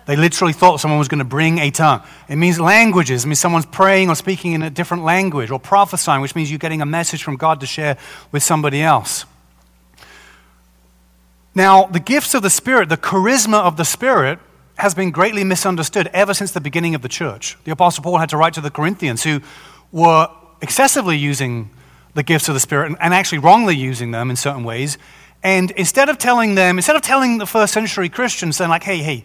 they 0.05 0.15
literally 0.15 0.53
thought 0.53 0.79
someone 0.79 0.99
was 0.99 1.07
going 1.07 1.19
to 1.19 1.25
bring 1.25 1.59
a 1.59 1.71
tongue. 1.71 2.01
It 2.27 2.35
means 2.35 2.59
languages. 2.59 3.23
It 3.23 3.27
means 3.27 3.39
someone's 3.39 3.65
praying 3.65 4.09
or 4.09 4.15
speaking 4.15 4.53
in 4.53 4.61
a 4.61 4.69
different 4.69 5.03
language, 5.03 5.51
or 5.51 5.59
prophesying, 5.59 6.21
which 6.21 6.35
means 6.35 6.49
you're 6.49 6.59
getting 6.59 6.81
a 6.81 6.85
message 6.85 7.23
from 7.23 7.37
God 7.37 7.59
to 7.59 7.65
share 7.65 7.97
with 8.31 8.43
somebody 8.43 8.81
else. 8.81 9.25
Now, 11.53 11.85
the 11.85 11.99
gifts 11.99 12.33
of 12.33 12.41
the 12.41 12.49
Spirit, 12.49 12.89
the 12.89 12.97
charisma 12.97 13.59
of 13.59 13.77
the 13.77 13.85
Spirit, 13.85 14.39
has 14.75 14.95
been 14.95 15.11
greatly 15.11 15.43
misunderstood 15.43 16.09
ever 16.13 16.33
since 16.33 16.51
the 16.51 16.61
beginning 16.61 16.95
of 16.95 17.01
the 17.01 17.09
church. 17.09 17.57
The 17.65 17.71
Apostle 17.71 18.03
Paul 18.03 18.17
had 18.17 18.29
to 18.29 18.37
write 18.37 18.55
to 18.55 18.61
the 18.61 18.71
Corinthians 18.71 19.23
who 19.23 19.41
were 19.91 20.29
excessively 20.61 21.17
using 21.17 21.69
the 22.13 22.23
gifts 22.23 22.47
of 22.47 22.53
the 22.53 22.59
Spirit 22.59 22.95
and 22.99 23.13
actually 23.13 23.39
wrongly 23.39 23.75
using 23.75 24.11
them 24.11 24.29
in 24.29 24.35
certain 24.35 24.63
ways. 24.63 24.97
And 25.43 25.71
instead 25.71 26.09
of 26.09 26.17
telling 26.17 26.55
them, 26.55 26.77
instead 26.77 26.95
of 26.95 27.01
telling 27.01 27.37
the 27.37 27.45
first 27.45 27.73
century 27.73 28.09
Christians, 28.09 28.57
saying, 28.57 28.69
like, 28.69 28.83
hey, 28.83 28.97
hey, 28.97 29.23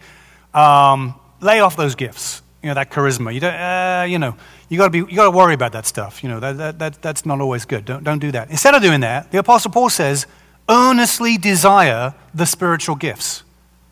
um, 0.54 1.14
lay 1.40 1.60
off 1.60 1.76
those 1.76 1.94
gifts, 1.94 2.42
you 2.62 2.68
know, 2.68 2.74
that 2.74 2.90
charisma. 2.90 3.34
You, 3.34 3.40
don't, 3.40 3.54
uh, 3.54 4.06
you 4.08 4.18
know, 4.18 4.36
you 4.68 4.78
got 4.78 4.84
to 4.84 4.90
be, 4.90 4.98
you 4.98 5.16
got 5.16 5.24
to 5.24 5.36
worry 5.36 5.54
about 5.54 5.72
that 5.72 5.84
stuff. 5.84 6.22
You 6.22 6.30
know, 6.30 6.40
that, 6.40 6.56
that, 6.56 6.78
that, 6.78 7.02
that's 7.02 7.26
not 7.26 7.40
always 7.40 7.64
good. 7.64 7.84
Don't, 7.84 8.02
don't 8.02 8.18
do 8.18 8.32
that. 8.32 8.50
Instead 8.50 8.74
of 8.74 8.82
doing 8.82 9.00
that, 9.00 9.30
the 9.30 9.38
Apostle 9.38 9.70
Paul 9.70 9.90
says, 9.90 10.26
earnestly 10.68 11.36
desire 11.36 12.14
the 12.34 12.46
spiritual 12.46 12.96
gifts. 12.96 13.42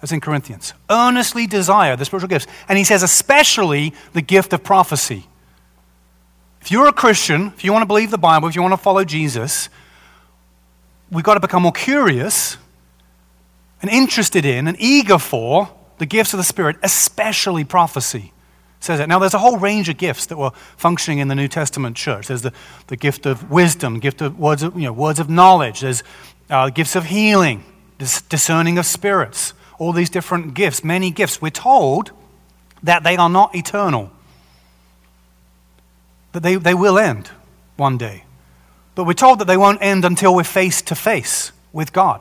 That's 0.00 0.12
in 0.12 0.20
Corinthians. 0.20 0.74
Earnestly 0.90 1.46
desire 1.46 1.96
the 1.96 2.04
spiritual 2.04 2.28
gifts. 2.28 2.46
And 2.68 2.78
he 2.78 2.84
says, 2.84 3.02
especially 3.02 3.94
the 4.12 4.22
gift 4.22 4.52
of 4.52 4.62
prophecy. 4.62 5.26
If 6.64 6.70
you're 6.70 6.86
a 6.86 6.94
Christian, 6.94 7.48
if 7.48 7.62
you 7.62 7.72
want 7.74 7.82
to 7.82 7.86
believe 7.86 8.10
the 8.10 8.16
Bible, 8.16 8.48
if 8.48 8.56
you 8.56 8.62
want 8.62 8.72
to 8.72 8.78
follow 8.78 9.04
Jesus, 9.04 9.68
we've 11.10 11.22
got 11.22 11.34
to 11.34 11.40
become 11.40 11.62
more 11.62 11.72
curious 11.72 12.56
and 13.82 13.90
interested 13.90 14.46
in 14.46 14.66
and 14.66 14.74
eager 14.80 15.18
for 15.18 15.68
the 15.98 16.06
gifts 16.06 16.32
of 16.32 16.38
the 16.38 16.42
Spirit, 16.44 16.78
especially 16.82 17.64
prophecy. 17.64 18.32
Says 18.80 18.98
it. 18.98 19.10
Now, 19.10 19.18
there's 19.18 19.34
a 19.34 19.38
whole 19.38 19.58
range 19.58 19.90
of 19.90 19.98
gifts 19.98 20.24
that 20.24 20.38
were 20.38 20.52
functioning 20.78 21.18
in 21.18 21.28
the 21.28 21.34
New 21.34 21.48
Testament 21.48 21.98
church. 21.98 22.28
There's 22.28 22.40
the, 22.40 22.54
the 22.86 22.96
gift 22.96 23.26
of 23.26 23.50
wisdom, 23.50 24.00
gift 24.00 24.22
of 24.22 24.38
words 24.38 24.62
of, 24.62 24.74
you 24.74 24.86
know, 24.86 24.92
words 24.94 25.20
of 25.20 25.28
knowledge. 25.28 25.80
There's 25.80 26.02
uh, 26.48 26.70
gifts 26.70 26.96
of 26.96 27.04
healing, 27.04 27.62
discerning 27.98 28.78
of 28.78 28.86
spirits. 28.86 29.52
All 29.78 29.92
these 29.92 30.08
different 30.08 30.54
gifts, 30.54 30.82
many 30.82 31.10
gifts. 31.10 31.42
We're 31.42 31.50
told 31.50 32.12
that 32.82 33.02
they 33.04 33.18
are 33.18 33.28
not 33.28 33.54
eternal, 33.54 34.10
that 36.34 36.42
they, 36.42 36.56
they 36.56 36.74
will 36.74 36.98
end 36.98 37.30
one 37.76 37.96
day. 37.96 38.24
But 38.96 39.04
we're 39.04 39.14
told 39.14 39.38
that 39.38 39.46
they 39.46 39.56
won't 39.56 39.80
end 39.80 40.04
until 40.04 40.34
we're 40.34 40.42
face 40.42 40.82
to 40.82 40.96
face 40.96 41.52
with 41.72 41.92
God. 41.92 42.20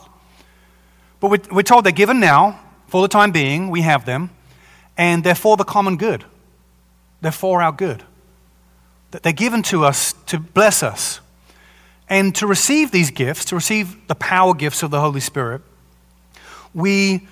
But 1.20 1.32
we're, 1.32 1.42
we're 1.52 1.64
told 1.64 1.84
they're 1.84 1.92
given 1.92 2.20
now, 2.20 2.60
for 2.88 3.02
the 3.02 3.08
time 3.08 3.32
being, 3.32 3.72
we 3.72 3.82
have 3.82 4.06
them, 4.06 4.30
and 4.96 5.24
they're 5.24 5.34
for 5.34 5.58
the 5.58 5.64
common 5.64 5.98
good. 5.98 6.24
They're 7.22 7.32
for 7.32 7.64
our 7.64 7.72
good. 7.72 8.04
That 9.12 9.24
they're 9.24 9.34
given 9.34 9.64
to 9.64 9.84
us 9.84 10.14
to 10.28 10.38
bless 10.40 10.84
us. 10.84 11.20
And 12.08 12.36
to 12.36 12.46
receive 12.46 12.92
these 12.92 13.10
gifts, 13.10 13.46
to 13.46 13.56
receive 13.56 14.08
the 14.08 14.16
power 14.16 14.54
gifts 14.54 14.84
of 14.84 14.92
the 14.92 15.00
Holy 15.00 15.22
Spirit, 15.22 15.62
we, 16.76 17.28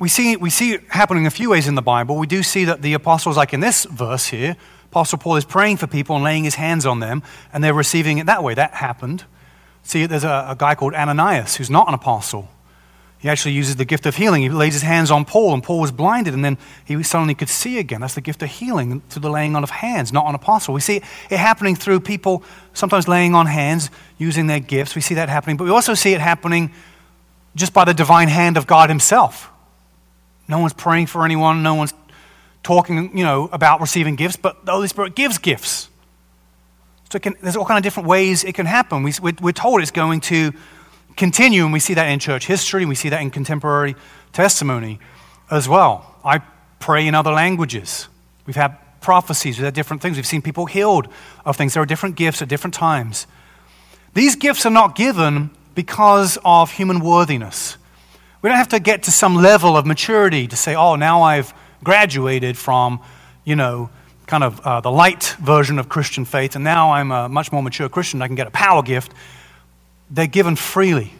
we, 0.00 0.08
see, 0.08 0.34
we 0.34 0.50
see 0.50 0.72
it 0.72 0.82
happening 0.88 1.26
a 1.26 1.30
few 1.30 1.50
ways 1.50 1.68
in 1.68 1.76
the 1.76 1.82
Bible. 1.82 2.16
We 2.16 2.26
do 2.26 2.42
see 2.42 2.64
that 2.64 2.82
the 2.82 2.94
apostles, 2.94 3.36
like 3.36 3.54
in 3.54 3.60
this 3.60 3.84
verse 3.84 4.26
here, 4.26 4.56
Apostle 4.90 5.18
Paul 5.18 5.36
is 5.36 5.44
praying 5.44 5.78
for 5.78 5.86
people 5.86 6.16
and 6.16 6.24
laying 6.24 6.44
his 6.44 6.56
hands 6.56 6.84
on 6.84 7.00
them, 7.00 7.22
and 7.52 7.62
they're 7.62 7.74
receiving 7.74 8.18
it 8.18 8.26
that 8.26 8.42
way. 8.42 8.54
That 8.54 8.74
happened. 8.74 9.24
See, 9.82 10.06
there's 10.06 10.24
a, 10.24 10.46
a 10.50 10.56
guy 10.58 10.74
called 10.74 10.94
Ananias 10.94 11.56
who's 11.56 11.70
not 11.70 11.88
an 11.88 11.94
apostle 11.94 12.48
he 13.20 13.28
actually 13.28 13.52
uses 13.52 13.76
the 13.76 13.84
gift 13.84 14.06
of 14.06 14.16
healing. 14.16 14.40
He 14.40 14.48
lays 14.48 14.72
his 14.72 14.82
hands 14.82 15.10
on 15.10 15.26
Paul, 15.26 15.52
and 15.52 15.62
Paul 15.62 15.78
was 15.78 15.92
blinded, 15.92 16.32
and 16.32 16.42
then 16.42 16.56
he 16.86 17.02
suddenly 17.02 17.34
could 17.34 17.50
see 17.50 17.78
again. 17.78 18.00
That's 18.00 18.14
the 18.14 18.22
gift 18.22 18.42
of 18.42 18.48
healing 18.48 19.02
through 19.10 19.20
the 19.20 19.30
laying 19.30 19.54
on 19.54 19.62
of 19.62 19.68
hands, 19.68 20.10
not 20.10 20.24
on 20.24 20.34
apostle. 20.34 20.72
We 20.72 20.80
see 20.80 20.96
it 20.96 21.38
happening 21.38 21.76
through 21.76 22.00
people 22.00 22.42
sometimes 22.72 23.08
laying 23.08 23.34
on 23.34 23.44
hands, 23.44 23.90
using 24.16 24.46
their 24.46 24.58
gifts. 24.58 24.94
We 24.94 25.02
see 25.02 25.16
that 25.16 25.28
happening, 25.28 25.58
but 25.58 25.64
we 25.64 25.70
also 25.70 25.92
see 25.92 26.14
it 26.14 26.20
happening 26.22 26.72
just 27.54 27.74
by 27.74 27.84
the 27.84 27.92
divine 27.92 28.28
hand 28.28 28.56
of 28.56 28.66
God 28.66 28.88
Himself. 28.88 29.50
No 30.48 30.58
one's 30.58 30.72
praying 30.72 31.06
for 31.08 31.22
anyone, 31.26 31.62
no 31.62 31.74
one's 31.74 31.92
talking, 32.62 33.16
you 33.16 33.24
know, 33.24 33.48
about 33.52 33.80
receiving 33.80 34.16
gifts, 34.16 34.36
but 34.36 34.64
the 34.64 34.72
Holy 34.72 34.88
Spirit 34.88 35.14
gives 35.14 35.38
gifts. 35.38 35.88
So 37.10 37.18
can, 37.18 37.34
there's 37.42 37.56
all 37.56 37.64
kind 37.64 37.78
of 37.78 37.82
different 37.82 38.08
ways 38.08 38.44
it 38.44 38.54
can 38.54 38.66
happen. 38.66 39.02
We, 39.02 39.12
we're 39.20 39.52
told 39.52 39.80
it's 39.80 39.90
going 39.90 40.20
to 40.22 40.52
continue, 41.16 41.64
and 41.64 41.72
we 41.72 41.80
see 41.80 41.94
that 41.94 42.06
in 42.06 42.18
church 42.18 42.46
history, 42.46 42.82
and 42.82 42.88
we 42.88 42.94
see 42.94 43.08
that 43.08 43.20
in 43.20 43.30
contemporary 43.30 43.96
testimony 44.32 45.00
as 45.50 45.68
well. 45.68 46.14
I 46.24 46.40
pray 46.78 47.06
in 47.06 47.14
other 47.14 47.32
languages. 47.32 48.08
We've 48.46 48.56
had 48.56 48.76
prophecies, 49.00 49.58
we've 49.58 49.64
had 49.64 49.74
different 49.74 50.02
things. 50.02 50.16
We've 50.16 50.26
seen 50.26 50.42
people 50.42 50.66
healed 50.66 51.08
of 51.44 51.56
things. 51.56 51.74
There 51.74 51.82
are 51.82 51.86
different 51.86 52.16
gifts 52.16 52.42
at 52.42 52.48
different 52.48 52.74
times. 52.74 53.26
These 54.14 54.36
gifts 54.36 54.66
are 54.66 54.70
not 54.70 54.94
given 54.94 55.50
because 55.74 56.38
of 56.44 56.72
human 56.72 57.00
worthiness. 57.00 57.76
We 58.42 58.48
don't 58.48 58.58
have 58.58 58.68
to 58.68 58.80
get 58.80 59.02
to 59.04 59.10
some 59.10 59.36
level 59.36 59.76
of 59.76 59.86
maturity 59.86 60.46
to 60.46 60.56
say, 60.56 60.74
oh, 60.74 60.96
now 60.96 61.22
I've 61.22 61.52
graduated 61.82 62.56
from, 62.56 63.00
you 63.44 63.56
know, 63.56 63.90
kind 64.26 64.44
of 64.44 64.60
uh, 64.60 64.80
the 64.80 64.90
light 64.90 65.36
version 65.40 65.78
of 65.78 65.88
Christian 65.88 66.24
faith, 66.24 66.54
and 66.54 66.64
now 66.64 66.92
I'm 66.92 67.10
a 67.10 67.28
much 67.28 67.50
more 67.52 67.62
mature 67.62 67.88
Christian. 67.88 68.22
I 68.22 68.26
can 68.26 68.36
get 68.36 68.46
a 68.46 68.52
power 68.52 68.82
gift 68.82 69.12
they're 70.10 70.26
given 70.26 70.56
freely 70.56 71.12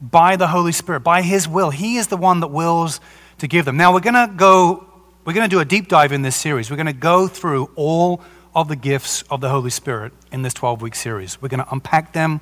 by 0.00 0.36
the 0.36 0.46
Holy 0.46 0.72
Spirit, 0.72 1.00
by 1.00 1.22
His 1.22 1.48
will. 1.48 1.70
He 1.70 1.96
is 1.96 2.08
the 2.08 2.16
one 2.16 2.40
that 2.40 2.48
wills 2.48 3.00
to 3.38 3.48
give 3.48 3.64
them. 3.64 3.76
Now, 3.76 3.92
we're 3.92 4.00
going 4.00 4.14
to 4.14 4.32
go, 4.36 4.86
we're 5.24 5.32
going 5.32 5.48
to 5.48 5.54
do 5.54 5.60
a 5.60 5.64
deep 5.64 5.88
dive 5.88 6.12
in 6.12 6.22
this 6.22 6.36
series. 6.36 6.70
We're 6.70 6.76
going 6.76 6.86
to 6.86 6.92
go 6.92 7.26
through 7.26 7.70
all 7.74 8.22
of 8.54 8.68
the 8.68 8.76
gifts 8.76 9.22
of 9.30 9.40
the 9.40 9.48
Holy 9.48 9.70
Spirit 9.70 10.12
in 10.30 10.42
this 10.42 10.54
12 10.54 10.82
week 10.82 10.94
series. 10.94 11.40
We're 11.40 11.48
going 11.48 11.64
to 11.64 11.72
unpack 11.72 12.12
them, 12.12 12.40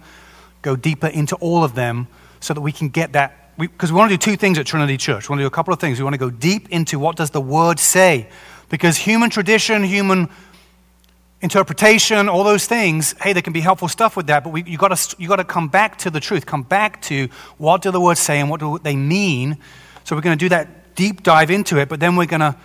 go 0.62 0.77
deeper 0.77 1.07
into 1.07 1.37
all 1.37 1.64
of 1.64 1.74
them 1.74 2.09
so 2.40 2.55
that 2.55 2.61
we 2.61 2.72
can 2.72 2.88
get 2.88 3.12
that. 3.12 3.44
Because 3.59 3.90
we, 3.90 3.94
we 3.94 3.98
want 3.98 4.11
to 4.11 4.17
do 4.17 4.33
two 4.33 4.37
things 4.37 4.59
at 4.59 4.67
Trinity 4.67 4.96
Church. 4.96 5.29
We 5.29 5.33
want 5.33 5.40
to 5.40 5.44
do 5.44 5.46
a 5.46 5.50
couple 5.50 5.73
of 5.73 5.81
things. 5.81 5.98
We 5.98 6.05
want 6.05 6.15
to 6.15 6.19
go 6.19 6.31
deep 6.31 6.69
into 6.71 6.98
what 6.98 7.17
does 7.17 7.31
the 7.31 7.40
Word 7.40 7.79
say. 7.79 8.29
Because 8.69 8.96
human 8.96 9.31
tradition, 9.31 9.85
human 9.85 10.29
interpretation, 11.40 12.29
all 12.29 12.42
those 12.42 12.67
things, 12.67 13.15
hey, 13.21 13.33
there 13.35 13.42
can 13.42 13.52
be 13.52 13.61
helpful 13.61 13.87
stuff 13.87 14.17
with 14.17 14.29
that, 14.29 14.42
but 14.42 14.52
we, 14.52 14.65
you 14.65 14.79
got 14.79 14.96
to 14.96 15.17
you 15.19 15.29
got 15.29 15.37
to 15.37 15.44
come 15.44 15.69
back 15.69 15.98
to 15.98 16.11
the 16.11 16.19
truth, 16.19 16.46
come 16.46 16.63
back 16.63 17.02
to 17.02 17.29
what 17.59 17.83
do 17.83 17.90
the 17.90 18.00
words 18.00 18.19
say 18.19 18.40
and 18.40 18.48
what 18.48 18.61
do 18.61 18.79
they 18.83 18.96
mean. 18.96 19.59
So 20.05 20.17
we're 20.17 20.23
going 20.23 20.38
to 20.38 20.44
do 20.44 20.48
that 20.48 20.94
deep 20.94 21.23
dive 21.23 21.50
into 21.50 21.79
it, 21.79 21.88
but 21.88 22.00
then 22.00 22.17
we're 22.17 22.27
going 22.27 22.40
to 22.40 22.57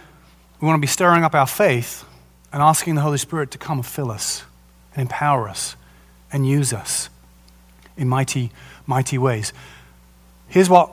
we 0.61 0.65
want 0.65 0.77
to 0.77 0.81
be 0.81 0.87
stirring 0.87 1.23
up 1.23 1.35
our 1.35 1.47
faith 1.47 2.05
and 2.51 2.61
asking 2.61 2.95
the 2.95 3.01
Holy 3.01 3.17
Spirit 3.17 3.51
to 3.51 3.57
come 3.57 3.79
and 3.79 3.85
fill 3.85 4.11
us 4.11 4.43
and 4.93 5.01
empower 5.01 5.47
us 5.47 5.75
and 6.31 6.47
use 6.47 6.73
us 6.73 7.09
in 7.97 8.07
mighty, 8.07 8.51
mighty 8.85 9.17
ways. 9.17 9.53
Here's 10.49 10.69
what 10.69 10.91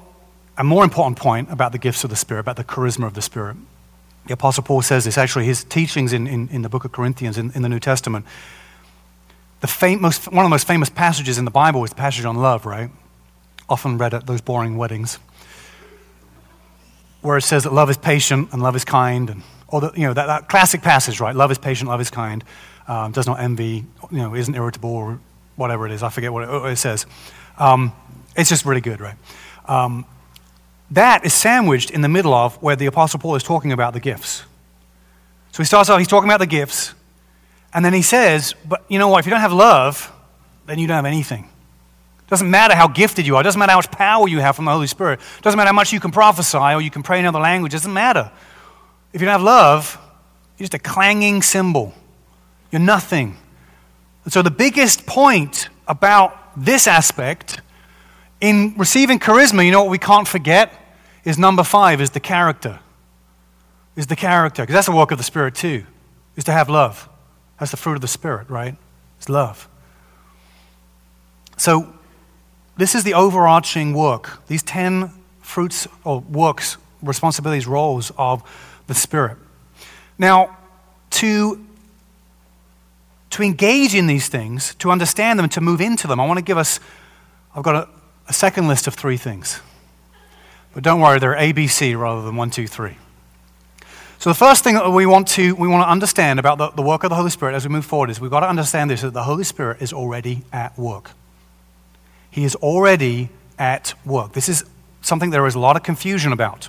a 0.57 0.65
more 0.65 0.85
important 0.85 1.19
point 1.19 1.51
about 1.51 1.73
the 1.73 1.79
gifts 1.79 2.05
of 2.05 2.11
the 2.11 2.17
Spirit, 2.17 2.41
about 2.41 2.57
the 2.57 2.65
charisma 2.65 3.07
of 3.07 3.15
the 3.15 3.23
Spirit. 3.23 3.57
The 4.27 4.35
Apostle 4.35 4.63
Paul 4.63 4.83
says 4.83 5.05
this, 5.05 5.19
actually, 5.19 5.45
his 5.45 5.65
teachings 5.65 6.13
in, 6.13 6.27
in, 6.27 6.49
in 6.49 6.63
the 6.63 6.69
book 6.69 6.85
of 6.85 6.93
Corinthians 6.93 7.39
in, 7.39 7.53
in 7.53 7.63
the 7.63 7.69
New 7.69 7.81
Testament. 7.81 8.27
The 9.61 9.67
fam- 9.67 10.01
most, 10.01 10.29
one 10.29 10.45
of 10.45 10.47
the 10.47 10.55
most 10.55 10.67
famous 10.67 10.89
passages 10.89 11.39
in 11.39 11.45
the 11.45 11.51
Bible 11.51 11.85
is 11.85 11.91
the 11.91 11.97
passage 11.97 12.25
on 12.25 12.37
love, 12.37 12.67
right? 12.67 12.91
often 13.69 13.99
read 13.99 14.15
at 14.15 14.27
those 14.27 14.41
boring 14.41 14.77
weddings, 14.77 15.19
where 17.21 17.37
it 17.37 17.43
says 17.43 17.65
that 17.65 17.73
love 17.73 17.91
is 17.91 17.97
patient 17.97 18.53
and 18.53 18.63
love 18.63 18.77
is 18.77 18.85
kind, 18.85 19.31
and 19.31 19.43
or 19.69 19.81
the, 19.81 19.93
you 19.97 20.07
know 20.07 20.15
that, 20.15 20.27
that 20.27 20.49
classic 20.49 20.83
passage, 20.83 21.21
right? 21.21 21.35
Love 21.35 21.51
is 21.51 21.59
patient, 21.59 21.89
love 21.89 22.01
is 22.01 22.11
kind, 22.11 22.45
um, 22.87 23.13
does 23.13 23.27
not 23.27 23.41
envy, 23.41 23.85
you 24.11 24.19
know, 24.19 24.35
isn't 24.35 24.55
irritable, 24.55 24.91
or 24.91 25.19
whatever 25.57 25.87
it 25.87 25.93
is. 25.93 26.03
I 26.03 26.11
forget 26.11 26.33
what 26.33 26.49
it, 26.49 26.73
it 26.73 26.77
says. 26.77 27.07
Um, 27.59 27.93
it's 28.37 28.49
just 28.49 28.65
really 28.65 28.81
good, 28.81 29.01
right? 29.01 29.17
Um, 29.69 30.05
that 30.91 31.25
is 31.25 31.35
sandwiched 31.35 31.91
in 31.91 32.01
the 32.01 32.09
middle 32.09 32.33
of 32.33 32.61
where 32.63 32.77
the 32.77 32.87
Apostle 32.87 33.19
Paul 33.19 33.35
is 33.35 33.43
talking 33.43 33.73
about 33.73 33.93
the 33.93 34.01
gifts. 34.01 34.45
So 35.53 35.63
he 35.63 35.65
starts 35.65 35.91
off, 35.91 35.99
he's 35.99 36.09
talking 36.09 36.29
about 36.29 36.41
the 36.41 36.47
gifts, 36.47 36.95
and 37.73 37.85
then 37.85 37.93
he 37.93 38.03
says, 38.03 38.55
But 38.65 38.85
you 38.89 38.99
know 38.99 39.09
what? 39.09 39.21
If 39.21 39.27
you 39.27 39.31
don't 39.31 39.41
have 39.41 39.53
love, 39.53 40.13
then 40.67 40.79
you 40.79 40.87
don't 40.87 40.97
have 40.97 41.07
anything. 41.07 41.45
It 41.45 42.31
doesn't 42.31 42.51
matter 42.51 42.75
how 42.75 42.89
gifted 42.89 43.27
you 43.27 43.37
are. 43.37 43.41
It 43.41 43.45
doesn't 43.45 43.59
matter 43.59 43.73
how 43.73 43.79
much 43.79 43.91
power 43.91 44.29
you 44.29 44.41
have 44.41 44.57
from 44.57 44.65
the 44.65 44.73
Holy 44.73 44.87
Spirit. 44.87 45.21
It 45.39 45.43
doesn't 45.43 45.57
matter 45.57 45.69
how 45.69 45.75
much 45.75 45.93
you 45.93 46.01
can 46.01 46.11
prophesy 46.11 46.59
or 46.59 46.81
you 46.81 46.91
can 46.91 47.03
pray 47.03 47.21
in 47.21 47.27
other 47.27 47.39
languages. 47.39 47.81
It 47.81 47.83
doesn't 47.83 47.95
matter. 47.95 48.31
If 49.13 49.21
you 49.21 49.27
don't 49.27 49.33
have 49.33 49.43
love, 49.43 49.99
you're 50.59 50.65
just 50.65 50.75
a 50.75 50.79
clanging 50.79 51.43
cymbal. 51.43 51.95
You're 52.71 52.81
nothing. 52.81 53.37
And 54.25 54.33
so 54.33 54.43
the 54.43 54.51
biggest 54.51 55.07
point 55.07 55.69
about 55.87 56.37
this 56.57 56.87
aspect 56.87 57.61
in 58.41 58.75
receiving 58.77 59.19
charisma, 59.19 59.65
you 59.65 59.71
know 59.71 59.83
what 59.83 59.91
we 59.91 59.99
can't 59.99 60.29
forget? 60.29 60.73
Is 61.25 61.39
number 61.39 61.63
five, 61.63 62.01
is 62.01 62.11
the 62.11 62.21
character. 62.21 62.81
Is 63.97 64.07
the 64.07 64.17
character. 64.17 64.63
Because 64.63 64.75
that's 64.75 64.87
the 64.87 64.93
work 64.93 65.11
of 65.11 65.19
the 65.19 65.25
Spirit 65.25 65.55
too, 65.55 65.85
is 66.37 66.45
to 66.45 66.53
have 66.53 66.69
love. 66.69 67.09
That's 67.59 67.71
the 67.71 67.77
fruit 67.77 67.95
of 67.95 68.01
the 68.01 68.09
Spirit, 68.09 68.51
right? 68.51 68.77
It's 69.19 69.29
love. 69.29 69.69
So, 71.57 71.93
this 72.77 72.95
is 72.95 73.05
the 73.05 73.15
overarching 73.15 73.95
work. 73.95 74.47
These 74.47 74.63
10 74.63 75.11
fruits 75.41 75.89
or 76.05 76.21
works, 76.21 76.77
responsibilities, 77.03 77.67
roles 77.67 78.13
of 78.19 78.43
the 78.87 78.95
Spirit. 78.95 79.39
Now, 80.19 80.59
to, 81.11 81.65
to 83.31 83.43
engage 83.43 83.95
in 83.95 84.07
these 84.07 84.29
things, 84.29 84.75
to 84.77 84.91
understand 84.91 85.39
them, 85.39 85.49
to 85.51 85.63
move 85.63 85.81
into 85.81 86.07
them, 86.07 86.21
I 86.21 86.27
want 86.27 86.39
to 86.39 86.45
give 86.45 86.59
us, 86.59 86.79
I've 87.55 87.63
got 87.63 87.75
a, 87.75 87.89
a 88.29 88.33
second 88.33 88.69
list 88.69 88.87
of 88.87 88.95
three 88.95 89.17
things. 89.17 89.61
But 90.75 90.83
don't 90.83 91.01
worry, 91.01 91.19
they're 91.19 91.35
ABC 91.35 91.99
rather 91.99 92.23
than 92.23 92.37
one, 92.37 92.51
two, 92.51 92.67
three. 92.67 92.97
So 94.19 94.31
the 94.31 94.35
first 94.35 94.65
thing 94.65 94.75
that 94.75 94.91
we 94.91 95.07
want 95.07 95.29
to, 95.29 95.55
we 95.55 95.69
want 95.69 95.85
to 95.85 95.91
understand 95.91 96.39
about 96.39 96.59
the, 96.59 96.71
the 96.71 96.83
work 96.83 97.05
of 97.05 97.11
the 97.11 97.17
Holy 97.17 97.31
Spirit 97.31 97.55
as 97.55 97.67
we 97.67 97.73
move 97.73 97.85
forward 97.85 98.11
is 98.11 98.21
we've 98.21 98.31
got 98.31 98.41
to 98.41 98.49
understand 98.49 98.91
this, 98.91 99.03
that 99.03 99.13
the 99.13 99.23
Holy 99.23 99.45
Spirit 99.45 99.81
is 99.83 99.93
already 99.93 100.43
at 100.53 100.77
work. 100.79 101.13
He 102.31 102.45
is 102.45 102.55
already 102.57 103.29
at 103.59 103.95
work. 104.05 104.33
This 104.33 104.49
is 104.49 104.65
something 105.01 105.31
there 105.31 105.47
is 105.47 105.55
a 105.55 105.59
lot 105.59 105.77
of 105.77 105.83
confusion 105.83 106.33
about. 106.33 106.69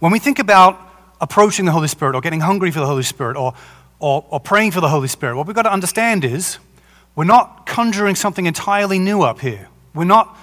When 0.00 0.12
we 0.12 0.18
think 0.18 0.38
about 0.38 0.78
approaching 1.20 1.64
the 1.64 1.72
Holy 1.72 1.88
Spirit 1.88 2.14
or 2.14 2.20
getting 2.20 2.40
hungry 2.40 2.70
for 2.70 2.80
the 2.80 2.86
Holy 2.86 3.04
Spirit 3.04 3.36
or, 3.36 3.54
or, 4.00 4.24
or 4.28 4.40
praying 4.40 4.72
for 4.72 4.80
the 4.80 4.88
Holy 4.88 5.08
Spirit, 5.08 5.36
what 5.36 5.46
we've 5.46 5.56
got 5.56 5.62
to 5.62 5.72
understand 5.72 6.24
is 6.24 6.58
we're 7.14 7.24
not 7.24 7.66
conjuring 7.66 8.16
something 8.16 8.46
entirely 8.46 8.98
new 8.98 9.22
up 9.22 9.40
here. 9.40 9.68
We're 9.94 10.04
not 10.04 10.36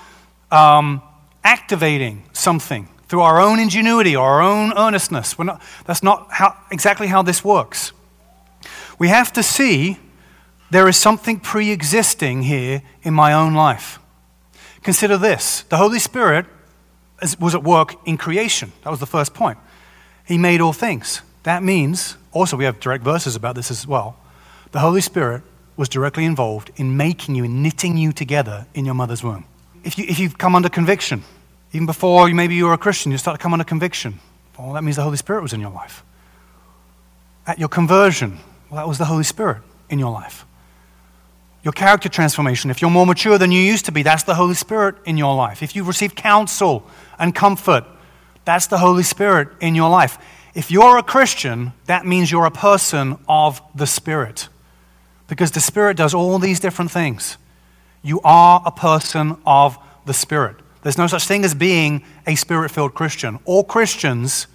um, 0.52 1.02
activating 1.44 2.24
something 2.34 2.90
through 3.08 3.22
our 3.22 3.40
own 3.40 3.60
ingenuity 3.60 4.16
or 4.16 4.26
our 4.26 4.42
own 4.42 4.72
earnestness. 4.78 5.38
Not, 5.38 5.62
that's 5.86 6.04
not 6.04 6.28
how, 6.32 6.56
exactly 6.72 7.08
how 7.08 7.22
this 7.22 7.44
works. 7.44 7.92
We 9.00 9.08
have 9.08 9.34
to 9.34 9.44
see 9.44 9.98
there 10.70 10.88
is 10.88 10.98
something 10.98 11.40
pre 11.40 11.72
existing 11.72 12.44
here 12.44 12.84
in 13.02 13.14
my 13.14 13.34
own 13.34 13.54
life. 13.54 14.00
Consider 14.84 15.18
this 15.18 15.64
the 15.64 15.78
Holy 15.78 16.00
Spirit 16.00 16.46
was 17.40 17.56
at 17.56 17.64
work 17.64 17.96
in 18.08 18.18
creation. 18.18 18.72
That 18.84 18.92
was 18.92 19.00
the 19.00 19.06
first 19.06 19.34
point. 19.34 19.58
He 20.26 20.38
made 20.38 20.62
all 20.62 20.74
things. 20.74 21.22
That 21.44 21.64
means, 21.64 22.16
also, 22.32 22.56
we 22.56 22.66
have 22.66 22.80
direct 22.80 23.04
verses 23.04 23.36
about 23.36 23.56
this 23.56 23.72
as 23.72 23.88
well. 23.88 24.18
The 24.72 24.80
Holy 24.80 25.02
Spirit 25.02 25.42
was 25.76 25.90
directly 25.90 26.26
involved 26.26 26.72
in 26.76 26.96
making 26.96 27.36
you 27.36 27.46
and 27.46 27.64
knitting 27.64 27.98
you 27.98 28.12
together 28.12 28.68
in 28.74 28.86
your 28.86 28.94
mother's 28.94 29.24
womb 29.24 29.46
if, 29.90 29.98
you, 29.98 30.06
if 30.08 30.20
you've 30.20 30.38
come 30.38 30.54
under 30.54 30.70
conviction, 30.70 31.24
even 31.74 31.88
before 31.88 32.30
maybe 32.30 32.54
you 32.54 32.66
were 32.66 32.74
a 32.74 32.78
Christian, 32.78 33.12
you 33.12 33.18
start 33.18 33.40
to 33.40 33.42
come 33.42 33.54
under 33.54 33.66
conviction, 33.66 34.20
well, 34.56 34.74
that 34.74 34.84
means 34.84 34.98
the 34.98 35.02
Holy 35.02 35.18
Spirit 35.18 35.42
was 35.42 35.52
in 35.52 35.60
your 35.60 35.72
life. 35.72 36.04
At 37.48 37.58
your 37.58 37.70
conversion, 37.70 38.38
well, 38.70 38.78
that 38.78 38.88
was 38.88 39.00
the 39.00 39.06
Holy 39.06 39.24
Spirit 39.24 39.64
in 39.90 39.98
your 39.98 40.12
life. 40.12 40.46
Your 41.64 41.72
character 41.74 42.08
transformation, 42.08 42.70
if 42.70 42.84
you're 42.84 42.92
more 42.92 43.08
mature 43.08 43.40
than 43.40 43.52
you 43.52 43.62
used 43.62 43.86
to 43.86 43.92
be, 43.92 44.04
that's 44.04 44.22
the 44.22 44.36
Holy 44.36 44.54
Spirit 44.54 44.94
in 45.06 45.18
your 45.18 45.36
life. 45.36 45.64
If 45.64 45.76
you've 45.76 45.88
received 45.88 46.16
counsel 46.16 46.88
and 47.18 47.34
comfort, 47.34 47.84
that's 48.46 48.68
the 48.68 48.78
Holy 48.78 49.02
Spirit 49.02 49.48
in 49.60 49.74
your 49.74 49.90
life. 49.90 50.20
If 50.54 50.70
you're 50.70 51.00
a 51.00 51.04
Christian, 51.04 51.74
that 51.88 52.06
means 52.06 52.32
you're 52.32 52.46
a 52.46 52.52
person 52.52 53.18
of 53.28 53.60
the 53.74 53.88
Spirit. 53.88 54.50
Because 55.28 55.50
the 55.50 55.62
Spirit 55.62 55.98
does 55.98 56.14
all 56.14 56.38
these 56.38 56.60
different 56.60 56.92
things. 56.92 57.38
You 58.02 58.22
are 58.24 58.62
a 58.66 58.72
person 58.72 59.38
of 59.46 59.78
the 60.06 60.14
Spirit. 60.14 60.58
There's 60.82 60.98
no 60.98 61.08
such 61.08 61.26
thing 61.26 61.44
as 61.44 61.54
being 61.54 62.04
a 62.26 62.36
spirit 62.36 62.72
filled 62.72 62.94
Christian. 62.94 63.40
All 63.46 63.64
Christians 63.64 64.48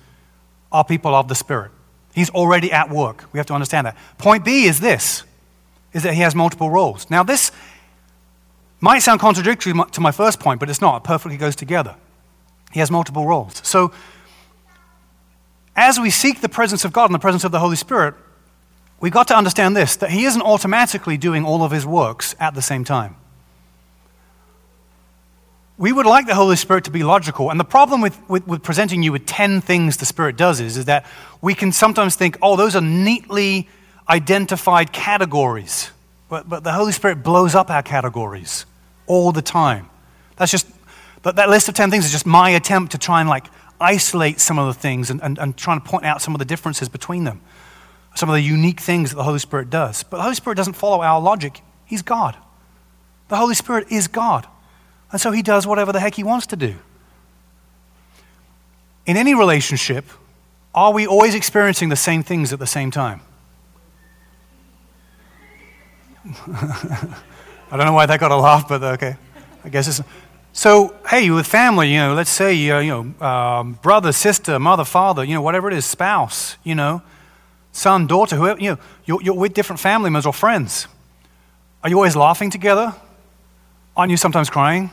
are 0.73 0.85
people 0.85 1.15
of 1.15 1.29
the 1.29 1.35
Spirit. 1.35 1.71
He's 2.15 2.31
already 2.31 2.73
at 2.73 2.91
work. 2.91 3.25
We 3.33 3.39
have 3.39 3.47
to 3.47 3.55
understand 3.55 3.87
that. 3.87 3.97
Point 4.19 4.45
B 4.45 4.65
is 4.65 4.81
this 4.81 5.25
is 5.93 6.03
that 6.03 6.15
he 6.15 6.23
has 6.23 6.35
multiple 6.35 6.71
roles. 6.71 7.09
Now, 7.09 7.23
this 7.23 7.53
might 8.81 8.99
sound 8.99 9.21
contradictory 9.21 9.73
to 9.93 10.01
my 10.01 10.11
first 10.11 10.41
point, 10.41 10.59
but 10.59 10.69
it's 10.69 10.81
not. 10.81 10.97
It 10.97 11.05
perfectly 11.05 11.37
goes 11.37 11.55
together. 11.55 11.95
He 12.73 12.81
has 12.81 12.91
multiple 12.91 13.27
roles. 13.27 13.61
So, 13.65 13.93
as 15.77 16.01
we 16.01 16.11
seek 16.11 16.41
the 16.41 16.49
presence 16.49 16.85
of 16.85 16.93
God 16.93 17.07
and 17.07 17.15
the 17.15 17.21
presence 17.21 17.45
of 17.45 17.53
the 17.53 17.61
Holy 17.61 17.77
Spirit, 17.77 18.15
we've 19.01 19.13
got 19.13 19.29
to 19.29 19.37
understand 19.37 19.77
this 19.77 19.97
that 19.97 20.11
he 20.11 20.25
isn't 20.25 20.43
automatically 20.43 21.17
doing 21.17 21.45
all 21.45 21.63
of 21.63 21.71
his 21.71 21.87
works 21.87 22.35
at 22.41 22.55
the 22.55 22.63
same 22.63 22.85
time 22.85 23.17
we 25.77 25.93
would 25.93 26.07
like 26.07 26.27
the 26.27 26.35
Holy 26.35 26.57
Spirit 26.57 26.85
to 26.85 26.91
be 26.91 27.03
logical. 27.03 27.51
And 27.51 27.59
the 27.59 27.65
problem 27.65 28.01
with, 28.01 28.19
with, 28.29 28.47
with, 28.47 28.63
presenting 28.63 29.03
you 29.03 29.11
with 29.11 29.27
10 29.27 29.61
things 29.61 29.97
the 29.97 30.07
Spirit 30.07 30.37
does 30.37 30.61
is, 30.61 30.77
is 30.77 30.85
that 30.85 31.05
we 31.41 31.55
can 31.55 31.73
sometimes 31.73 32.15
think, 32.15 32.39
oh, 32.41 32.57
those 32.57 32.77
are 32.77 32.81
neatly 32.81 33.69
identified 34.09 34.93
categories. 34.93 35.91
But, 36.29 36.49
but 36.49 36.63
the 36.63 36.73
Holy 36.73 36.93
Spirit 36.93 37.23
blows 37.23 37.55
up 37.55 37.71
our 37.71 37.83
categories 37.83 38.67
all 39.07 39.33
the 39.33 39.43
time. 39.43 39.91
That's 40.37 40.53
just, 40.53 40.69
that, 41.23 41.37
that 41.37 41.49
list 41.49 41.69
of 41.69 41.75
10 41.75 41.91
things 41.91 42.05
is 42.05 42.13
just 42.13 42.27
my 42.27 42.51
attempt 42.51 42.93
to 42.93 42.99
try 42.99 43.21
and 43.21 43.29
like 43.29 43.47
isolate 43.81 44.39
some 44.39 44.59
of 44.59 44.67
the 44.67 44.81
things 44.81 45.11
and, 45.11 45.21
and, 45.23 45.39
and 45.39 45.57
trying 45.57 45.81
to 45.81 45.87
point 45.87 46.05
out 46.05 46.23
some 46.23 46.35
of 46.35 46.39
the 46.39 46.45
differences 46.45 46.89
between 46.89 47.25
them, 47.25 47.41
some 48.15 48.29
of 48.29 48.35
the 48.35 48.41
unique 48.41 48.81
things 48.81 49.11
that 49.11 49.17
the 49.17 49.25
Holy 49.25 49.41
Spirit 49.41 49.71
does. 49.71 50.05
But 50.05 50.19
the 50.19 50.23
Holy 50.23 50.37
Spirit 50.37 50.55
doesn't 50.57 50.75
follow 50.75 51.03
our 51.03 51.21
logic, 51.21 51.63
He's 51.85 52.03
God. 52.03 52.37
The 53.29 53.37
Holy 53.37 53.55
Spirit 53.55 53.91
is 53.91 54.07
God. 54.07 54.47
And 55.15 55.21
so 55.21 55.31
he 55.31 55.43
does 55.43 55.65
whatever 55.65 55.93
the 55.93 56.01
heck 56.01 56.17
he 56.17 56.25
wants 56.25 56.49
to 56.49 56.57
do. 56.57 56.75
In 59.07 59.17
any 59.17 59.33
relationship, 59.33 60.05
are 60.75 60.93
we 60.93 61.07
always 61.07 61.37
experiencing 61.37 61.89
the 61.89 61.95
same 61.95 62.25
things 62.25 62.53
at 62.53 62.59
the 62.59 62.67
same 62.67 62.91
time? 62.91 63.21
I 66.49 67.17
don't 67.71 67.87
know 67.87 67.93
why 67.93 68.07
that 68.07 68.19
got 68.19 68.33
a 68.33 68.37
laugh, 68.37 68.67
but 68.67 68.83
okay. 68.83 69.17
I 69.65 69.69
guess 69.69 69.87
it's. 69.87 70.01
So, 70.53 70.97
hey, 71.09 71.31
with 71.31 71.47
family, 71.47 71.93
you 71.93 71.99
know, 71.99 72.15
let's 72.15 72.31
say, 72.31 72.69
uh, 72.71 72.81
you 72.81 72.91
know, 72.91 73.25
um, 73.25 73.75
brother, 73.83 74.11
sister, 74.11 74.59
mother, 74.59 74.85
father, 74.85 75.23
you 75.23 75.35
know, 75.35 75.43
whatever 75.43 75.71
it 75.71 75.75
is, 75.75 75.87
spouse, 75.87 76.57
you 76.65 76.75
know, 76.75 77.03
son, 77.71 78.09
daughter, 78.09 78.35
whoever, 78.35 78.61
you 78.61 78.71
know, 78.73 78.79
you're, 79.05 79.23
you're 79.23 79.35
with 79.35 79.55
different 79.55 79.79
family 79.79 80.11
members 80.11 80.27
or 80.27 80.33
friends. 80.33 80.89
Are 81.85 81.89
you 81.89 81.95
always 81.99 82.17
laughing 82.17 82.51
together? 82.51 82.97
Aren't 83.97 84.11
you 84.11 84.17
sometimes 84.17 84.51
crying? 84.51 84.91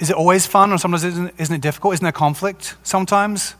Is 0.00 0.08
it 0.10 0.16
always 0.16 0.46
fun, 0.46 0.72
or 0.72 0.78
sometimes 0.78 1.04
isn't, 1.04 1.34
isn't 1.38 1.54
it 1.54 1.60
difficult? 1.60 1.94
Isn't 1.94 2.04
there 2.04 2.10
conflict 2.10 2.74
sometimes? 2.82 3.54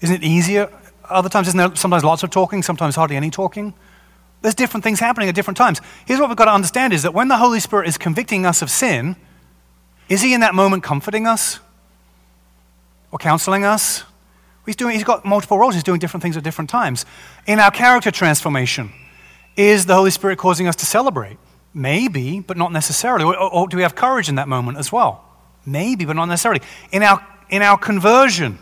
Isn't 0.00 0.16
it 0.16 0.24
easier? 0.24 0.68
Other 1.08 1.28
times, 1.28 1.46
isn't 1.48 1.58
there 1.58 1.74
sometimes 1.76 2.04
lots 2.04 2.24
of 2.24 2.30
talking, 2.30 2.62
sometimes 2.62 2.96
hardly 2.96 3.16
any 3.16 3.30
talking? 3.30 3.72
There's 4.42 4.56
different 4.56 4.82
things 4.82 4.98
happening 4.98 5.28
at 5.28 5.34
different 5.36 5.56
times. 5.56 5.80
Here's 6.04 6.18
what 6.18 6.28
we've 6.28 6.36
got 6.36 6.46
to 6.46 6.52
understand 6.52 6.92
is 6.92 7.04
that 7.04 7.14
when 7.14 7.28
the 7.28 7.36
Holy 7.36 7.60
Spirit 7.60 7.88
is 7.88 7.96
convicting 7.96 8.44
us 8.44 8.62
of 8.62 8.70
sin, 8.70 9.16
is 10.08 10.22
he 10.22 10.34
in 10.34 10.40
that 10.40 10.54
moment 10.54 10.82
comforting 10.82 11.26
us 11.26 11.60
or 13.12 13.18
counseling 13.18 13.64
us? 13.64 14.02
He's, 14.66 14.76
doing, 14.76 14.94
he's 14.94 15.04
got 15.04 15.24
multiple 15.24 15.56
roles. 15.56 15.74
He's 15.74 15.84
doing 15.84 16.00
different 16.00 16.22
things 16.22 16.36
at 16.36 16.42
different 16.42 16.68
times. 16.68 17.06
In 17.46 17.60
our 17.60 17.70
character 17.70 18.10
transformation, 18.10 18.92
is 19.56 19.86
the 19.86 19.94
Holy 19.94 20.10
Spirit 20.10 20.38
causing 20.38 20.66
us 20.66 20.74
to 20.76 20.86
celebrate? 20.86 21.38
Maybe, 21.72 22.40
but 22.40 22.56
not 22.56 22.72
necessarily. 22.72 23.24
Or, 23.24 23.36
or 23.36 23.68
do 23.68 23.76
we 23.76 23.84
have 23.84 23.94
courage 23.94 24.28
in 24.28 24.34
that 24.34 24.48
moment 24.48 24.78
as 24.78 24.90
well? 24.90 25.25
Maybe, 25.66 26.04
but 26.04 26.14
not 26.14 26.26
necessarily. 26.26 26.62
In 26.92 27.02
our, 27.02 27.26
in 27.50 27.60
our 27.60 27.76
conversion, 27.76 28.58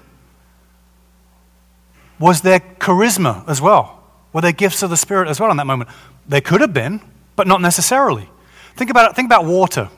was 2.18 2.40
there 2.40 2.60
charisma 2.60 3.46
as 3.48 3.60
well? 3.60 4.02
Were 4.32 4.40
there 4.40 4.52
gifts 4.52 4.82
of 4.82 4.90
the 4.90 4.96
Spirit 4.96 5.28
as 5.28 5.38
well 5.38 5.50
in 5.50 5.58
that 5.58 5.66
moment? 5.66 5.90
There 6.26 6.40
could 6.40 6.62
have 6.62 6.72
been, 6.72 7.00
but 7.36 7.46
not 7.46 7.60
necessarily. 7.60 8.28
Think 8.74 8.90
about, 8.90 9.10
it, 9.10 9.16
think 9.16 9.26
about 9.26 9.44
water. 9.44 9.90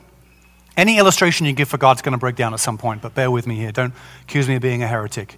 Any 0.75 0.99
illustration 0.99 1.45
you 1.45 1.53
give 1.53 1.69
for 1.69 1.77
God's 1.77 2.01
going 2.01 2.11
to 2.11 2.19
break 2.19 2.35
down 2.35 2.53
at 2.53 2.59
some 2.59 2.77
point, 2.77 3.01
but 3.01 3.15
bear 3.15 3.31
with 3.31 3.47
me 3.47 3.55
here. 3.55 3.71
Don't 3.71 3.93
accuse 4.21 4.47
me 4.47 4.55
of 4.55 4.61
being 4.61 4.83
a 4.83 4.87
heretic. 4.87 5.37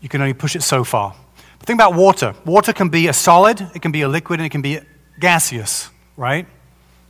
You 0.00 0.08
can 0.08 0.20
only 0.20 0.34
push 0.34 0.56
it 0.56 0.62
so 0.62 0.82
far. 0.82 1.14
But 1.58 1.66
think 1.66 1.76
about 1.76 1.94
water. 1.94 2.34
Water 2.44 2.72
can 2.72 2.88
be 2.88 3.06
a 3.06 3.12
solid, 3.12 3.60
it 3.74 3.82
can 3.82 3.92
be 3.92 4.02
a 4.02 4.08
liquid, 4.08 4.40
and 4.40 4.46
it 4.46 4.50
can 4.50 4.62
be 4.62 4.80
gaseous, 5.20 5.90
right? 6.16 6.46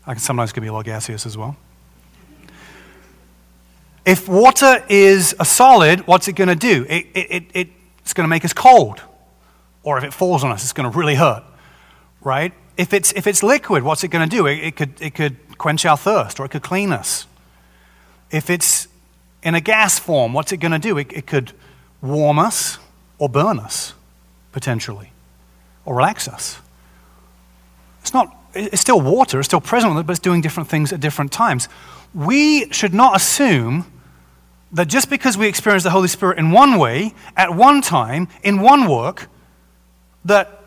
I 0.06 0.14
can 0.14 0.20
sometimes 0.20 0.52
can 0.52 0.62
be 0.62 0.68
a 0.68 0.72
lot 0.72 0.84
gaseous 0.84 1.24
as 1.24 1.38
well. 1.38 1.56
If 4.08 4.26
water 4.26 4.82
is 4.88 5.36
a 5.38 5.44
solid, 5.44 6.06
what's 6.06 6.28
it 6.28 6.32
going 6.32 6.48
to 6.48 6.56
do? 6.56 6.86
It, 6.88 7.08
it, 7.12 7.44
it, 7.52 7.68
it's 7.98 8.14
going 8.14 8.24
to 8.24 8.28
make 8.28 8.42
us 8.42 8.54
cold. 8.54 9.02
Or 9.82 9.98
if 9.98 10.04
it 10.04 10.14
falls 10.14 10.42
on 10.42 10.50
us, 10.50 10.62
it's 10.62 10.72
going 10.72 10.90
to 10.90 10.98
really 10.98 11.14
hurt, 11.14 11.44
right? 12.22 12.54
If 12.78 12.94
it's, 12.94 13.12
if 13.12 13.26
it's 13.26 13.42
liquid, 13.42 13.82
what's 13.82 14.02
it 14.04 14.08
going 14.08 14.26
to 14.26 14.34
do? 14.34 14.46
It, 14.46 14.60
it, 14.60 14.76
could, 14.76 14.94
it 15.02 15.14
could 15.14 15.36
quench 15.58 15.84
our 15.84 15.98
thirst 15.98 16.40
or 16.40 16.46
it 16.46 16.48
could 16.48 16.62
clean 16.62 16.90
us. 16.90 17.26
If 18.30 18.48
it's 18.48 18.88
in 19.42 19.54
a 19.54 19.60
gas 19.60 19.98
form, 19.98 20.32
what's 20.32 20.52
it 20.52 20.56
going 20.56 20.72
to 20.72 20.78
do? 20.78 20.96
It, 20.96 21.12
it 21.12 21.26
could 21.26 21.52
warm 22.00 22.38
us 22.38 22.78
or 23.18 23.28
burn 23.28 23.60
us, 23.60 23.92
potentially, 24.52 25.12
or 25.84 25.94
relax 25.94 26.28
us. 26.28 26.60
It's 28.00 28.14
not, 28.14 28.34
it's 28.54 28.80
still 28.80 29.02
water, 29.02 29.38
it's 29.38 29.48
still 29.48 29.60
present 29.60 30.06
but 30.06 30.12
it's 30.12 30.18
doing 30.18 30.40
different 30.40 30.70
things 30.70 30.94
at 30.94 31.00
different 31.00 31.30
times. 31.30 31.68
We 32.14 32.72
should 32.72 32.94
not 32.94 33.14
assume 33.14 33.84
that 34.72 34.88
just 34.88 35.08
because 35.08 35.38
we 35.38 35.48
experience 35.48 35.84
the 35.84 35.90
Holy 35.90 36.08
Spirit 36.08 36.38
in 36.38 36.50
one 36.50 36.78
way, 36.78 37.14
at 37.36 37.54
one 37.54 37.80
time, 37.80 38.28
in 38.42 38.60
one 38.60 38.88
work, 38.88 39.28
that 40.24 40.60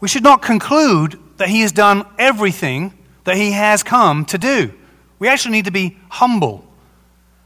we 0.00 0.08
should 0.08 0.22
not 0.22 0.42
conclude 0.42 1.18
that 1.36 1.48
He 1.48 1.60
has 1.60 1.72
done 1.72 2.04
everything 2.18 2.94
that 3.24 3.36
He 3.36 3.52
has 3.52 3.82
come 3.82 4.24
to 4.26 4.38
do. 4.38 4.72
We 5.18 5.28
actually 5.28 5.52
need 5.52 5.66
to 5.66 5.70
be 5.70 5.96
humble 6.08 6.64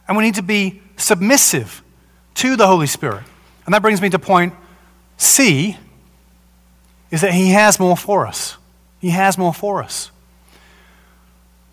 and 0.06 0.16
we 0.16 0.24
need 0.24 0.34
to 0.36 0.42
be 0.42 0.82
submissive 0.96 1.82
to 2.34 2.56
the 2.56 2.66
Holy 2.66 2.86
Spirit. 2.86 3.24
And 3.64 3.74
that 3.74 3.82
brings 3.82 4.00
me 4.00 4.10
to 4.10 4.18
point 4.18 4.54
C 5.16 5.76
is 7.10 7.20
that 7.20 7.32
He 7.32 7.50
has 7.50 7.80
more 7.80 7.96
for 7.96 8.26
us. 8.26 8.56
He 9.00 9.10
has 9.10 9.36
more 9.36 9.52
for 9.52 9.82
us. 9.82 10.10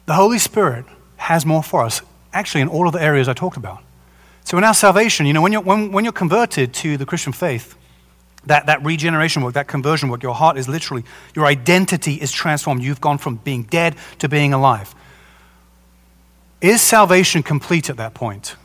The 0.05 0.13
Holy 0.13 0.39
Spirit 0.39 0.85
has 1.17 1.45
more 1.45 1.61
for 1.61 1.83
us, 1.83 2.01
actually, 2.33 2.61
in 2.61 2.67
all 2.67 2.87
of 2.87 2.93
the 2.93 3.01
areas 3.01 3.27
I 3.27 3.33
talked 3.33 3.57
about. 3.57 3.83
So, 4.43 4.57
in 4.57 4.63
our 4.63 4.73
salvation, 4.73 5.25
you 5.25 5.33
know, 5.33 5.41
when 5.41 5.51
you're, 5.51 5.61
when, 5.61 5.91
when 5.91 6.03
you're 6.03 6.13
converted 6.13 6.73
to 6.75 6.97
the 6.97 7.05
Christian 7.05 7.33
faith, 7.33 7.75
that, 8.45 8.65
that 8.67 8.83
regeneration 8.83 9.43
work, 9.43 9.53
that 9.53 9.67
conversion 9.67 10.09
work, 10.09 10.23
your 10.23 10.33
heart 10.33 10.57
is 10.57 10.67
literally, 10.67 11.03
your 11.35 11.45
identity 11.45 12.15
is 12.15 12.31
transformed. 12.31 12.83
You've 12.83 13.01
gone 13.01 13.17
from 13.17 13.35
being 13.37 13.63
dead 13.63 13.95
to 14.19 14.29
being 14.29 14.53
alive. 14.53 14.95
Is 16.61 16.81
salvation 16.81 17.43
complete 17.43 17.89
at 17.89 17.97
that 17.97 18.13
point? 18.13 18.55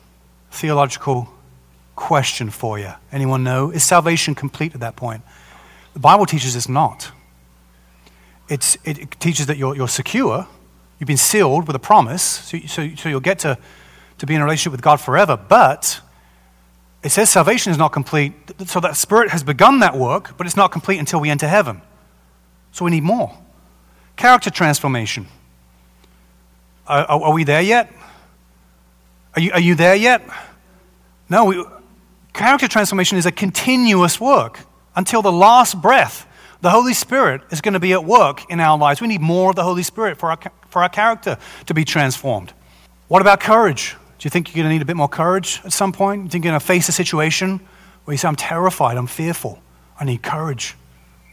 Theological 0.50 1.28
question 1.96 2.50
for 2.50 2.78
you. 2.78 2.92
Anyone 3.12 3.44
know? 3.44 3.70
Is 3.70 3.84
salvation 3.84 4.34
complete 4.34 4.74
at 4.74 4.80
that 4.80 4.96
point? 4.96 5.22
The 5.92 6.00
Bible 6.00 6.26
teaches 6.26 6.56
it's 6.56 6.68
not. 6.68 7.10
It's, 8.48 8.76
it 8.84 9.10
teaches 9.20 9.46
that 9.46 9.56
you're, 9.56 9.76
you're 9.76 9.88
secure, 9.88 10.46
you've 11.04 11.08
been 11.08 11.16
sealed 11.18 11.66
with 11.66 11.76
a 11.76 11.78
promise, 11.78 12.22
so, 12.22 12.58
so, 12.60 12.88
so 12.94 13.10
you'll 13.10 13.20
get 13.20 13.38
to, 13.40 13.58
to 14.16 14.24
be 14.24 14.34
in 14.34 14.40
a 14.40 14.44
relationship 14.44 14.72
with 14.72 14.80
God 14.80 14.96
forever, 14.96 15.36
but 15.36 16.00
it 17.02 17.10
says 17.10 17.28
salvation 17.28 17.70
is 17.70 17.76
not 17.76 17.92
complete, 17.92 18.32
so 18.64 18.80
that 18.80 18.96
Spirit 18.96 19.30
has 19.30 19.42
begun 19.42 19.80
that 19.80 19.98
work, 19.98 20.34
but 20.38 20.46
it's 20.46 20.56
not 20.56 20.72
complete 20.72 20.98
until 20.98 21.20
we 21.20 21.28
enter 21.28 21.46
heaven. 21.46 21.82
So 22.72 22.86
we 22.86 22.90
need 22.90 23.02
more. 23.02 23.36
Character 24.16 24.48
transformation. 24.48 25.26
Are, 26.86 27.04
are, 27.04 27.32
we 27.34 27.44
there 27.44 27.60
yet? 27.60 27.92
Are 29.36 29.42
you, 29.42 29.52
are 29.52 29.60
you 29.60 29.74
there 29.74 29.94
yet? 29.94 30.22
No. 31.28 31.44
We, 31.44 31.62
character 32.32 32.66
transformation 32.66 33.18
is 33.18 33.26
a 33.26 33.32
continuous 33.32 34.18
work 34.18 34.60
until 34.96 35.20
the 35.20 35.32
last 35.32 35.82
breath. 35.82 36.26
The 36.64 36.70
Holy 36.70 36.94
Spirit 36.94 37.42
is 37.50 37.60
going 37.60 37.74
to 37.74 37.78
be 37.78 37.92
at 37.92 38.06
work 38.06 38.50
in 38.50 38.58
our 38.58 38.78
lives. 38.78 39.02
We 39.02 39.06
need 39.06 39.20
more 39.20 39.50
of 39.50 39.56
the 39.56 39.62
Holy 39.62 39.82
Spirit 39.82 40.16
for 40.16 40.30
our, 40.30 40.38
for 40.70 40.82
our 40.82 40.88
character 40.88 41.36
to 41.66 41.74
be 41.74 41.84
transformed. 41.84 42.54
What 43.08 43.20
about 43.20 43.38
courage? 43.38 43.94
Do 44.18 44.24
you 44.24 44.30
think 44.30 44.48
you're 44.48 44.62
going 44.62 44.70
to 44.70 44.72
need 44.72 44.80
a 44.80 44.86
bit 44.86 44.96
more 44.96 45.06
courage 45.06 45.60
at 45.66 45.74
some 45.74 45.92
point? 45.92 46.22
You 46.22 46.30
think 46.30 46.42
you're 46.42 46.52
going 46.52 46.58
to 46.58 46.66
face 46.66 46.88
a 46.88 46.92
situation 46.92 47.60
where 48.06 48.14
you 48.14 48.16
say, 48.16 48.28
I'm 48.28 48.34
terrified, 48.34 48.96
I'm 48.96 49.06
fearful, 49.06 49.58
I 50.00 50.06
need 50.06 50.22
courage? 50.22 50.74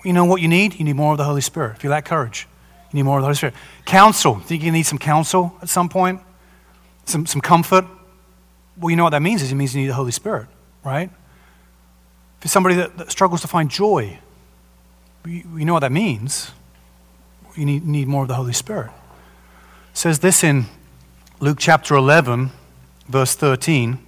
You 0.03 0.11
know 0.11 0.25
what 0.25 0.41
you 0.41 0.49
need? 0.49 0.77
You 0.77 0.83
need 0.83 0.97
more 0.97 1.13
of 1.13 1.17
the 1.17 1.23
Holy 1.23 1.39
Spirit. 1.39 1.77
If 1.77 1.85
you 1.85 1.89
lack 1.89 2.03
courage, 2.03 2.45
you 2.91 2.97
need 2.97 3.03
more 3.03 3.17
of 3.17 3.21
the 3.21 3.27
Holy 3.27 3.35
Spirit. 3.35 3.55
Counsel. 3.85 4.35
Think 4.35 4.63
you 4.63 4.71
need 4.73 4.83
some 4.83 4.99
counsel 4.99 5.55
at 5.61 5.69
some 5.69 5.87
point? 5.87 6.19
Some, 7.05 7.25
some 7.25 7.39
comfort? 7.39 7.85
Well, 8.75 8.89
you 8.89 8.97
know 8.97 9.05
what 9.05 9.11
that 9.11 9.21
means 9.21 9.41
is 9.43 9.53
it 9.53 9.55
means 9.55 9.73
you 9.73 9.83
need 9.83 9.91
the 9.91 9.93
Holy 9.93 10.11
Spirit, 10.11 10.47
right? 10.83 11.09
If 11.09 12.43
you're 12.43 12.49
somebody 12.49 12.75
that, 12.75 12.97
that 12.97 13.09
struggles 13.09 13.39
to 13.43 13.47
find 13.47 13.71
joy, 13.71 14.19
you, 15.25 15.43
you 15.57 15.65
know 15.65 15.73
what 15.73 15.81
that 15.81 15.91
means. 15.91 16.51
You 17.55 17.65
need, 17.65 17.85
need 17.85 18.07
more 18.07 18.23
of 18.23 18.27
the 18.27 18.35
Holy 18.35 18.53
Spirit. 18.53 18.91
It 19.91 19.97
says 19.97 20.19
this 20.19 20.43
in 20.43 20.65
Luke 21.39 21.57
chapter 21.59 21.95
11, 21.95 22.51
verse 23.07 23.35
13, 23.35 23.99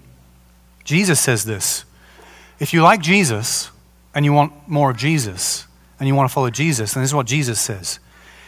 Jesus 0.83 1.19
says 1.19 1.45
this 1.45 1.85
If 2.59 2.73
you 2.73 2.81
like 2.81 3.01
Jesus 3.01 3.69
and 4.13 4.25
you 4.25 4.33
want 4.33 4.53
more 4.67 4.91
of 4.91 4.97
Jesus 4.97 5.67
and 5.99 6.07
you 6.07 6.15
want 6.15 6.29
to 6.29 6.33
follow 6.33 6.49
Jesus, 6.49 6.93
then 6.93 7.03
this 7.03 7.09
is 7.09 7.15
what 7.15 7.27
Jesus 7.27 7.59
says. 7.59 7.99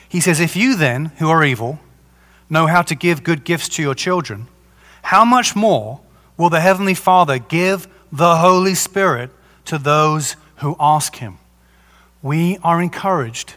He 0.08 0.20
says, 0.20 0.40
If 0.40 0.56
you 0.56 0.76
then, 0.76 1.06
who 1.18 1.30
are 1.30 1.44
evil, 1.44 1.80
know 2.50 2.68
how 2.68 2.82
to 2.84 2.96
give 2.96 3.24
good 3.24 3.44
gifts 3.44 3.70
to 3.70 3.82
your 3.82 3.96
children, 3.96 4.48
how 5.04 5.26
much 5.26 5.56
more 5.56 6.00
will 6.38 6.50
the 6.50 6.62
Heavenly 6.62 6.94
Father 6.94 7.40
give 7.40 7.88
the 8.12 8.38
Holy 8.38 8.76
Spirit 8.76 9.32
to 9.66 9.78
those 9.78 10.36
who 10.58 10.76
ask 10.80 11.18
Him? 11.18 11.38
We 12.26 12.58
are 12.64 12.82
encouraged 12.82 13.54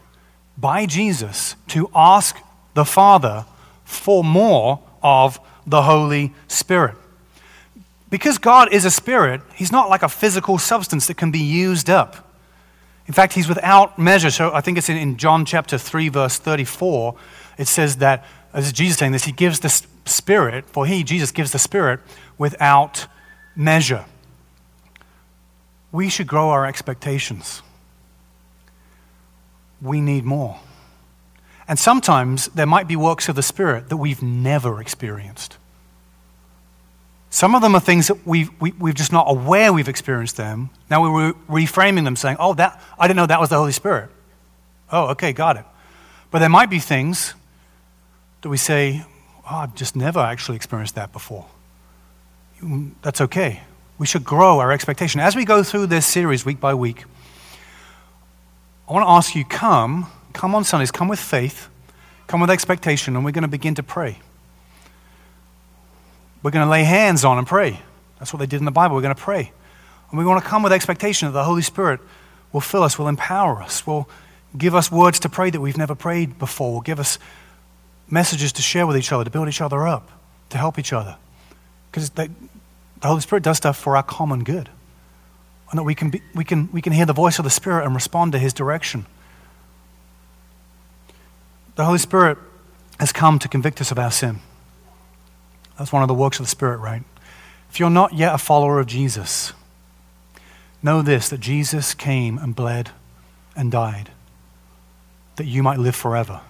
by 0.58 0.84
Jesus 0.84 1.56
to 1.68 1.88
ask 1.94 2.36
the 2.74 2.84
Father 2.84 3.46
for 3.86 4.22
more 4.22 4.80
of 5.02 5.40
the 5.66 5.84
Holy 5.84 6.34
Spirit. 6.48 6.94
Because 8.10 8.36
God 8.36 8.70
is 8.70 8.84
a 8.84 8.90
spirit, 8.90 9.40
He's 9.54 9.72
not 9.72 9.88
like 9.88 10.02
a 10.02 10.08
physical 10.10 10.58
substance 10.58 11.06
that 11.06 11.16
can 11.16 11.30
be 11.30 11.38
used 11.38 11.88
up. 11.88 12.30
In 13.06 13.14
fact, 13.14 13.32
He's 13.32 13.48
without 13.48 13.98
measure. 13.98 14.30
So 14.30 14.52
I 14.52 14.60
think 14.60 14.76
it's 14.76 14.90
in, 14.90 15.16
John 15.16 15.46
chapter 15.46 15.78
3, 15.78 16.10
verse 16.10 16.36
34. 16.38 17.14
It 17.56 17.68
says 17.68 17.96
that, 17.96 18.22
as 18.52 18.70
Jesus 18.70 18.98
saying 18.98 19.12
this, 19.12 19.24
He 19.24 19.32
gives 19.32 19.60
the 19.60 19.70
Spirit, 20.04 20.66
for 20.68 20.84
He, 20.84 21.04
Jesus, 21.04 21.32
gives 21.32 21.52
the 21.52 21.58
Spirit 21.58 22.00
without 22.36 23.06
measure. 23.56 24.04
We 25.90 26.10
should 26.10 26.26
grow 26.26 26.50
our 26.50 26.66
expectations. 26.66 27.62
We 29.80 30.00
need 30.00 30.24
more. 30.24 30.60
And 31.68 31.78
sometimes 31.78 32.48
there 32.48 32.66
might 32.66 32.88
be 32.88 32.96
works 32.96 33.28
of 33.28 33.36
the 33.36 33.42
Spirit 33.42 33.90
that 33.90 33.98
we've 33.98 34.22
never 34.22 34.80
experienced. 34.80 35.58
Some 37.30 37.54
of 37.54 37.60
them 37.60 37.74
are 37.74 37.80
things 37.80 38.08
that 38.08 38.26
we've, 38.26 38.50
we, 38.58 38.72
we 38.72 38.90
are 38.90 38.94
just 38.94 39.12
not 39.12 39.26
aware 39.28 39.72
we've 39.72 39.88
experienced 39.88 40.38
them. 40.38 40.70
Now 40.90 41.02
we're 41.02 41.32
reframing 41.48 42.04
them, 42.04 42.16
saying, 42.16 42.38
oh, 42.40 42.54
that, 42.54 42.82
I 42.98 43.06
didn't 43.06 43.18
know 43.18 43.26
that 43.26 43.38
was 43.38 43.50
the 43.50 43.58
Holy 43.58 43.72
Spirit. 43.72 44.08
Oh, 44.90 45.08
okay, 45.08 45.34
got 45.34 45.58
it. 45.58 45.64
But 46.30 46.38
there 46.38 46.48
might 46.48 46.70
be 46.70 46.78
things 46.78 47.34
that 48.40 48.48
we 48.48 48.56
say, 48.56 49.04
oh, 49.50 49.56
I've 49.56 49.74
just 49.74 49.94
never 49.94 50.20
actually 50.20 50.56
experienced 50.56 50.94
that 50.94 51.12
before. 51.12 51.46
Mm, 52.62 52.92
that's 53.02 53.20
okay. 53.20 53.60
We 53.98 54.06
should 54.06 54.24
grow 54.24 54.58
our 54.60 54.72
expectation. 54.72 55.20
As 55.20 55.36
we 55.36 55.44
go 55.44 55.62
through 55.62 55.86
this 55.86 56.06
series 56.06 56.46
week 56.46 56.60
by 56.60 56.72
week, 56.72 57.04
I 58.88 58.92
want 58.92 59.04
to 59.04 59.10
ask 59.10 59.34
you 59.34 59.44
come 59.44 60.06
Come 60.38 60.54
on 60.54 60.62
Sundays, 60.62 60.92
come 60.92 61.08
with 61.08 61.18
faith, 61.18 61.68
come 62.28 62.40
with 62.40 62.48
expectation, 62.48 63.16
and 63.16 63.24
we're 63.24 63.32
going 63.32 63.42
to 63.42 63.48
begin 63.48 63.74
to 63.74 63.82
pray. 63.82 64.20
We're 66.44 66.52
going 66.52 66.64
to 66.64 66.70
lay 66.70 66.84
hands 66.84 67.24
on 67.24 67.38
and 67.38 67.46
pray. 67.46 67.82
That's 68.20 68.32
what 68.32 68.38
they 68.38 68.46
did 68.46 68.60
in 68.60 68.64
the 68.64 68.70
Bible. 68.70 68.94
We're 68.94 69.02
going 69.02 69.16
to 69.16 69.20
pray. 69.20 69.50
And 70.10 70.18
we 70.18 70.24
want 70.24 70.40
to 70.40 70.48
come 70.48 70.62
with 70.62 70.72
expectation 70.72 71.26
that 71.26 71.32
the 71.32 71.42
Holy 71.42 71.62
Spirit 71.62 71.98
will 72.52 72.60
fill 72.60 72.84
us, 72.84 72.96
will 72.98 73.08
empower 73.08 73.60
us, 73.60 73.84
will 73.84 74.08
give 74.56 74.76
us 74.76 74.92
words 74.92 75.18
to 75.20 75.28
pray 75.28 75.50
that 75.50 75.60
we've 75.60 75.76
never 75.76 75.96
prayed 75.96 76.38
before, 76.38 76.74
will 76.74 76.80
give 76.82 77.00
us 77.00 77.18
messages 78.08 78.52
to 78.52 78.62
share 78.62 78.86
with 78.86 78.96
each 78.96 79.10
other, 79.10 79.24
to 79.24 79.30
build 79.30 79.48
each 79.48 79.60
other 79.60 79.88
up, 79.88 80.08
to 80.50 80.56
help 80.56 80.78
each 80.78 80.92
other. 80.92 81.16
Because 81.90 82.10
the 82.10 82.30
Holy 83.02 83.22
Spirit 83.22 83.42
does 83.42 83.56
stuff 83.56 83.76
for 83.76 83.96
our 83.96 84.04
common 84.04 84.44
good. 84.44 84.68
Oh, 85.68 85.70
and 85.70 85.78
that 85.78 85.84
we 85.84 85.94
can, 85.94 86.10
be, 86.10 86.22
we, 86.34 86.44
can, 86.44 86.70
we 86.72 86.80
can 86.80 86.92
hear 86.92 87.06
the 87.06 87.12
voice 87.12 87.38
of 87.38 87.44
the 87.44 87.50
Spirit 87.50 87.84
and 87.84 87.94
respond 87.94 88.32
to 88.32 88.38
His 88.38 88.52
direction. 88.52 89.06
The 91.76 91.84
Holy 91.84 91.98
Spirit 91.98 92.38
has 92.98 93.12
come 93.12 93.38
to 93.38 93.48
convict 93.48 93.80
us 93.80 93.90
of 93.90 93.98
our 93.98 94.10
sin. 94.10 94.40
That's 95.78 95.92
one 95.92 96.02
of 96.02 96.08
the 96.08 96.14
works 96.14 96.40
of 96.40 96.46
the 96.46 96.50
Spirit, 96.50 96.78
right? 96.78 97.02
If 97.70 97.78
you're 97.78 97.90
not 97.90 98.14
yet 98.14 98.34
a 98.34 98.38
follower 98.38 98.80
of 98.80 98.86
Jesus, 98.86 99.52
know 100.82 101.02
this 101.02 101.28
that 101.28 101.40
Jesus 101.40 101.94
came 101.94 102.38
and 102.38 102.56
bled 102.56 102.90
and 103.54 103.70
died 103.70 104.10
that 105.36 105.46
you 105.46 105.62
might 105.62 105.78
live 105.78 105.94
forever. 105.94 106.40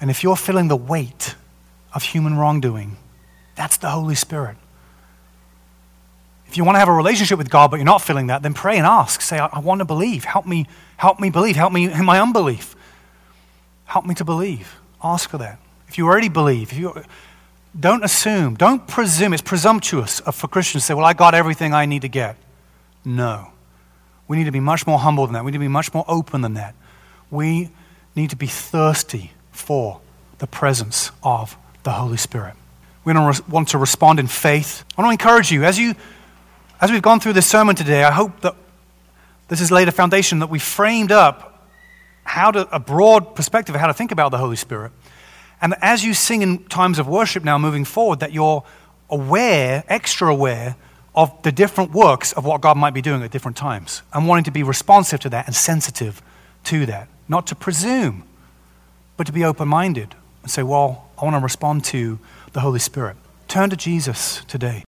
And 0.00 0.10
if 0.10 0.22
you're 0.22 0.36
feeling 0.36 0.68
the 0.68 0.76
weight 0.76 1.34
of 1.92 2.02
human 2.02 2.36
wrongdoing. 2.36 2.96
That's 3.54 3.76
the 3.76 3.90
Holy 3.90 4.14
Spirit. 4.14 4.56
If 6.48 6.56
you 6.56 6.64
want 6.64 6.76
to 6.76 6.80
have 6.80 6.88
a 6.88 6.92
relationship 6.92 7.36
with 7.36 7.50
God, 7.50 7.70
but 7.70 7.76
you're 7.76 7.84
not 7.84 8.02
feeling 8.02 8.28
that, 8.28 8.42
then 8.42 8.54
pray 8.54 8.78
and 8.78 8.86
ask. 8.86 9.20
Say, 9.20 9.38
I, 9.38 9.46
I 9.46 9.58
want 9.58 9.80
to 9.80 9.84
believe. 9.84 10.24
Help 10.24 10.46
me, 10.46 10.66
help 10.96 11.20
me 11.20 11.28
believe. 11.28 11.56
Help 11.56 11.72
me 11.72 11.90
in 11.92 12.04
my 12.04 12.20
unbelief. 12.20 12.74
Help 13.84 14.06
me 14.06 14.14
to 14.14 14.24
believe. 14.24 14.80
Ask 15.02 15.28
for 15.28 15.38
that. 15.38 15.58
If 15.88 15.98
you 15.98 16.06
already 16.06 16.28
believe, 16.28 16.72
if 16.72 16.78
you 16.78 17.04
don't 17.78 18.02
assume, 18.02 18.54
don't 18.54 18.86
presume. 18.86 19.32
It's 19.32 19.42
presumptuous 19.42 20.20
for 20.20 20.48
Christians 20.48 20.84
to 20.84 20.86
say, 20.86 20.94
Well, 20.94 21.04
I 21.04 21.12
got 21.12 21.34
everything 21.34 21.74
I 21.74 21.86
need 21.86 22.02
to 22.02 22.08
get. 22.08 22.36
No. 23.04 23.52
We 24.26 24.36
need 24.36 24.44
to 24.44 24.50
be 24.50 24.60
much 24.60 24.86
more 24.86 24.98
humble 24.98 25.26
than 25.26 25.34
that. 25.34 25.44
We 25.44 25.52
need 25.52 25.56
to 25.58 25.60
be 25.60 25.68
much 25.68 25.94
more 25.94 26.04
open 26.08 26.42
than 26.42 26.54
that. 26.54 26.74
We 27.30 27.70
need 28.14 28.30
to 28.30 28.36
be 28.36 28.46
thirsty 28.46 29.32
for 29.52 30.00
the 30.38 30.46
presence 30.46 31.10
of 31.22 31.56
the 31.82 31.92
Holy 31.92 32.16
Spirit. 32.16 32.54
We 33.04 33.14
want 33.14 33.68
to 33.68 33.78
respond 33.78 34.20
in 34.20 34.26
faith. 34.26 34.84
I 34.96 35.02
want 35.02 35.18
to 35.18 35.24
encourage 35.24 35.50
you 35.50 35.64
as 35.64 35.78
you 35.78 35.94
as 36.80 36.90
we've 36.90 37.02
gone 37.02 37.20
through 37.20 37.32
this 37.32 37.46
sermon 37.46 37.74
today, 37.74 38.04
I 38.04 38.12
hope 38.12 38.40
that 38.40 38.54
this 39.48 39.58
has 39.60 39.70
laid 39.70 39.88
a 39.88 39.92
foundation 39.92 40.38
that 40.40 40.50
we've 40.50 40.62
framed 40.62 41.10
up 41.10 41.66
how 42.22 42.50
to, 42.50 42.68
a 42.74 42.78
broad 42.78 43.34
perspective 43.34 43.74
of 43.74 43.80
how 43.80 43.86
to 43.86 43.94
think 43.94 44.12
about 44.12 44.30
the 44.30 44.38
Holy 44.38 44.56
Spirit. 44.56 44.92
And 45.60 45.74
as 45.80 46.04
you 46.04 46.14
sing 46.14 46.42
in 46.42 46.64
times 46.64 46.98
of 46.98 47.08
worship 47.08 47.42
now 47.42 47.58
moving 47.58 47.84
forward, 47.84 48.20
that 48.20 48.32
you're 48.32 48.62
aware, 49.10 49.82
extra 49.88 50.30
aware, 50.30 50.76
of 51.14 51.42
the 51.42 51.50
different 51.50 51.92
works 51.92 52.32
of 52.32 52.44
what 52.44 52.60
God 52.60 52.76
might 52.76 52.94
be 52.94 53.02
doing 53.02 53.22
at 53.22 53.32
different 53.32 53.56
times 53.56 54.02
and 54.12 54.28
wanting 54.28 54.44
to 54.44 54.52
be 54.52 54.62
responsive 54.62 55.18
to 55.20 55.28
that 55.30 55.46
and 55.46 55.56
sensitive 55.56 56.22
to 56.64 56.86
that. 56.86 57.08
Not 57.28 57.48
to 57.48 57.56
presume, 57.56 58.22
but 59.16 59.26
to 59.26 59.32
be 59.32 59.44
open 59.44 59.66
minded 59.66 60.14
and 60.42 60.50
say, 60.50 60.62
well, 60.62 61.08
I 61.20 61.24
want 61.24 61.34
to 61.34 61.40
respond 61.40 61.84
to 61.86 62.20
the 62.52 62.60
Holy 62.60 62.78
Spirit. 62.78 63.16
Turn 63.48 63.68
to 63.70 63.76
Jesus 63.76 64.44
today. 64.46 64.84